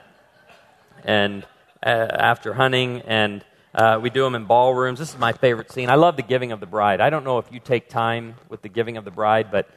and 1.03 1.43
uh, 1.83 1.89
after 1.89 2.53
hunting 2.53 3.01
and 3.01 3.43
uh, 3.73 3.99
we 4.01 4.09
do 4.09 4.23
them 4.23 4.35
in 4.35 4.45
ballrooms. 4.45 4.99
This 4.99 5.09
is 5.09 5.17
my 5.17 5.33
favorite 5.33 5.71
scene. 5.71 5.89
I 5.89 5.95
love 5.95 6.15
the 6.15 6.23
giving 6.23 6.51
of 6.51 6.59
the 6.59 6.65
bride. 6.65 7.01
I 7.01 7.09
don't 7.09 7.23
know 7.23 7.39
if 7.39 7.51
you 7.51 7.59
take 7.59 7.89
time 7.89 8.35
with 8.49 8.61
the 8.61 8.69
giving 8.69 8.97
of 8.97 9.05
the 9.05 9.11
bride, 9.11 9.49
but 9.51 9.67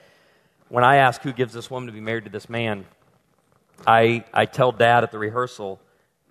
when 0.68 0.84
I 0.84 0.96
ask 0.96 1.22
who 1.22 1.32
gives 1.32 1.52
this 1.54 1.70
woman 1.70 1.86
to 1.86 1.92
be 1.92 2.00
married 2.00 2.24
to 2.24 2.30
this 2.30 2.48
man, 2.48 2.84
I, 3.86 4.24
I 4.34 4.46
tell 4.46 4.72
dad 4.72 5.02
at 5.02 5.12
the 5.12 5.18
rehearsal, 5.18 5.80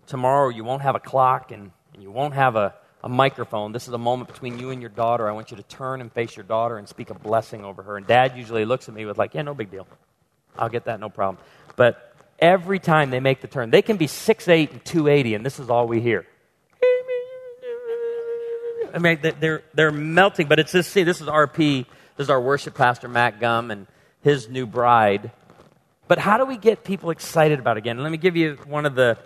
tomorrow 0.05 0.49
you 0.49 0.63
won't 0.63 0.83
have 0.83 0.95
a 0.95 0.99
clock 0.99 1.51
and, 1.51 1.71
and 1.93 2.03
you 2.03 2.11
won't 2.11 2.35
have 2.35 2.55
a, 2.55 2.75
a 3.03 3.09
microphone. 3.09 3.71
This 3.71 3.87
is 3.87 3.93
a 3.93 3.99
moment 3.99 4.29
between 4.31 4.59
you 4.59 4.69
and 4.69 4.79
your 4.79 4.89
daughter. 4.91 5.27
I 5.27 5.31
want 5.31 5.49
you 5.49 5.57
to 5.57 5.63
turn 5.63 6.01
and 6.01 6.11
face 6.11 6.35
your 6.35 6.43
daughter 6.43 6.77
and 6.77 6.87
speak 6.87 7.09
a 7.09 7.13
blessing 7.15 7.63
over 7.63 7.81
her. 7.81 7.97
And 7.97 8.05
dad 8.05 8.37
usually 8.37 8.65
looks 8.65 8.89
at 8.89 8.95
me 8.95 9.05
with, 9.05 9.17
like, 9.17 9.33
yeah, 9.33 9.41
no 9.41 9.53
big 9.55 9.71
deal. 9.71 9.87
I'll 10.57 10.69
get 10.69 10.85
that, 10.85 10.99
no 10.99 11.09
problem. 11.09 11.43
But 11.75 12.15
every 12.39 12.79
time 12.79 13.09
they 13.09 13.19
make 13.19 13.41
the 13.41 13.47
turn, 13.47 13.71
they 13.71 13.81
can 13.81 13.97
be 13.97 14.07
6'8 14.07 14.71
and 14.71 14.85
280, 14.85 15.35
and 15.35 15.45
this 15.45 15.59
is 15.59 15.69
all 15.69 15.87
we 15.87 16.01
hear. 16.01 16.27
I 18.95 18.99
mean, 18.99 19.19
they're, 19.41 19.63
they're 19.73 19.91
melting, 19.91 20.47
but 20.47 20.57
it's 20.57 20.71
this, 20.71 20.87
see, 20.87 21.03
this 21.03 21.19
is 21.19 21.27
RP. 21.27 21.85
This 22.15 22.25
is 22.25 22.29
our 22.29 22.39
worship 22.39 22.75
pastor, 22.75 23.09
Matt 23.09 23.41
Gum, 23.41 23.69
and 23.69 23.87
his 24.21 24.47
new 24.47 24.65
bride. 24.65 25.31
But 26.07 26.17
how 26.17 26.37
do 26.37 26.45
we 26.45 26.55
get 26.55 26.85
people 26.85 27.09
excited 27.09 27.59
about 27.59 27.75
it 27.75 27.79
again? 27.79 28.01
Let 28.01 28.09
me 28.09 28.17
give 28.17 28.37
you 28.37 28.57
one 28.65 28.85
of 28.85 28.95
the, 28.95 29.17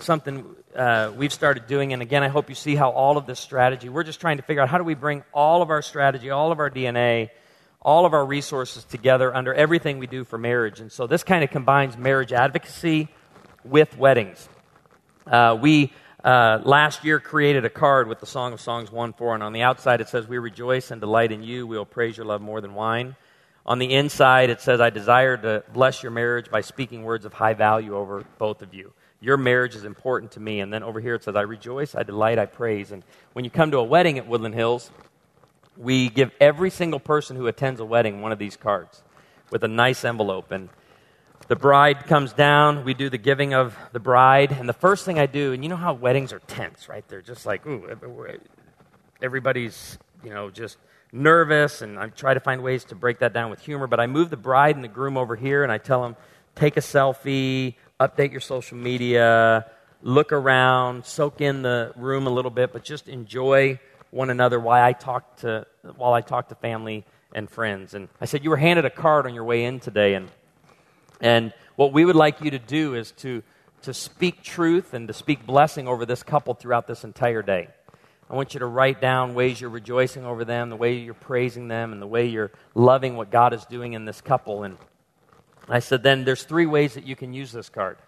something 0.00 0.44
uh, 0.74 1.12
we've 1.16 1.32
started 1.32 1.68
doing. 1.68 1.92
And 1.92 2.02
again, 2.02 2.24
I 2.24 2.28
hope 2.28 2.48
you 2.48 2.56
see 2.56 2.74
how 2.74 2.90
all 2.90 3.16
of 3.16 3.26
this 3.26 3.38
strategy, 3.38 3.88
we're 3.88 4.02
just 4.02 4.20
trying 4.20 4.38
to 4.38 4.42
figure 4.42 4.62
out 4.62 4.68
how 4.68 4.78
do 4.78 4.84
we 4.84 4.94
bring 4.94 5.22
all 5.32 5.62
of 5.62 5.70
our 5.70 5.82
strategy, 5.82 6.30
all 6.30 6.50
of 6.50 6.58
our 6.58 6.68
DNA, 6.68 7.30
all 7.80 8.06
of 8.06 8.14
our 8.14 8.26
resources 8.26 8.82
together 8.82 9.32
under 9.32 9.54
everything 9.54 9.98
we 9.98 10.08
do 10.08 10.24
for 10.24 10.38
marriage. 10.38 10.80
And 10.80 10.90
so 10.90 11.06
this 11.06 11.22
kind 11.22 11.44
of 11.44 11.50
combines 11.50 11.96
marriage 11.96 12.32
advocacy 12.32 13.08
with 13.62 13.96
weddings. 13.96 14.48
Uh, 15.24 15.56
we 15.60 15.92
uh, 16.24 16.62
last 16.64 17.04
year 17.04 17.20
created 17.20 17.66
a 17.66 17.70
card 17.70 18.08
with 18.08 18.18
the 18.18 18.26
Song 18.26 18.54
of 18.54 18.60
Songs 18.60 18.90
1 18.90 19.12
4, 19.12 19.34
and 19.34 19.42
on 19.42 19.52
the 19.52 19.62
outside 19.62 20.00
it 20.00 20.08
says, 20.08 20.26
We 20.26 20.38
rejoice 20.38 20.90
and 20.90 21.00
delight 21.00 21.30
in 21.30 21.42
you. 21.42 21.66
We 21.66 21.76
will 21.76 21.84
praise 21.84 22.16
your 22.16 22.24
love 22.24 22.40
more 22.40 22.62
than 22.62 22.72
wine. 22.72 23.14
On 23.66 23.78
the 23.78 23.92
inside 23.92 24.48
it 24.48 24.62
says, 24.62 24.80
I 24.80 24.88
desire 24.88 25.36
to 25.36 25.64
bless 25.72 26.02
your 26.02 26.12
marriage 26.12 26.50
by 26.50 26.62
speaking 26.62 27.02
words 27.02 27.26
of 27.26 27.34
high 27.34 27.54
value 27.54 27.94
over 27.94 28.24
both 28.38 28.62
of 28.62 28.72
you. 28.72 28.92
Your 29.20 29.36
marriage 29.36 29.74
is 29.74 29.84
important 29.84 30.32
to 30.32 30.40
me. 30.40 30.60
And 30.60 30.72
then 30.72 30.82
over 30.82 31.00
here 31.00 31.14
it 31.14 31.24
says, 31.24 31.36
I 31.36 31.42
rejoice, 31.42 31.94
I 31.94 32.02
delight, 32.02 32.38
I 32.38 32.46
praise. 32.46 32.90
And 32.90 33.02
when 33.34 33.44
you 33.44 33.50
come 33.50 33.70
to 33.70 33.78
a 33.78 33.84
wedding 33.84 34.18
at 34.18 34.26
Woodland 34.26 34.54
Hills, 34.54 34.90
we 35.76 36.08
give 36.08 36.30
every 36.40 36.70
single 36.70 37.00
person 37.00 37.36
who 37.36 37.46
attends 37.46 37.80
a 37.80 37.84
wedding 37.84 38.22
one 38.22 38.32
of 38.32 38.38
these 38.38 38.56
cards 38.56 39.02
with 39.50 39.62
a 39.64 39.68
nice 39.68 40.04
envelope. 40.04 40.50
And 40.50 40.68
the 41.48 41.56
bride 41.56 42.06
comes 42.06 42.32
down. 42.32 42.84
We 42.84 42.94
do 42.94 43.10
the 43.10 43.18
giving 43.18 43.54
of 43.54 43.76
the 43.92 44.00
bride. 44.00 44.52
And 44.52 44.68
the 44.68 44.74
first 44.74 45.04
thing 45.04 45.18
I 45.18 45.26
do, 45.26 45.52
and 45.52 45.62
you 45.62 45.68
know 45.68 45.76
how 45.76 45.92
weddings 45.92 46.32
are 46.32 46.38
tense, 46.40 46.88
right? 46.88 47.06
They're 47.08 47.22
just 47.22 47.44
like, 47.44 47.66
ooh, 47.66 47.86
everybody's, 49.22 49.98
you 50.22 50.30
know, 50.30 50.50
just 50.50 50.78
nervous. 51.12 51.82
And 51.82 51.98
I 51.98 52.08
try 52.08 52.34
to 52.34 52.40
find 52.40 52.62
ways 52.62 52.84
to 52.86 52.94
break 52.94 53.18
that 53.18 53.32
down 53.32 53.50
with 53.50 53.60
humor. 53.60 53.86
But 53.86 54.00
I 54.00 54.06
move 54.06 54.30
the 54.30 54.36
bride 54.36 54.76
and 54.76 54.84
the 54.84 54.88
groom 54.88 55.16
over 55.16 55.36
here 55.36 55.62
and 55.62 55.70
I 55.70 55.78
tell 55.78 56.02
them, 56.02 56.16
take 56.54 56.76
a 56.76 56.80
selfie, 56.80 57.74
update 58.00 58.32
your 58.32 58.40
social 58.40 58.78
media, 58.78 59.66
look 60.02 60.32
around, 60.32 61.04
soak 61.04 61.40
in 61.40 61.62
the 61.62 61.92
room 61.96 62.26
a 62.26 62.30
little 62.30 62.50
bit, 62.50 62.72
but 62.72 62.84
just 62.84 63.08
enjoy 63.08 63.78
one 64.10 64.30
another 64.30 64.60
while 64.60 64.82
I 64.82 64.92
talk 64.92 65.36
to, 65.38 65.66
while 65.96 66.12
I 66.12 66.20
talk 66.20 66.48
to 66.48 66.54
family 66.54 67.04
and 67.34 67.50
friends. 67.50 67.94
And 67.94 68.08
I 68.20 68.26
said, 68.26 68.44
You 68.44 68.50
were 68.50 68.56
handed 68.56 68.84
a 68.84 68.90
card 68.90 69.26
on 69.26 69.34
your 69.34 69.44
way 69.44 69.64
in 69.64 69.80
today. 69.80 70.14
And 70.14 70.30
and 71.20 71.52
what 71.76 71.92
we 71.92 72.04
would 72.04 72.16
like 72.16 72.40
you 72.40 72.50
to 72.50 72.58
do 72.58 72.94
is 72.94 73.12
to, 73.12 73.42
to 73.82 73.94
speak 73.94 74.42
truth 74.42 74.94
and 74.94 75.08
to 75.08 75.14
speak 75.14 75.46
blessing 75.46 75.88
over 75.88 76.06
this 76.06 76.22
couple 76.22 76.54
throughout 76.54 76.86
this 76.86 77.04
entire 77.04 77.42
day. 77.42 77.68
I 78.30 78.36
want 78.36 78.54
you 78.54 78.60
to 78.60 78.66
write 78.66 79.00
down 79.00 79.34
ways 79.34 79.60
you're 79.60 79.70
rejoicing 79.70 80.24
over 80.24 80.44
them, 80.44 80.70
the 80.70 80.76
way 80.76 80.94
you're 80.94 81.14
praising 81.14 81.68
them, 81.68 81.92
and 81.92 82.00
the 82.00 82.06
way 82.06 82.26
you're 82.26 82.52
loving 82.74 83.16
what 83.16 83.30
God 83.30 83.52
is 83.52 83.64
doing 83.66 83.92
in 83.92 84.06
this 84.06 84.20
couple. 84.20 84.62
And 84.62 84.78
I 85.68 85.80
said, 85.80 86.02
then 86.02 86.24
there's 86.24 86.44
three 86.44 86.66
ways 86.66 86.94
that 86.94 87.06
you 87.06 87.16
can 87.16 87.34
use 87.34 87.52
this 87.52 87.68
card. 87.68 87.98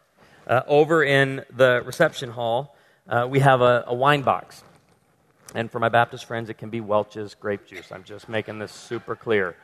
Uh, 0.46 0.62
over 0.66 1.02
in 1.02 1.44
the 1.54 1.82
reception 1.84 2.30
hall, 2.30 2.76
uh, 3.08 3.26
we 3.28 3.40
have 3.40 3.60
a, 3.60 3.84
a 3.86 3.94
wine 3.94 4.22
box. 4.22 4.64
And 5.54 5.70
for 5.70 5.78
my 5.78 5.88
Baptist 5.88 6.24
friends, 6.24 6.50
it 6.50 6.58
can 6.58 6.70
be 6.70 6.80
Welch's 6.80 7.34
grape 7.34 7.66
juice. 7.66 7.92
I'm 7.92 8.04
just 8.04 8.28
making 8.28 8.58
this 8.58 8.72
super 8.72 9.16
clear 9.16 9.56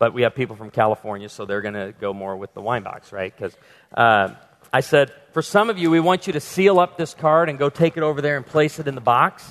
but 0.00 0.14
we 0.14 0.22
have 0.22 0.34
people 0.34 0.56
from 0.56 0.70
California, 0.70 1.28
so 1.28 1.44
they're 1.44 1.60
going 1.60 1.74
to 1.74 1.94
go 2.00 2.14
more 2.14 2.34
with 2.34 2.54
the 2.54 2.62
wine 2.62 2.82
box, 2.82 3.12
right? 3.12 3.32
Because 3.36 3.54
uh, 3.94 4.30
I 4.72 4.80
said, 4.80 5.12
for 5.32 5.42
some 5.42 5.68
of 5.68 5.76
you, 5.76 5.90
we 5.90 6.00
want 6.00 6.26
you 6.26 6.32
to 6.32 6.40
seal 6.40 6.80
up 6.80 6.96
this 6.96 7.12
card 7.12 7.50
and 7.50 7.58
go 7.58 7.68
take 7.68 7.98
it 7.98 8.02
over 8.02 8.22
there 8.22 8.38
and 8.38 8.46
place 8.46 8.78
it 8.78 8.88
in 8.88 8.94
the 8.94 9.02
box. 9.02 9.44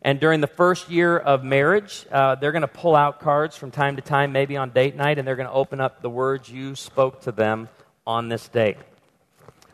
And 0.00 0.20
during 0.20 0.40
the 0.40 0.46
first 0.46 0.90
year 0.90 1.18
of 1.18 1.42
marriage, 1.42 2.06
uh, 2.12 2.36
they're 2.36 2.52
going 2.52 2.62
to 2.62 2.68
pull 2.68 2.94
out 2.94 3.18
cards 3.18 3.56
from 3.56 3.72
time 3.72 3.96
to 3.96 4.02
time, 4.02 4.30
maybe 4.30 4.56
on 4.56 4.70
date 4.70 4.94
night, 4.94 5.18
and 5.18 5.26
they're 5.26 5.34
going 5.34 5.48
to 5.48 5.52
open 5.52 5.80
up 5.80 6.02
the 6.02 6.08
words 6.08 6.48
you 6.48 6.76
spoke 6.76 7.22
to 7.22 7.32
them 7.32 7.68
on 8.06 8.28
this 8.28 8.48
day. 8.48 8.76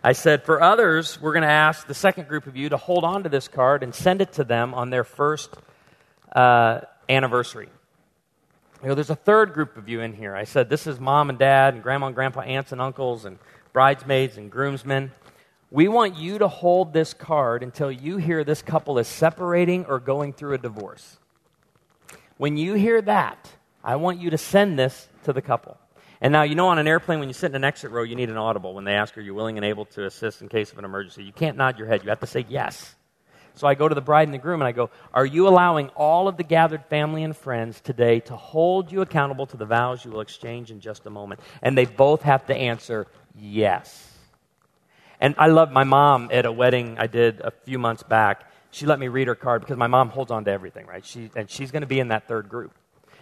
I 0.02 0.14
said, 0.14 0.44
for 0.44 0.62
others, 0.62 1.20
we're 1.20 1.34
going 1.34 1.42
to 1.42 1.48
ask 1.48 1.86
the 1.86 1.94
second 1.94 2.26
group 2.26 2.46
of 2.46 2.56
you 2.56 2.70
to 2.70 2.78
hold 2.78 3.04
on 3.04 3.24
to 3.24 3.28
this 3.28 3.48
card 3.48 3.82
and 3.82 3.94
send 3.94 4.22
it 4.22 4.32
to 4.34 4.44
them 4.44 4.72
on 4.72 4.88
their 4.88 5.04
first 5.04 5.54
uh, 6.34 6.80
anniversary. 7.06 7.68
You 8.82 8.88
know, 8.88 8.94
there's 8.94 9.10
a 9.10 9.16
third 9.16 9.54
group 9.54 9.76
of 9.76 9.88
you 9.88 10.00
in 10.02 10.12
here. 10.12 10.36
I 10.36 10.44
said, 10.44 10.68
this 10.68 10.86
is 10.86 11.00
mom 11.00 11.30
and 11.30 11.38
dad, 11.38 11.74
and 11.74 11.82
grandma 11.82 12.06
and 12.06 12.14
grandpa, 12.14 12.40
aunts 12.40 12.72
and 12.72 12.80
uncles, 12.80 13.24
and 13.24 13.38
bridesmaids 13.72 14.36
and 14.36 14.50
groomsmen. 14.50 15.12
We 15.70 15.88
want 15.88 16.16
you 16.16 16.38
to 16.38 16.48
hold 16.48 16.92
this 16.92 17.14
card 17.14 17.62
until 17.62 17.90
you 17.90 18.18
hear 18.18 18.44
this 18.44 18.62
couple 18.62 18.98
is 18.98 19.08
separating 19.08 19.86
or 19.86 19.98
going 19.98 20.32
through 20.32 20.54
a 20.54 20.58
divorce. 20.58 21.18
When 22.36 22.56
you 22.56 22.74
hear 22.74 23.00
that, 23.02 23.50
I 23.82 23.96
want 23.96 24.20
you 24.20 24.30
to 24.30 24.38
send 24.38 24.78
this 24.78 25.08
to 25.24 25.32
the 25.32 25.42
couple. 25.42 25.78
And 26.20 26.32
now, 26.32 26.42
you 26.42 26.54
know, 26.54 26.68
on 26.68 26.78
an 26.78 26.86
airplane, 26.86 27.18
when 27.18 27.28
you 27.28 27.34
sit 27.34 27.50
in 27.50 27.56
an 27.56 27.64
exit 27.64 27.90
row, 27.90 28.02
you 28.02 28.14
need 28.14 28.30
an 28.30 28.36
audible. 28.36 28.74
When 28.74 28.84
they 28.84 28.94
ask, 28.94 29.16
Are 29.16 29.22
you 29.22 29.34
willing 29.34 29.58
and 29.58 29.64
able 29.64 29.86
to 29.86 30.06
assist 30.06 30.42
in 30.42 30.48
case 30.48 30.72
of 30.72 30.78
an 30.78 30.84
emergency? 30.84 31.24
You 31.24 31.32
can't 31.32 31.56
nod 31.56 31.78
your 31.78 31.88
head. 31.88 32.02
You 32.02 32.10
have 32.10 32.20
to 32.20 32.26
say 32.26 32.44
yes. 32.48 32.94
So 33.56 33.66
I 33.66 33.74
go 33.74 33.88
to 33.88 33.94
the 33.94 34.02
bride 34.02 34.28
and 34.28 34.34
the 34.34 34.38
groom 34.38 34.60
and 34.60 34.68
I 34.68 34.72
go, 34.72 34.90
Are 35.14 35.26
you 35.26 35.48
allowing 35.48 35.88
all 35.96 36.28
of 36.28 36.36
the 36.36 36.44
gathered 36.44 36.84
family 36.84 37.24
and 37.24 37.34
friends 37.34 37.80
today 37.80 38.20
to 38.20 38.36
hold 38.36 38.92
you 38.92 39.00
accountable 39.00 39.46
to 39.46 39.56
the 39.56 39.64
vows 39.64 40.04
you 40.04 40.10
will 40.10 40.20
exchange 40.20 40.70
in 40.70 40.80
just 40.80 41.06
a 41.06 41.10
moment? 41.10 41.40
And 41.62 41.76
they 41.76 41.86
both 41.86 42.22
have 42.22 42.46
to 42.46 42.54
answer 42.54 43.06
yes. 43.34 44.12
And 45.20 45.34
I 45.38 45.48
love 45.48 45.72
my 45.72 45.84
mom 45.84 46.28
at 46.30 46.44
a 46.44 46.52
wedding 46.52 46.98
I 46.98 47.06
did 47.06 47.40
a 47.40 47.50
few 47.50 47.78
months 47.78 48.02
back. 48.02 48.50
She 48.70 48.84
let 48.84 48.98
me 48.98 49.08
read 49.08 49.26
her 49.28 49.34
card 49.34 49.62
because 49.62 49.78
my 49.78 49.86
mom 49.86 50.10
holds 50.10 50.30
on 50.30 50.44
to 50.44 50.50
everything, 50.50 50.86
right? 50.86 51.04
She, 51.04 51.30
and 51.34 51.48
she's 51.48 51.70
going 51.70 51.80
to 51.80 51.86
be 51.86 51.98
in 51.98 52.08
that 52.08 52.28
third 52.28 52.50
group. 52.50 52.72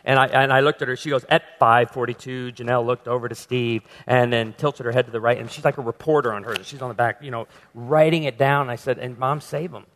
And 0.05 0.19
I, 0.19 0.27
and 0.27 0.53
I 0.53 0.61
looked 0.61 0.83
at 0.83 0.89
her. 0.89 0.97
She 0.97 1.11
goes, 1.11 1.25
at 1.29 1.59
542, 1.61 2.53
Janelle 2.53 2.85
looked 2.85 3.07
over 3.07 3.29
to 3.29 3.35
Steve 3.37 3.83
and 4.07 4.33
then 4.33 4.53
tilted 4.53 4.85
her 4.85 4.93
head 4.93 5.07
to 5.07 5.13
the 5.13 5.21
right. 5.21 5.39
And 5.39 5.49
she's 5.49 5.65
like 5.65 5.79
a 5.79 5.83
reporter 5.83 6.33
on 6.33 6.43
her. 6.43 6.57
She's 6.65 6.83
on 6.83 6.89
the 6.89 6.95
back, 6.95 7.23
you 7.23 7.31
know, 7.31 7.47
writing 7.73 8.25
it 8.25 8.37
down. 8.37 8.69
I 8.69 8.77
said, 8.77 8.99
and 8.99 9.17
mom, 9.17 9.41
save 9.41 9.71
them. 9.71 9.87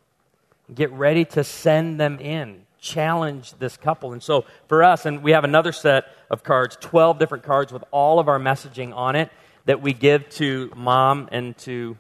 Get 0.75 0.93
ready 0.93 1.25
to 1.27 1.45
send 1.45 1.99
them 1.99 2.19
in. 2.19 2.63
Challenge 2.81 3.53
this 3.59 3.77
couple. 3.77 4.13
And 4.13 4.23
so 4.23 4.45
for 4.69 4.85
us, 4.85 5.07
and 5.07 5.23
we 5.23 5.33
have 5.33 5.45
another 5.45 5.73
set 5.73 6.05
of 6.31 6.45
cards, 6.45 6.77
12 6.81 7.19
different 7.19 7.45
cards 7.45 7.73
with 7.73 7.85
all 7.91 8.19
of 8.19 8.29
our 8.29 8.39
messaging 8.39 8.95
on 8.95 9.17
it 9.17 9.31
that 9.65 9.83
we 9.83 9.93
give 9.93 10.29
to 10.31 10.73
mom 10.77 11.29
and 11.33 11.57
to 11.59 11.97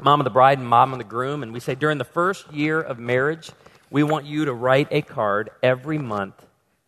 mom 0.00 0.20
of 0.20 0.24
the 0.24 0.30
bride 0.30 0.58
and 0.58 0.68
mom 0.68 0.92
of 0.92 0.98
the 0.98 1.04
groom. 1.04 1.42
And 1.42 1.52
we 1.52 1.60
say 1.60 1.74
during 1.74 1.98
the 1.98 2.04
first 2.04 2.52
year 2.52 2.80
of 2.80 2.98
marriage, 2.98 3.50
we 3.90 4.02
want 4.02 4.26
you 4.26 4.46
to 4.46 4.52
write 4.52 4.88
a 4.90 5.02
card 5.02 5.50
every 5.62 5.98
month 5.98 6.34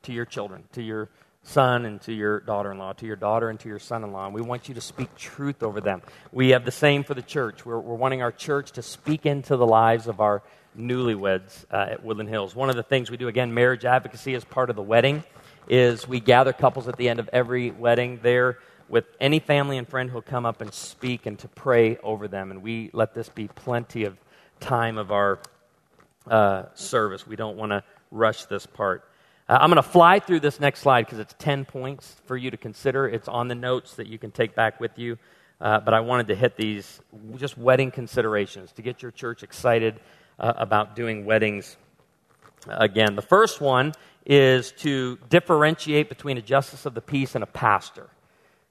to 0.03 0.13
your 0.13 0.25
children, 0.25 0.65
to 0.73 0.83
your 0.83 1.09
son 1.43 1.87
and 1.87 2.01
to 2.03 2.13
your 2.13 2.41
daughter 2.41 2.71
in 2.71 2.79
law, 2.79 2.93
to 2.93 3.07
your 3.07 3.17
daughter 3.17 3.49
and 3.49 3.59
to 3.61 3.69
your 3.69 3.79
son 3.79 4.05
in 4.05 4.13
law. 4.13 4.27
And 4.27 4.35
we 4.35 4.43
want 4.43 4.69
you 4.69 4.75
to 4.75 4.81
speak 4.81 5.15
truth 5.17 5.63
over 5.63 5.81
them. 5.81 6.03
We 6.33 6.51
have 6.51 6.65
the 6.65 6.71
same 6.71 7.03
for 7.05 7.15
the 7.15 7.23
church. 7.23 7.65
We're, 7.65 7.79
we're 7.79 7.95
wanting 7.95 8.23
our 8.23 8.33
church 8.33 8.73
to 8.73 8.83
speak 8.83 9.27
into 9.27 9.57
the 9.57 9.67
lives 9.67 10.07
of 10.07 10.21
our 10.21 10.43
newlyweds 10.79 11.65
uh, 11.71 11.89
at 11.91 12.05
Woodland 12.05 12.29
Hills. 12.29 12.55
One 12.55 12.71
of 12.71 12.77
the 12.77 12.83
things 12.83 13.11
we 13.11 13.17
do, 13.17 13.29
again, 13.29 13.53
marriage 13.55 13.85
advocacy 13.85 14.35
as 14.35 14.45
part 14.45 14.71
of 14.71 14.77
the 14.77 14.83
wedding, 14.83 15.25
is 15.69 16.07
we 16.07 16.21
gather 16.21 16.53
couples 16.53 16.89
at 16.89 16.97
the 16.97 17.09
end 17.09 17.21
of 17.21 17.29
every 17.33 17.71
wedding 17.71 18.19
there 18.23 18.59
with 18.89 19.05
any 19.21 19.39
family 19.39 19.79
and 19.79 19.89
friend 19.89 20.11
who'll 20.11 20.23
come 20.23 20.45
up 20.45 20.61
and 20.61 20.73
speak 20.75 21.27
and 21.27 21.39
to 21.39 21.49
pray 21.49 21.97
over 21.99 22.27
them. 22.27 22.51
And 22.51 22.63
we 22.63 22.91
let 22.93 23.15
this 23.15 23.29
be 23.29 23.49
plenty 23.49 24.05
of 24.05 24.17
time 24.59 24.99
of 24.99 25.13
our 25.13 25.39
uh, 26.29 26.65
service. 26.75 27.27
We 27.27 27.37
don't 27.37 27.57
want 27.57 27.71
to 27.71 27.85
rush 28.11 28.45
this 28.47 28.67
part. 28.67 29.05
Uh, 29.49 29.59
I'm 29.61 29.71
going 29.71 29.83
to 29.83 29.89
fly 29.89 30.19
through 30.19 30.41
this 30.41 30.61
next 30.61 30.81
slide 30.81 31.07
because 31.07 31.19
it's 31.19 31.35
10 31.39 31.65
points 31.65 32.17
for 32.27 32.37
you 32.37 32.51
to 32.51 32.57
consider. 32.57 33.09
It's 33.09 33.29
on 33.29 33.49
the 33.49 33.55
notes 33.55 33.95
that 33.95 34.07
you 34.07 34.19
can 34.19 34.31
take 34.31 34.55
back 34.55 34.81
with 34.81 34.99
you. 34.99 35.19
Uh, 35.61 35.79
but 35.79 35.93
I 35.93 36.01
wanted 36.01 36.29
to 36.29 36.35
hit 36.35 36.57
these 36.57 37.01
just 37.37 37.59
wedding 37.59 37.91
considerations 37.91 38.73
to 38.73 38.83
get 38.83 39.03
your 39.03 39.11
church 39.11 39.43
excited 39.43 40.01
uh, 40.41 40.55
about 40.57 40.97
doing 40.97 41.25
weddings 41.25 41.77
again. 42.67 43.15
The 43.15 43.23
first 43.23 43.61
one 43.61 43.93
is 44.27 44.73
to 44.79 45.19
differentiate 45.29 46.09
between 46.09 46.39
a 46.39 46.43
justice 46.43 46.87
of 46.87 46.95
the 46.95 47.01
peace 47.01 47.35
and 47.35 47.45
a 47.45 47.47
pastor. 47.47 48.09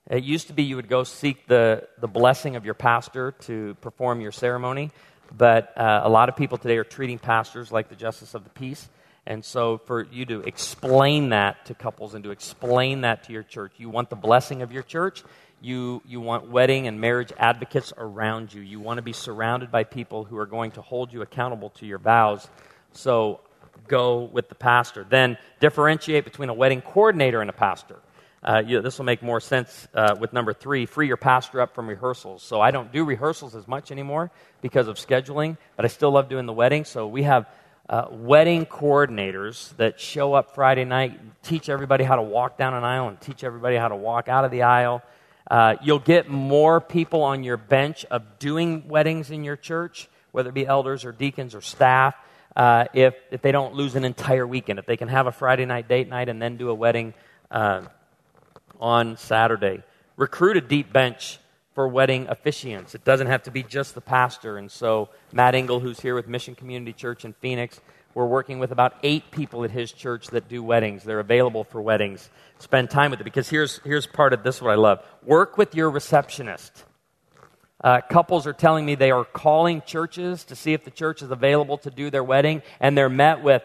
It 0.10 0.24
used 0.24 0.48
to 0.48 0.54
be 0.54 0.64
you 0.64 0.76
would 0.76 0.90
go 0.90 1.04
seek 1.04 1.48
the, 1.48 1.88
the 2.00 2.08
blessing 2.08 2.56
of 2.56 2.66
your 2.66 2.74
pastor 2.74 3.34
to 3.42 3.76
perform 3.82 4.22
your 4.22 4.32
ceremony, 4.32 4.92
but 5.36 5.78
uh, 5.78 6.02
a 6.04 6.10
lot 6.10 6.30
of 6.30 6.36
people 6.36 6.58
today 6.58 6.78
are 6.78 6.84
treating 6.84 7.20
pastors 7.20 7.72
like 7.72 7.90
the 7.90 7.96
justice 7.96 8.34
of 8.34 8.44
the 8.44 8.50
peace. 8.50 8.90
And 9.28 9.46
so, 9.46 9.78
for 9.78 10.08
you 10.12 10.26
to 10.26 10.40
explain 10.40 11.30
that 11.30 11.66
to 11.66 11.76
couples 11.76 12.16
and 12.16 12.24
to 12.24 12.32
explain 12.32 13.02
that 13.02 13.26
to 13.26 13.34
your 13.34 13.44
church, 13.44 13.74
you 13.78 13.88
want 13.90 14.10
the 14.10 14.16
blessing 14.16 14.64
of 14.64 14.72
your 14.72 14.82
church. 14.82 15.24
You, 15.62 16.01
you 16.05 16.22
want 16.22 16.49
wedding 16.49 16.88
and 16.88 17.01
marriage 17.01 17.34
advocates 17.38 17.91
around 17.97 18.53
you. 18.53 18.62
You 18.62 18.80
want 18.80 18.97
to 18.97 19.01
be 19.01 19.14
surrounded 19.14 19.72
by 19.72 19.84
people 19.84 20.24
who 20.24 20.38
are 20.38 20.45
going 20.45 20.72
to 20.72 20.82
hold 20.82 21.12
you 21.12 21.22
accountable 21.22 21.70
to 21.72 21.86
your 21.86 21.97
vows. 21.97 22.47
So, 22.93 23.41
go 23.88 24.22
with 24.32 24.49
the 24.49 24.55
pastor. 24.55 25.05
Then, 25.10 25.38
differentiate 25.60 26.24
between 26.24 26.49
a 26.49 26.53
wedding 26.53 26.82
coordinator 26.82 27.41
and 27.41 27.49
a 27.49 27.53
pastor. 27.53 27.97
Uh, 28.41 28.64
you 28.66 28.82
this 28.82 28.97
will 28.97 29.05
make 29.05 29.22
more 29.22 29.41
sense 29.41 29.88
uh, 29.93 30.16
with 30.18 30.32
number 30.32 30.53
three 30.53 30.86
free 30.86 31.07
your 31.07 31.18
pastor 31.18 31.60
up 31.60 31.76
from 31.76 31.89
rehearsals. 31.89 32.41
So, 32.41 32.62
I 32.62 32.72
don't 32.72 32.91
do 32.93 33.03
rehearsals 33.03 33.53
as 33.53 33.68
much 33.68 33.91
anymore 33.91 34.32
because 34.62 34.88
of 34.88 34.95
scheduling, 34.95 35.57
but 35.76 35.84
I 35.84 35.89
still 35.89 36.12
love 36.12 36.30
doing 36.30 36.45
the 36.45 36.53
wedding. 36.53 36.86
So, 36.86 37.05
we 37.05 37.24
have 37.24 37.47
uh, 37.89 38.05
wedding 38.12 38.66
coordinators 38.66 39.76
that 39.78 39.99
show 39.99 40.34
up 40.34 40.53
Friday 40.53 40.86
night, 40.86 41.20
teach 41.41 41.70
everybody 41.70 42.03
how 42.03 42.16
to 42.16 42.22
walk 42.22 42.57
down 42.57 42.76
an 42.76 42.84
aisle 42.84 43.07
and 43.07 43.20
teach 43.20 43.43
everybody 43.43 43.76
how 43.76 43.88
to 43.88 43.95
walk 43.95 44.30
out 44.30 44.45
of 44.45 44.51
the 44.51 44.62
aisle. 44.62 45.01
Uh, 45.50 45.76
you'll 45.82 46.00
get 46.00 46.30
more 46.30 46.80
people 46.80 47.24
on 47.24 47.43
your 47.43 47.58
bench 47.58 48.06
of 48.12 48.39
doing 48.39 48.88
weddings 48.88 49.32
in 49.32 49.43
your 49.43 49.56
church, 49.56 50.08
whether 50.32 50.50
it 50.50 50.54
be 50.54 50.68
elders 50.68 51.06
or 51.06 51.12
deacons 51.12 51.56
or 51.56 51.62
staff, 51.62 52.16
uh, 52.56 52.86
if, 52.93 53.16
if 53.32 53.41
they 53.41 53.52
don't 53.52 53.74
lose 53.74 53.95
an 53.95 54.06
entire 54.06 54.45
weekend. 54.45 54.78
If 54.78 54.86
they 54.86 54.97
can 54.97 55.08
have 55.08 55.28
a 55.28 55.32
Friday 55.32 55.66
night 55.66 55.88
date 55.88 56.08
night 56.08 56.30
and 56.30 56.41
then 56.41 56.58
do 56.58 56.70
a 56.70 56.74
wedding 56.74 57.14
uh, 57.50 57.84
on 58.80 59.18
Saturday. 59.18 59.84
Recruit 60.18 60.58
a 60.58 60.62
deep 60.62 60.93
bench 60.93 61.39
for 61.74 61.88
wedding 61.88 62.28
officiants. 62.28 62.93
It 62.93 63.04
doesn't 63.06 63.28
have 63.28 63.43
to 63.43 63.52
be 63.52 63.64
just 63.64 63.95
the 63.95 64.02
pastor. 64.02 64.58
And 64.58 64.70
so, 64.70 65.10
Matt 65.32 65.56
Engel, 65.56 65.80
who's 65.80 66.00
here 66.00 66.14
with 66.14 66.28
Mission 66.28 66.54
Community 66.54 66.93
Church 66.93 67.26
in 67.26 67.34
Phoenix, 67.34 67.80
we're 68.14 68.26
working 68.26 68.60
with 68.60 68.72
about 68.72 68.95
eight 69.03 69.32
people 69.32 69.64
at 69.64 69.72
his 69.72 69.91
church 69.91 70.28
that 70.28 70.49
do 70.49 70.64
weddings. 70.64 71.03
They're 71.03 71.20
available 71.20 71.64
for 71.64 71.82
weddings. 71.82 72.30
Spend 72.57 72.89
time 72.89 73.12
with 73.12 73.22
it 73.22 73.24
because 73.24 73.49
here's, 73.49 73.80
here's 73.84 74.07
part 74.07 74.34
of 74.34 74.43
this 74.43 74.62
what 74.62 74.72
I 74.72 74.76
love 74.76 75.03
work 75.24 75.57
with 75.57 75.76
your 75.76 75.89
receptionist. 75.89 76.86
Uh, 77.82 78.01
couples 78.01 78.45
are 78.45 78.53
telling 78.53 78.86
me 78.86 78.95
they 78.95 79.12
are 79.12 79.24
calling 79.24 79.82
churches 79.86 80.43
to 80.45 80.55
see 80.55 80.74
if 80.74 80.84
the 80.84 80.91
church 80.91 81.22
is 81.22 81.32
available 81.32 81.78
to 81.78 81.89
do 81.89 82.10
their 82.10 82.24
wedding, 82.24 82.62
and 82.82 82.97
they're 82.97 83.07
met 83.07 83.41
with, 83.41 83.64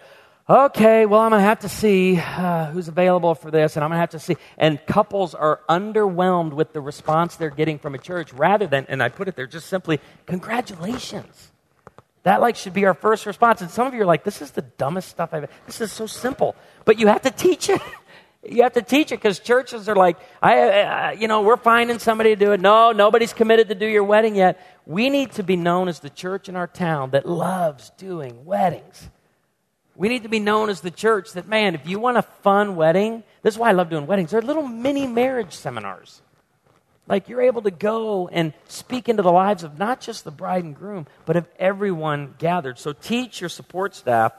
okay, 0.49 1.05
well, 1.05 1.21
I'm 1.21 1.31
going 1.31 1.41
to 1.41 1.47
have 1.47 1.61
to 1.61 1.69
see 1.69 2.19
uh, 2.19 2.67
who's 2.67 2.87
available 2.87 3.35
for 3.35 3.51
this, 3.51 3.75
and 3.75 3.83
I'm 3.83 3.91
going 3.91 3.97
to 3.97 4.01
have 4.01 4.11
to 4.11 4.21
see. 4.21 4.37
And 4.57 4.79
couples 4.87 5.35
are 5.35 5.63
underwhelmed 5.69 6.53
with 6.53 6.73
the 6.73 6.81
response 6.81 7.35
they're 7.35 7.51
getting 7.51 7.81
from 7.81 7.97
a 7.97 7.99
church 7.99 8.33
rather 8.33 8.69
than, 8.69 8.87
and 8.89 9.03
I 9.03 9.09
put 9.09 9.27
it 9.27 9.35
there 9.35 9.49
just 9.49 9.67
simply, 9.67 9.99
congratulations. 10.27 11.51
That 12.25 12.41
like 12.41 12.57
should 12.57 12.75
be 12.75 12.87
our 12.87 12.95
first 12.95 13.27
response. 13.27 13.61
And 13.61 13.71
some 13.71 13.87
of 13.87 13.95
you 13.95 14.03
are 14.03 14.07
like, 14.07 14.25
this 14.25 14.43
is 14.43 14.51
the 14.51 14.63
dumbest 14.63 15.09
stuff 15.09 15.31
I've, 15.33 15.45
ever. 15.45 15.53
this 15.67 15.81
is 15.81 15.93
so 15.93 16.07
simple. 16.07 16.57
But 16.85 16.99
you 16.99 17.07
have 17.07 17.23
to 17.23 17.31
teach 17.31 17.69
it. 17.69 17.81
you 18.49 18.63
have 18.63 18.73
to 18.73 18.83
teach 18.83 19.13
it 19.13 19.17
because 19.17 19.39
churches 19.39 19.89
are 19.89 19.95
like, 19.95 20.17
I, 20.43 20.81
I, 20.81 21.13
you 21.13 21.29
know, 21.29 21.43
we're 21.43 21.59
finding 21.59 21.99
somebody 21.99 22.31
to 22.31 22.37
do 22.37 22.53
it. 22.53 22.61
No, 22.61 22.93
nobody's 22.93 23.35
committed 23.35 23.69
to 23.69 23.75
do 23.75 23.87
your 23.87 24.05
wedding 24.05 24.37
yet. 24.37 24.59
We 24.87 25.11
need 25.11 25.33
to 25.33 25.43
be 25.43 25.57
known 25.57 25.89
as 25.89 26.01
the 26.01 26.11
church 26.11 26.49
in 26.49 26.57
our 26.57 26.67
town 26.67 27.11
that 27.11 27.29
loves 27.29 27.91
doing 27.99 28.47
weddings. 28.47 29.09
We 29.95 30.09
need 30.09 30.23
to 30.25 30.29
be 30.31 30.41
known 30.41 30.71
as 30.71 30.81
the 30.81 30.91
church 30.91 31.33
that, 31.35 31.47
man, 31.47 31.75
if 31.75 31.87
you 31.87 31.99
want 31.99 32.17
a 32.17 32.23
fun 32.23 32.75
wedding, 32.75 33.23
this 33.43 33.55
is 33.55 33.59
why 33.59 33.69
I 33.69 33.73
love 33.73 33.91
doing 33.91 34.07
weddings. 34.07 34.31
They're 34.31 34.43
little 34.43 34.67
mini 34.67 35.07
marriage 35.07 35.53
seminars. 35.53 36.23
Like 37.07 37.29
you're 37.29 37.43
able 37.43 37.63
to 37.63 37.71
go 37.71 38.29
and 38.29 38.55
speak 38.67 39.09
into 39.09 39.23
the 39.23 39.33
lives 39.33 39.63
of 39.63 39.79
not 39.79 40.01
just 40.01 40.25
the 40.25 40.31
bride 40.31 40.65
and 40.65 40.75
groom, 40.75 41.07
but 41.27 41.37
of 41.37 41.47
everyone 41.59 42.35
gathered. 42.39 42.79
So 42.79 42.93
teach 42.93 43.41
your 43.41 43.51
support 43.51 43.95
staff 43.95 44.33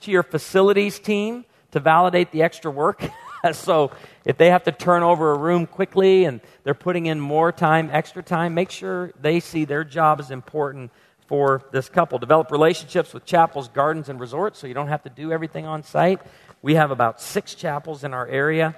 to 0.00 0.10
your 0.10 0.22
facilities 0.22 0.98
team 0.98 1.44
to 1.72 1.80
validate 1.80 2.32
the 2.32 2.42
extra 2.42 2.70
work. 2.70 3.04
so 3.52 3.90
if 4.24 4.36
they 4.36 4.50
have 4.50 4.64
to 4.64 4.72
turn 4.72 5.02
over 5.02 5.32
a 5.32 5.38
room 5.38 5.66
quickly 5.66 6.24
and 6.24 6.40
they're 6.64 6.74
putting 6.74 7.06
in 7.06 7.20
more 7.20 7.52
time, 7.52 7.90
extra 7.92 8.22
time, 8.22 8.54
make 8.54 8.70
sure 8.70 9.12
they 9.20 9.40
see 9.40 9.64
their 9.64 9.84
job 9.84 10.20
is 10.20 10.30
important 10.30 10.90
for 11.26 11.62
this 11.70 11.88
couple. 11.88 12.18
Develop 12.18 12.50
relationships 12.50 13.14
with 13.14 13.24
chapels, 13.24 13.68
gardens, 13.68 14.08
and 14.08 14.18
resorts 14.18 14.58
so 14.58 14.66
you 14.66 14.74
don't 14.74 14.88
have 14.88 15.02
to 15.04 15.10
do 15.10 15.32
everything 15.32 15.64
on 15.64 15.82
site. 15.82 16.20
We 16.62 16.74
have 16.74 16.90
about 16.90 17.20
six 17.20 17.54
chapels 17.54 18.02
in 18.02 18.12
our 18.12 18.26
area 18.26 18.74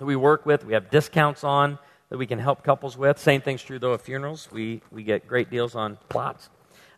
that 0.00 0.06
we 0.06 0.16
work 0.16 0.44
with. 0.44 0.64
We 0.64 0.72
have 0.72 0.90
discounts 0.90 1.44
on 1.44 1.78
that 2.08 2.18
we 2.18 2.26
can 2.26 2.40
help 2.40 2.64
couples 2.64 2.96
with. 2.98 3.18
Same 3.18 3.40
thing's 3.40 3.62
true, 3.62 3.78
though, 3.78 3.92
of 3.92 4.02
funerals. 4.02 4.48
We, 4.50 4.80
we 4.90 5.04
get 5.04 5.28
great 5.28 5.50
deals 5.50 5.76
on 5.76 5.98
plots. 6.08 6.48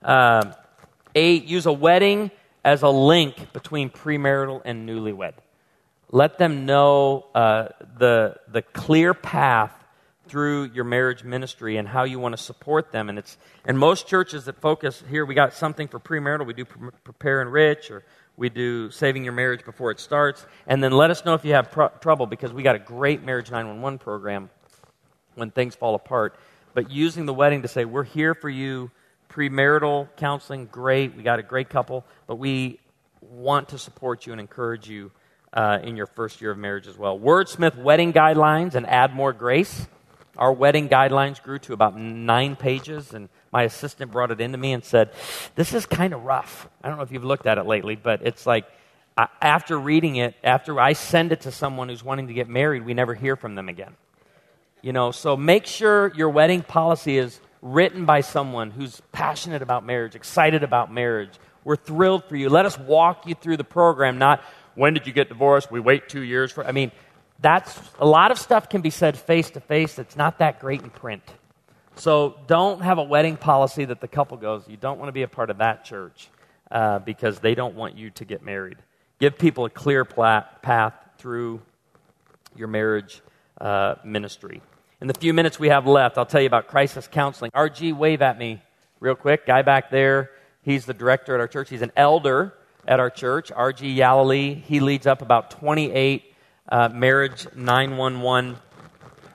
Um, 0.00 0.54
eight, 1.14 1.44
use 1.44 1.66
a 1.66 1.72
wedding 1.72 2.30
as 2.64 2.82
a 2.82 2.88
link 2.88 3.52
between 3.52 3.90
premarital 3.90 4.62
and 4.64 4.88
newlywed. 4.88 5.34
Let 6.10 6.38
them 6.38 6.64
know 6.64 7.26
uh, 7.34 7.68
the, 7.98 8.36
the 8.48 8.62
clear 8.62 9.14
path 9.14 9.72
through 10.28 10.70
your 10.72 10.84
marriage 10.84 11.24
ministry 11.24 11.76
and 11.76 11.88
how 11.88 12.04
you 12.04 12.18
want 12.18 12.34
to 12.34 12.42
support 12.42 12.92
them. 12.92 13.08
And 13.08 13.18
it's 13.18 13.36
and 13.64 13.78
most 13.78 14.06
churches 14.06 14.44
that 14.44 14.60
focus 14.60 15.02
here, 15.10 15.26
we 15.26 15.34
got 15.34 15.52
something 15.52 15.88
for 15.88 15.98
premarital. 15.98 16.46
We 16.46 16.54
do 16.54 16.64
Prepare/Enrich, 16.64 17.90
or 17.90 18.04
we 18.36 18.48
do 18.48 18.90
saving 18.90 19.24
your 19.24 19.32
marriage 19.32 19.64
before 19.64 19.90
it 19.90 20.00
starts. 20.00 20.46
And 20.66 20.82
then 20.82 20.92
let 20.92 21.10
us 21.10 21.24
know 21.24 21.34
if 21.34 21.44
you 21.44 21.52
have 21.52 21.70
trouble 22.00 22.26
because 22.26 22.52
we 22.52 22.62
got 22.62 22.76
a 22.76 22.80
great 22.80 23.22
marriage 23.22 23.50
911 23.50 23.98
program 23.98 24.50
when 25.34 25.50
things 25.50 25.74
fall 25.74 25.94
apart. 25.94 26.36
But 26.74 26.90
using 26.90 27.26
the 27.26 27.34
wedding 27.34 27.62
to 27.62 27.68
say 27.68 27.84
we're 27.84 28.04
here 28.04 28.34
for 28.34 28.48
you, 28.48 28.90
premarital 29.28 30.08
counseling, 30.16 30.66
great. 30.66 31.14
We 31.14 31.22
got 31.22 31.38
a 31.38 31.42
great 31.42 31.68
couple, 31.68 32.04
but 32.26 32.36
we 32.36 32.80
want 33.20 33.68
to 33.70 33.78
support 33.78 34.26
you 34.26 34.32
and 34.32 34.40
encourage 34.40 34.88
you. 34.88 35.10
Uh, 35.54 35.78
in 35.82 35.96
your 35.96 36.06
first 36.06 36.40
year 36.40 36.50
of 36.50 36.56
marriage 36.56 36.86
as 36.86 36.96
well. 36.96 37.18
Wordsmith 37.18 37.76
wedding 37.76 38.14
guidelines 38.14 38.74
and 38.74 38.86
add 38.86 39.14
more 39.14 39.34
grace. 39.34 39.86
Our 40.36 40.52
wedding 40.52 40.88
guidelines 40.88 41.42
grew 41.42 41.58
to 41.60 41.74
about 41.74 41.98
nine 41.98 42.56
pages, 42.56 43.12
and 43.12 43.28
my 43.52 43.64
assistant 43.64 44.10
brought 44.10 44.30
it 44.30 44.40
into 44.40 44.56
me 44.56 44.72
and 44.72 44.82
said, 44.82 45.10
This 45.54 45.74
is 45.74 45.84
kind 45.84 46.14
of 46.14 46.24
rough. 46.24 46.68
I 46.82 46.88
don't 46.88 46.96
know 46.96 47.02
if 47.02 47.12
you've 47.12 47.24
looked 47.24 47.46
at 47.46 47.58
it 47.58 47.66
lately, 47.66 47.96
but 47.96 48.26
it's 48.26 48.46
like 48.46 48.64
after 49.16 49.78
reading 49.78 50.16
it, 50.16 50.34
after 50.42 50.80
I 50.80 50.94
send 50.94 51.32
it 51.32 51.42
to 51.42 51.52
someone 51.52 51.88
who's 51.90 52.02
wanting 52.02 52.28
to 52.28 52.34
get 52.34 52.48
married, 52.48 52.84
we 52.84 52.94
never 52.94 53.14
hear 53.14 53.36
from 53.36 53.54
them 53.54 53.68
again. 53.68 53.94
You 54.80 54.92
know, 54.92 55.10
so 55.10 55.36
make 55.36 55.66
sure 55.66 56.12
your 56.14 56.30
wedding 56.30 56.62
policy 56.62 57.18
is 57.18 57.38
written 57.60 58.06
by 58.06 58.22
someone 58.22 58.70
who's 58.70 59.00
passionate 59.12 59.62
about 59.62 59.84
marriage, 59.84 60.14
excited 60.14 60.62
about 60.62 60.92
marriage. 60.92 61.30
We're 61.62 61.76
thrilled 61.76 62.24
for 62.24 62.36
you. 62.36 62.48
Let 62.48 62.66
us 62.66 62.78
walk 62.78 63.26
you 63.26 63.34
through 63.34 63.58
the 63.58 63.64
program, 63.64 64.18
not 64.18 64.42
when 64.74 64.94
did 64.94 65.06
you 65.06 65.12
get 65.12 65.28
divorced? 65.28 65.70
We 65.70 65.80
wait 65.80 66.08
two 66.08 66.22
years 66.22 66.50
for. 66.50 66.66
I 66.66 66.72
mean, 66.72 66.92
that's 67.42 67.78
a 67.98 68.06
lot 68.06 68.30
of 68.30 68.38
stuff 68.38 68.68
can 68.68 68.80
be 68.80 68.90
said 68.90 69.18
face 69.18 69.50
to 69.50 69.60
face 69.60 69.96
that's 69.96 70.16
not 70.16 70.38
that 70.38 70.60
great 70.60 70.82
in 70.82 70.90
print. 70.90 71.22
So 71.96 72.36
don't 72.46 72.80
have 72.80 72.98
a 72.98 73.02
wedding 73.02 73.36
policy 73.36 73.84
that 73.84 74.00
the 74.00 74.08
couple 74.08 74.36
goes, 74.36 74.66
you 74.68 74.76
don't 74.76 74.98
want 74.98 75.08
to 75.08 75.12
be 75.12 75.22
a 75.22 75.28
part 75.28 75.50
of 75.50 75.58
that 75.58 75.84
church 75.84 76.28
uh, 76.70 77.00
because 77.00 77.40
they 77.40 77.54
don't 77.54 77.74
want 77.74 77.98
you 77.98 78.10
to 78.10 78.24
get 78.24 78.42
married. 78.42 78.78
Give 79.18 79.36
people 79.36 79.66
a 79.66 79.70
clear 79.70 80.04
plat- 80.04 80.62
path 80.62 80.94
through 81.18 81.60
your 82.56 82.68
marriage 82.68 83.20
uh, 83.60 83.96
ministry. 84.04 84.62
In 85.00 85.08
the 85.08 85.14
few 85.14 85.34
minutes 85.34 85.58
we 85.58 85.68
have 85.68 85.86
left, 85.86 86.16
I'll 86.16 86.26
tell 86.26 86.40
you 86.40 86.46
about 86.46 86.68
crisis 86.68 87.08
counseling. 87.08 87.50
RG, 87.50 87.94
wave 87.94 88.22
at 88.22 88.38
me 88.38 88.62
real 89.00 89.16
quick. 89.16 89.46
Guy 89.46 89.62
back 89.62 89.90
there, 89.90 90.30
he's 90.62 90.86
the 90.86 90.94
director 90.94 91.34
at 91.34 91.40
our 91.40 91.48
church. 91.48 91.68
He's 91.68 91.82
an 91.82 91.92
elder 91.96 92.54
at 92.86 93.00
our 93.00 93.10
church, 93.10 93.50
RG 93.50 93.96
Yalilee. 93.96 94.54
He 94.54 94.80
leads 94.80 95.06
up 95.06 95.22
about 95.22 95.50
28 95.50 96.31
uh, 96.68 96.88
Marriage 96.88 97.46
911 97.54 98.56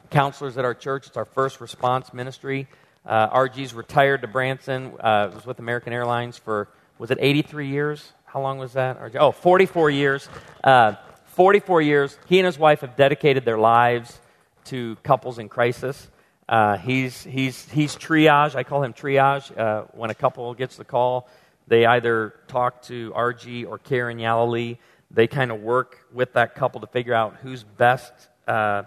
counselors 0.09 0.57
at 0.57 0.65
our 0.65 0.73
church. 0.73 1.07
It's 1.07 1.17
our 1.17 1.25
first 1.25 1.59
response 1.61 2.13
ministry. 2.13 2.67
Uh, 3.05 3.29
RG's 3.29 3.73
retired 3.73 4.21
to 4.21 4.27
Branson, 4.27 4.93
uh, 4.99 5.31
was 5.33 5.45
with 5.45 5.59
American 5.59 5.93
Airlines 5.93 6.37
for, 6.37 6.67
was 6.97 7.11
it 7.11 7.17
83 7.21 7.67
years? 7.67 8.11
How 8.25 8.41
long 8.41 8.57
was 8.57 8.73
that? 8.73 8.99
RG? 8.99 9.15
Oh, 9.19 9.31
44 9.31 9.89
years. 9.89 10.29
Uh, 10.63 10.95
44 11.27 11.81
years. 11.81 12.17
He 12.27 12.39
and 12.39 12.45
his 12.45 12.57
wife 12.57 12.81
have 12.81 12.95
dedicated 12.95 13.45
their 13.45 13.57
lives 13.57 14.19
to 14.65 14.97
couples 15.03 15.39
in 15.39 15.49
crisis. 15.49 16.09
Uh, 16.49 16.77
he's, 16.77 17.23
he's, 17.23 17.69
he's 17.69 17.95
triage. 17.95 18.55
I 18.55 18.63
call 18.63 18.83
him 18.83 18.93
triage. 18.93 19.57
Uh, 19.57 19.83
when 19.93 20.09
a 20.09 20.15
couple 20.15 20.53
gets 20.53 20.77
the 20.77 20.85
call 20.85 21.29
They 21.67 21.85
either 21.85 22.33
talk 22.47 22.81
to 22.83 23.11
RG 23.11 23.67
or 23.67 23.77
Karen 23.77 24.17
Yalalee. 24.17 24.77
They 25.11 25.27
kind 25.27 25.51
of 25.51 25.61
work 25.61 26.05
with 26.13 26.33
that 26.33 26.55
couple 26.55 26.81
to 26.81 26.87
figure 26.87 27.13
out 27.13 27.37
who's 27.41 27.63
best 27.63 28.11
uh, 28.47 28.83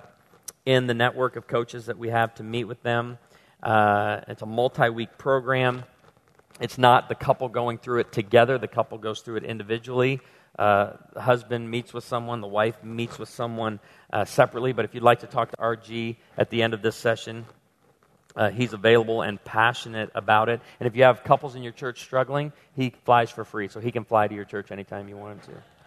in 0.67 0.87
the 0.87 0.95
network 0.95 1.37
of 1.37 1.47
coaches 1.47 1.87
that 1.87 1.99
we 1.99 2.09
have 2.09 2.35
to 2.37 2.43
meet 2.43 2.65
with 2.65 2.83
them. 2.83 3.19
Uh, 3.63 4.21
it's 4.29 4.43
a 4.43 4.47
multi 4.47 4.89
week 4.91 5.17
program. 5.19 5.85
It's 6.61 6.77
not 6.77 7.09
the 7.09 7.15
couple 7.15 7.49
going 7.49 7.79
through 7.79 8.01
it 8.01 8.13
together, 8.13 8.59
the 8.59 8.69
couple 8.69 8.99
goes 8.99 9.21
through 9.21 9.37
it 9.37 9.45
individually. 9.45 10.21
Uh, 10.59 10.93
the 11.15 11.23
husband 11.23 11.71
meets 11.71 11.95
with 11.95 12.05
someone, 12.05 12.41
the 12.41 12.47
wife 12.47 12.83
meets 12.85 13.19
with 13.19 13.29
someone 13.31 13.81
uh, 14.13 14.25
separately. 14.25 14.73
But 14.73 14.85
if 14.85 14.95
you'd 14.95 15.03
like 15.03 15.21
to 15.21 15.27
talk 15.27 15.51
to 15.53 15.57
RG 15.57 16.17
at 16.37 16.51
the 16.51 16.63
end 16.63 16.75
of 16.75 16.83
this 16.83 16.97
session, 16.97 17.47
uh, 18.37 18.51
he's 18.51 18.73
available 18.73 19.23
and 19.23 19.43
passionate 19.43 20.11
about 20.15 20.49
it. 20.49 20.61
And 20.79 20.87
if 20.87 20.97
you 20.97 21.05
have 21.05 21.25
couples 21.25 21.55
in 21.55 21.63
your 21.63 21.73
church 21.73 22.01
struggling, 22.01 22.53
he 22.77 22.93
flies 23.05 23.31
for 23.31 23.45
free, 23.45 23.69
so 23.69 23.81
he 23.81 23.91
can 23.91 24.05
fly 24.05 24.29
to 24.29 24.35
your 24.35 24.45
church 24.45 24.71
anytime 24.71 25.09
you 25.09 25.17
want 25.17 25.41
him 25.41 25.55
to. 25.55 25.80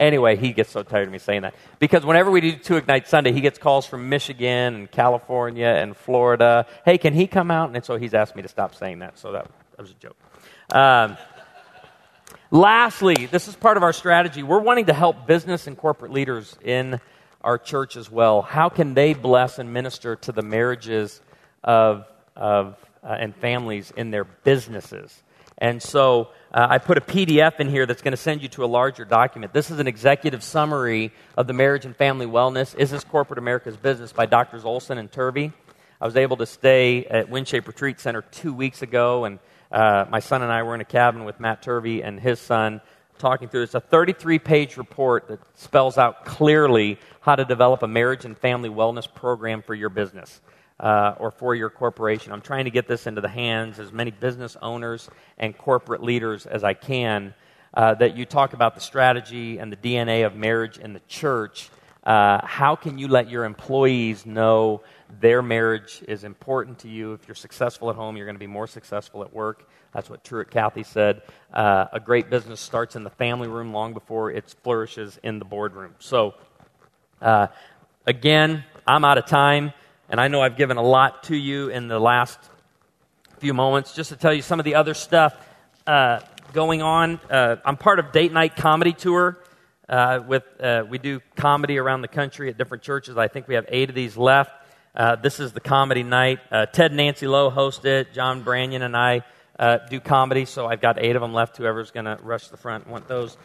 Anyway, 0.00 0.34
he 0.34 0.52
gets 0.52 0.70
so 0.70 0.82
tired 0.82 1.06
of 1.06 1.12
me 1.12 1.18
saying 1.18 1.42
that. 1.42 1.54
Because 1.78 2.04
whenever 2.04 2.30
we 2.30 2.40
do 2.40 2.56
Two 2.56 2.76
Ignite 2.76 3.06
Sunday, 3.06 3.32
he 3.32 3.40
gets 3.40 3.58
calls 3.58 3.86
from 3.86 4.08
Michigan 4.08 4.74
and 4.74 4.90
California 4.90 5.66
and 5.66 5.96
Florida. 5.96 6.66
Hey, 6.84 6.98
can 6.98 7.14
he 7.14 7.28
come 7.28 7.50
out? 7.50 7.74
And 7.74 7.84
so 7.84 7.96
he's 7.96 8.14
asked 8.14 8.34
me 8.34 8.42
to 8.42 8.48
stop 8.48 8.74
saying 8.74 9.00
that, 9.00 9.18
so 9.18 9.32
that, 9.32 9.48
that 9.76 9.82
was 9.82 9.92
a 9.92 9.94
joke. 9.94 10.16
Um, 10.72 11.16
lastly, 12.50 13.26
this 13.26 13.46
is 13.46 13.54
part 13.54 13.76
of 13.76 13.82
our 13.82 13.92
strategy. 13.92 14.42
We're 14.42 14.60
wanting 14.60 14.86
to 14.86 14.94
help 14.94 15.26
business 15.26 15.66
and 15.68 15.76
corporate 15.76 16.12
leaders 16.12 16.56
in 16.64 16.98
our 17.42 17.58
church 17.58 17.96
as 17.96 18.10
well. 18.10 18.42
How 18.42 18.68
can 18.68 18.94
they 18.94 19.14
bless 19.14 19.58
and 19.58 19.72
minister 19.72 20.16
to 20.16 20.32
the 20.32 20.42
marriages 20.42 21.20
of, 21.62 22.06
of 22.34 22.76
uh, 23.02 23.16
and 23.18 23.34
families 23.36 23.92
in 23.96 24.10
their 24.10 24.24
businesses. 24.24 25.22
And 25.58 25.82
so 25.82 26.28
uh, 26.52 26.66
I 26.68 26.78
put 26.78 26.98
a 26.98 27.00
PDF 27.00 27.60
in 27.60 27.68
here 27.68 27.86
that's 27.86 28.02
going 28.02 28.10
to 28.10 28.16
send 28.16 28.42
you 28.42 28.48
to 28.48 28.64
a 28.64 28.66
larger 28.66 29.04
document. 29.04 29.52
This 29.52 29.70
is 29.70 29.78
an 29.78 29.86
executive 29.86 30.42
summary 30.42 31.12
of 31.36 31.46
the 31.46 31.52
marriage 31.52 31.84
and 31.84 31.94
family 31.94 32.26
wellness. 32.26 32.74
Is 32.76 32.90
this 32.90 33.04
corporate 33.04 33.38
America's 33.38 33.76
business 33.76 34.12
by 34.12 34.26
Doctors 34.26 34.64
Olson 34.64 34.98
and 34.98 35.10
Turvey? 35.12 35.52
I 36.00 36.06
was 36.06 36.16
able 36.16 36.38
to 36.38 36.46
stay 36.46 37.04
at 37.04 37.30
WinShape 37.30 37.68
Retreat 37.68 38.00
Center 38.00 38.22
two 38.22 38.52
weeks 38.52 38.82
ago, 38.82 39.26
and 39.26 39.38
uh, 39.70 40.06
my 40.10 40.18
son 40.18 40.42
and 40.42 40.50
I 40.50 40.64
were 40.64 40.74
in 40.74 40.80
a 40.80 40.84
cabin 40.84 41.24
with 41.24 41.38
Matt 41.38 41.62
Turvey 41.62 42.02
and 42.02 42.18
his 42.18 42.40
son 42.40 42.80
talking 43.18 43.48
through. 43.48 43.62
It's 43.62 43.74
a 43.76 43.80
33 43.80 44.40
page 44.40 44.76
report 44.76 45.28
that 45.28 45.38
spells 45.54 45.98
out 45.98 46.24
clearly 46.24 46.98
how 47.20 47.36
to 47.36 47.44
develop 47.44 47.84
a 47.84 47.88
marriage 47.88 48.24
and 48.24 48.36
family 48.36 48.70
wellness 48.70 49.06
program 49.12 49.62
for 49.62 49.74
your 49.74 49.90
business 49.90 50.40
uh, 50.80 51.14
or 51.18 51.30
for 51.30 51.54
your 51.54 51.70
corporation. 51.70 52.32
I'm 52.32 52.40
trying 52.40 52.64
to 52.64 52.70
get 52.70 52.88
this 52.88 53.06
into 53.06 53.20
the 53.20 53.28
hands 53.28 53.78
as 53.78 53.92
many 53.92 54.10
business 54.10 54.56
owners 54.60 55.08
and 55.38 55.56
corporate 55.56 56.02
leaders 56.02 56.46
as 56.46 56.64
I 56.64 56.74
can. 56.74 57.34
Uh, 57.72 57.94
that 57.94 58.16
you 58.16 58.24
talk 58.24 58.52
about 58.52 58.74
the 58.74 58.80
strategy 58.80 59.58
and 59.58 59.70
the 59.70 59.76
DNA 59.76 60.26
of 60.26 60.34
marriage 60.34 60.78
in 60.78 60.92
the 60.92 61.00
church. 61.06 61.70
Uh, 62.02 62.44
how 62.44 62.74
can 62.74 62.98
you 62.98 63.06
let 63.06 63.30
your 63.30 63.44
employees 63.44 64.26
know 64.26 64.82
their 65.20 65.40
marriage 65.40 66.02
is 66.08 66.24
important 66.24 66.80
to 66.80 66.88
you? 66.88 67.12
If 67.12 67.28
you're 67.28 67.36
successful 67.36 67.88
at 67.88 67.94
home, 67.94 68.16
you're 68.16 68.26
going 68.26 68.34
to 68.34 68.40
be 68.40 68.48
more 68.48 68.66
successful 68.66 69.22
at 69.22 69.32
work. 69.32 69.68
That's 69.94 70.10
what 70.10 70.24
Truett 70.24 70.50
Cathy 70.50 70.82
said. 70.82 71.22
Uh, 71.52 71.86
a 71.92 72.00
great 72.00 72.28
business 72.28 72.58
starts 72.58 72.96
in 72.96 73.04
the 73.04 73.10
family 73.10 73.46
room 73.46 73.72
long 73.72 73.94
before 73.94 74.32
it 74.32 74.52
flourishes 74.64 75.20
in 75.22 75.38
the 75.38 75.44
boardroom. 75.44 75.94
So, 76.00 76.34
uh, 77.20 77.48
again, 78.04 78.64
I'm 78.84 79.04
out 79.04 79.18
of 79.18 79.26
time. 79.26 79.72
And 80.10 80.20
I 80.20 80.26
know 80.26 80.42
I've 80.42 80.56
given 80.56 80.76
a 80.76 80.82
lot 80.82 81.22
to 81.24 81.36
you 81.36 81.68
in 81.68 81.86
the 81.86 82.00
last 82.00 82.36
few 83.38 83.54
moments. 83.54 83.94
Just 83.94 84.10
to 84.10 84.16
tell 84.16 84.34
you 84.34 84.42
some 84.42 84.58
of 84.58 84.64
the 84.64 84.74
other 84.74 84.92
stuff 84.92 85.36
uh, 85.86 86.18
going 86.52 86.82
on, 86.82 87.20
uh, 87.30 87.56
I'm 87.64 87.76
part 87.76 88.00
of 88.00 88.10
Date 88.10 88.32
Night 88.32 88.56
Comedy 88.56 88.92
Tour. 88.92 89.38
Uh, 89.88 90.20
with 90.26 90.42
uh, 90.60 90.84
we 90.88 90.98
do 90.98 91.20
comedy 91.36 91.78
around 91.78 92.02
the 92.02 92.08
country 92.08 92.48
at 92.50 92.58
different 92.58 92.82
churches. 92.82 93.16
I 93.16 93.28
think 93.28 93.46
we 93.46 93.54
have 93.54 93.66
eight 93.68 93.88
of 93.88 93.94
these 93.94 94.16
left. 94.16 94.50
Uh, 94.96 95.14
this 95.14 95.38
is 95.38 95.52
the 95.52 95.60
comedy 95.60 96.02
night. 96.02 96.40
Uh, 96.50 96.66
Ted 96.66 96.92
Nancy 96.92 97.28
Lowe 97.28 97.48
host 97.48 97.84
it. 97.84 98.12
John 98.12 98.42
Branyan 98.42 98.82
and 98.82 98.96
I 98.96 99.22
do 99.90 100.00
comedy, 100.00 100.44
so 100.44 100.66
I've 100.66 100.80
got 100.80 100.98
eight 100.98 101.14
of 101.14 101.22
them 101.22 101.32
left. 101.32 101.56
Whoever's 101.56 101.92
going 101.92 102.06
to 102.06 102.18
rush 102.20 102.48
the 102.48 102.56
front 102.56 102.88
want 102.88 103.06
those 103.06 103.36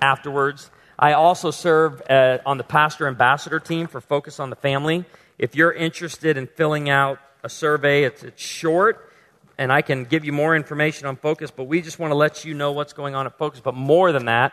afterwards. 0.00 0.70
I 0.96 1.14
also 1.14 1.50
serve 1.50 2.00
on 2.08 2.58
the 2.58 2.64
pastor 2.64 3.08
ambassador 3.08 3.58
team 3.58 3.88
for 3.88 4.00
Focus 4.00 4.38
on 4.38 4.50
the 4.50 4.56
Family. 4.56 5.04
If 5.38 5.56
you're 5.56 5.72
interested 5.72 6.36
in 6.36 6.46
filling 6.46 6.88
out 6.88 7.18
a 7.42 7.48
survey, 7.48 8.04
it's, 8.04 8.22
it's 8.22 8.40
short, 8.40 9.10
and 9.58 9.72
I 9.72 9.82
can 9.82 10.04
give 10.04 10.24
you 10.24 10.32
more 10.32 10.54
information 10.54 11.06
on 11.06 11.16
Focus, 11.16 11.50
but 11.50 11.64
we 11.64 11.82
just 11.82 11.98
want 11.98 12.12
to 12.12 12.14
let 12.14 12.44
you 12.44 12.54
know 12.54 12.70
what's 12.70 12.92
going 12.92 13.16
on 13.16 13.26
at 13.26 13.36
Focus. 13.36 13.60
But 13.60 13.74
more 13.74 14.12
than 14.12 14.26
that, 14.26 14.52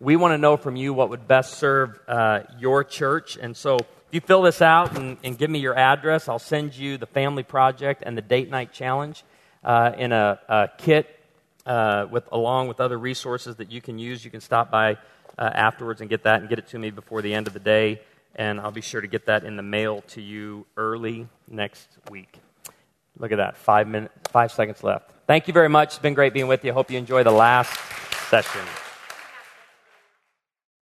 we 0.00 0.16
want 0.16 0.32
to 0.32 0.38
know 0.38 0.56
from 0.56 0.74
you 0.74 0.92
what 0.92 1.10
would 1.10 1.28
best 1.28 1.54
serve 1.54 1.98
uh, 2.08 2.40
your 2.58 2.82
church. 2.82 3.38
And 3.40 3.56
so 3.56 3.76
if 3.76 3.86
you 4.10 4.20
fill 4.20 4.42
this 4.42 4.60
out 4.60 4.98
and, 4.98 5.16
and, 5.22 5.38
give 5.38 5.48
me 5.48 5.60
your 5.60 5.76
address, 5.76 6.28
I'll 6.28 6.38
send 6.38 6.76
you 6.76 6.98
the 6.98 7.06
Family 7.06 7.44
Project 7.44 8.02
and 8.04 8.16
the 8.16 8.22
Date 8.22 8.50
Night 8.50 8.72
Challenge 8.72 9.22
uh, 9.62 9.92
in 9.96 10.10
a, 10.10 10.40
a 10.48 10.68
kit 10.76 11.18
uh, 11.64 12.06
with, 12.10 12.24
along 12.32 12.66
with 12.66 12.80
other 12.80 12.98
resources 12.98 13.56
that 13.56 13.70
you 13.70 13.80
can 13.80 13.98
use. 13.98 14.24
You 14.24 14.30
can 14.30 14.40
stop 14.40 14.72
by 14.72 14.94
uh, 15.38 15.50
afterwards 15.54 16.00
and 16.00 16.10
get 16.10 16.24
that 16.24 16.40
and 16.40 16.48
get 16.48 16.58
it 16.58 16.66
to 16.68 16.78
me 16.78 16.90
before 16.90 17.22
the 17.22 17.32
end 17.32 17.46
of 17.46 17.52
the 17.52 17.60
day 17.60 18.00
and 18.36 18.60
I'll 18.60 18.70
be 18.70 18.82
sure 18.82 19.00
to 19.00 19.08
get 19.08 19.26
that 19.26 19.44
in 19.44 19.56
the 19.56 19.62
mail 19.62 20.02
to 20.08 20.20
you 20.22 20.66
early 20.76 21.26
next 21.48 21.88
week. 22.10 22.38
Look 23.18 23.32
at 23.32 23.36
that, 23.36 23.56
five 23.56 23.88
minutes, 23.88 24.12
five 24.30 24.52
seconds 24.52 24.84
left. 24.84 25.10
Thank 25.26 25.48
you 25.48 25.54
very 25.54 25.68
much. 25.68 25.88
It's 25.88 25.98
been 25.98 26.14
great 26.14 26.32
being 26.32 26.46
with 26.46 26.64
you. 26.64 26.72
Hope 26.72 26.90
you 26.90 26.98
enjoy 26.98 27.24
the 27.24 27.32
last 27.32 27.76
session. 28.28 28.60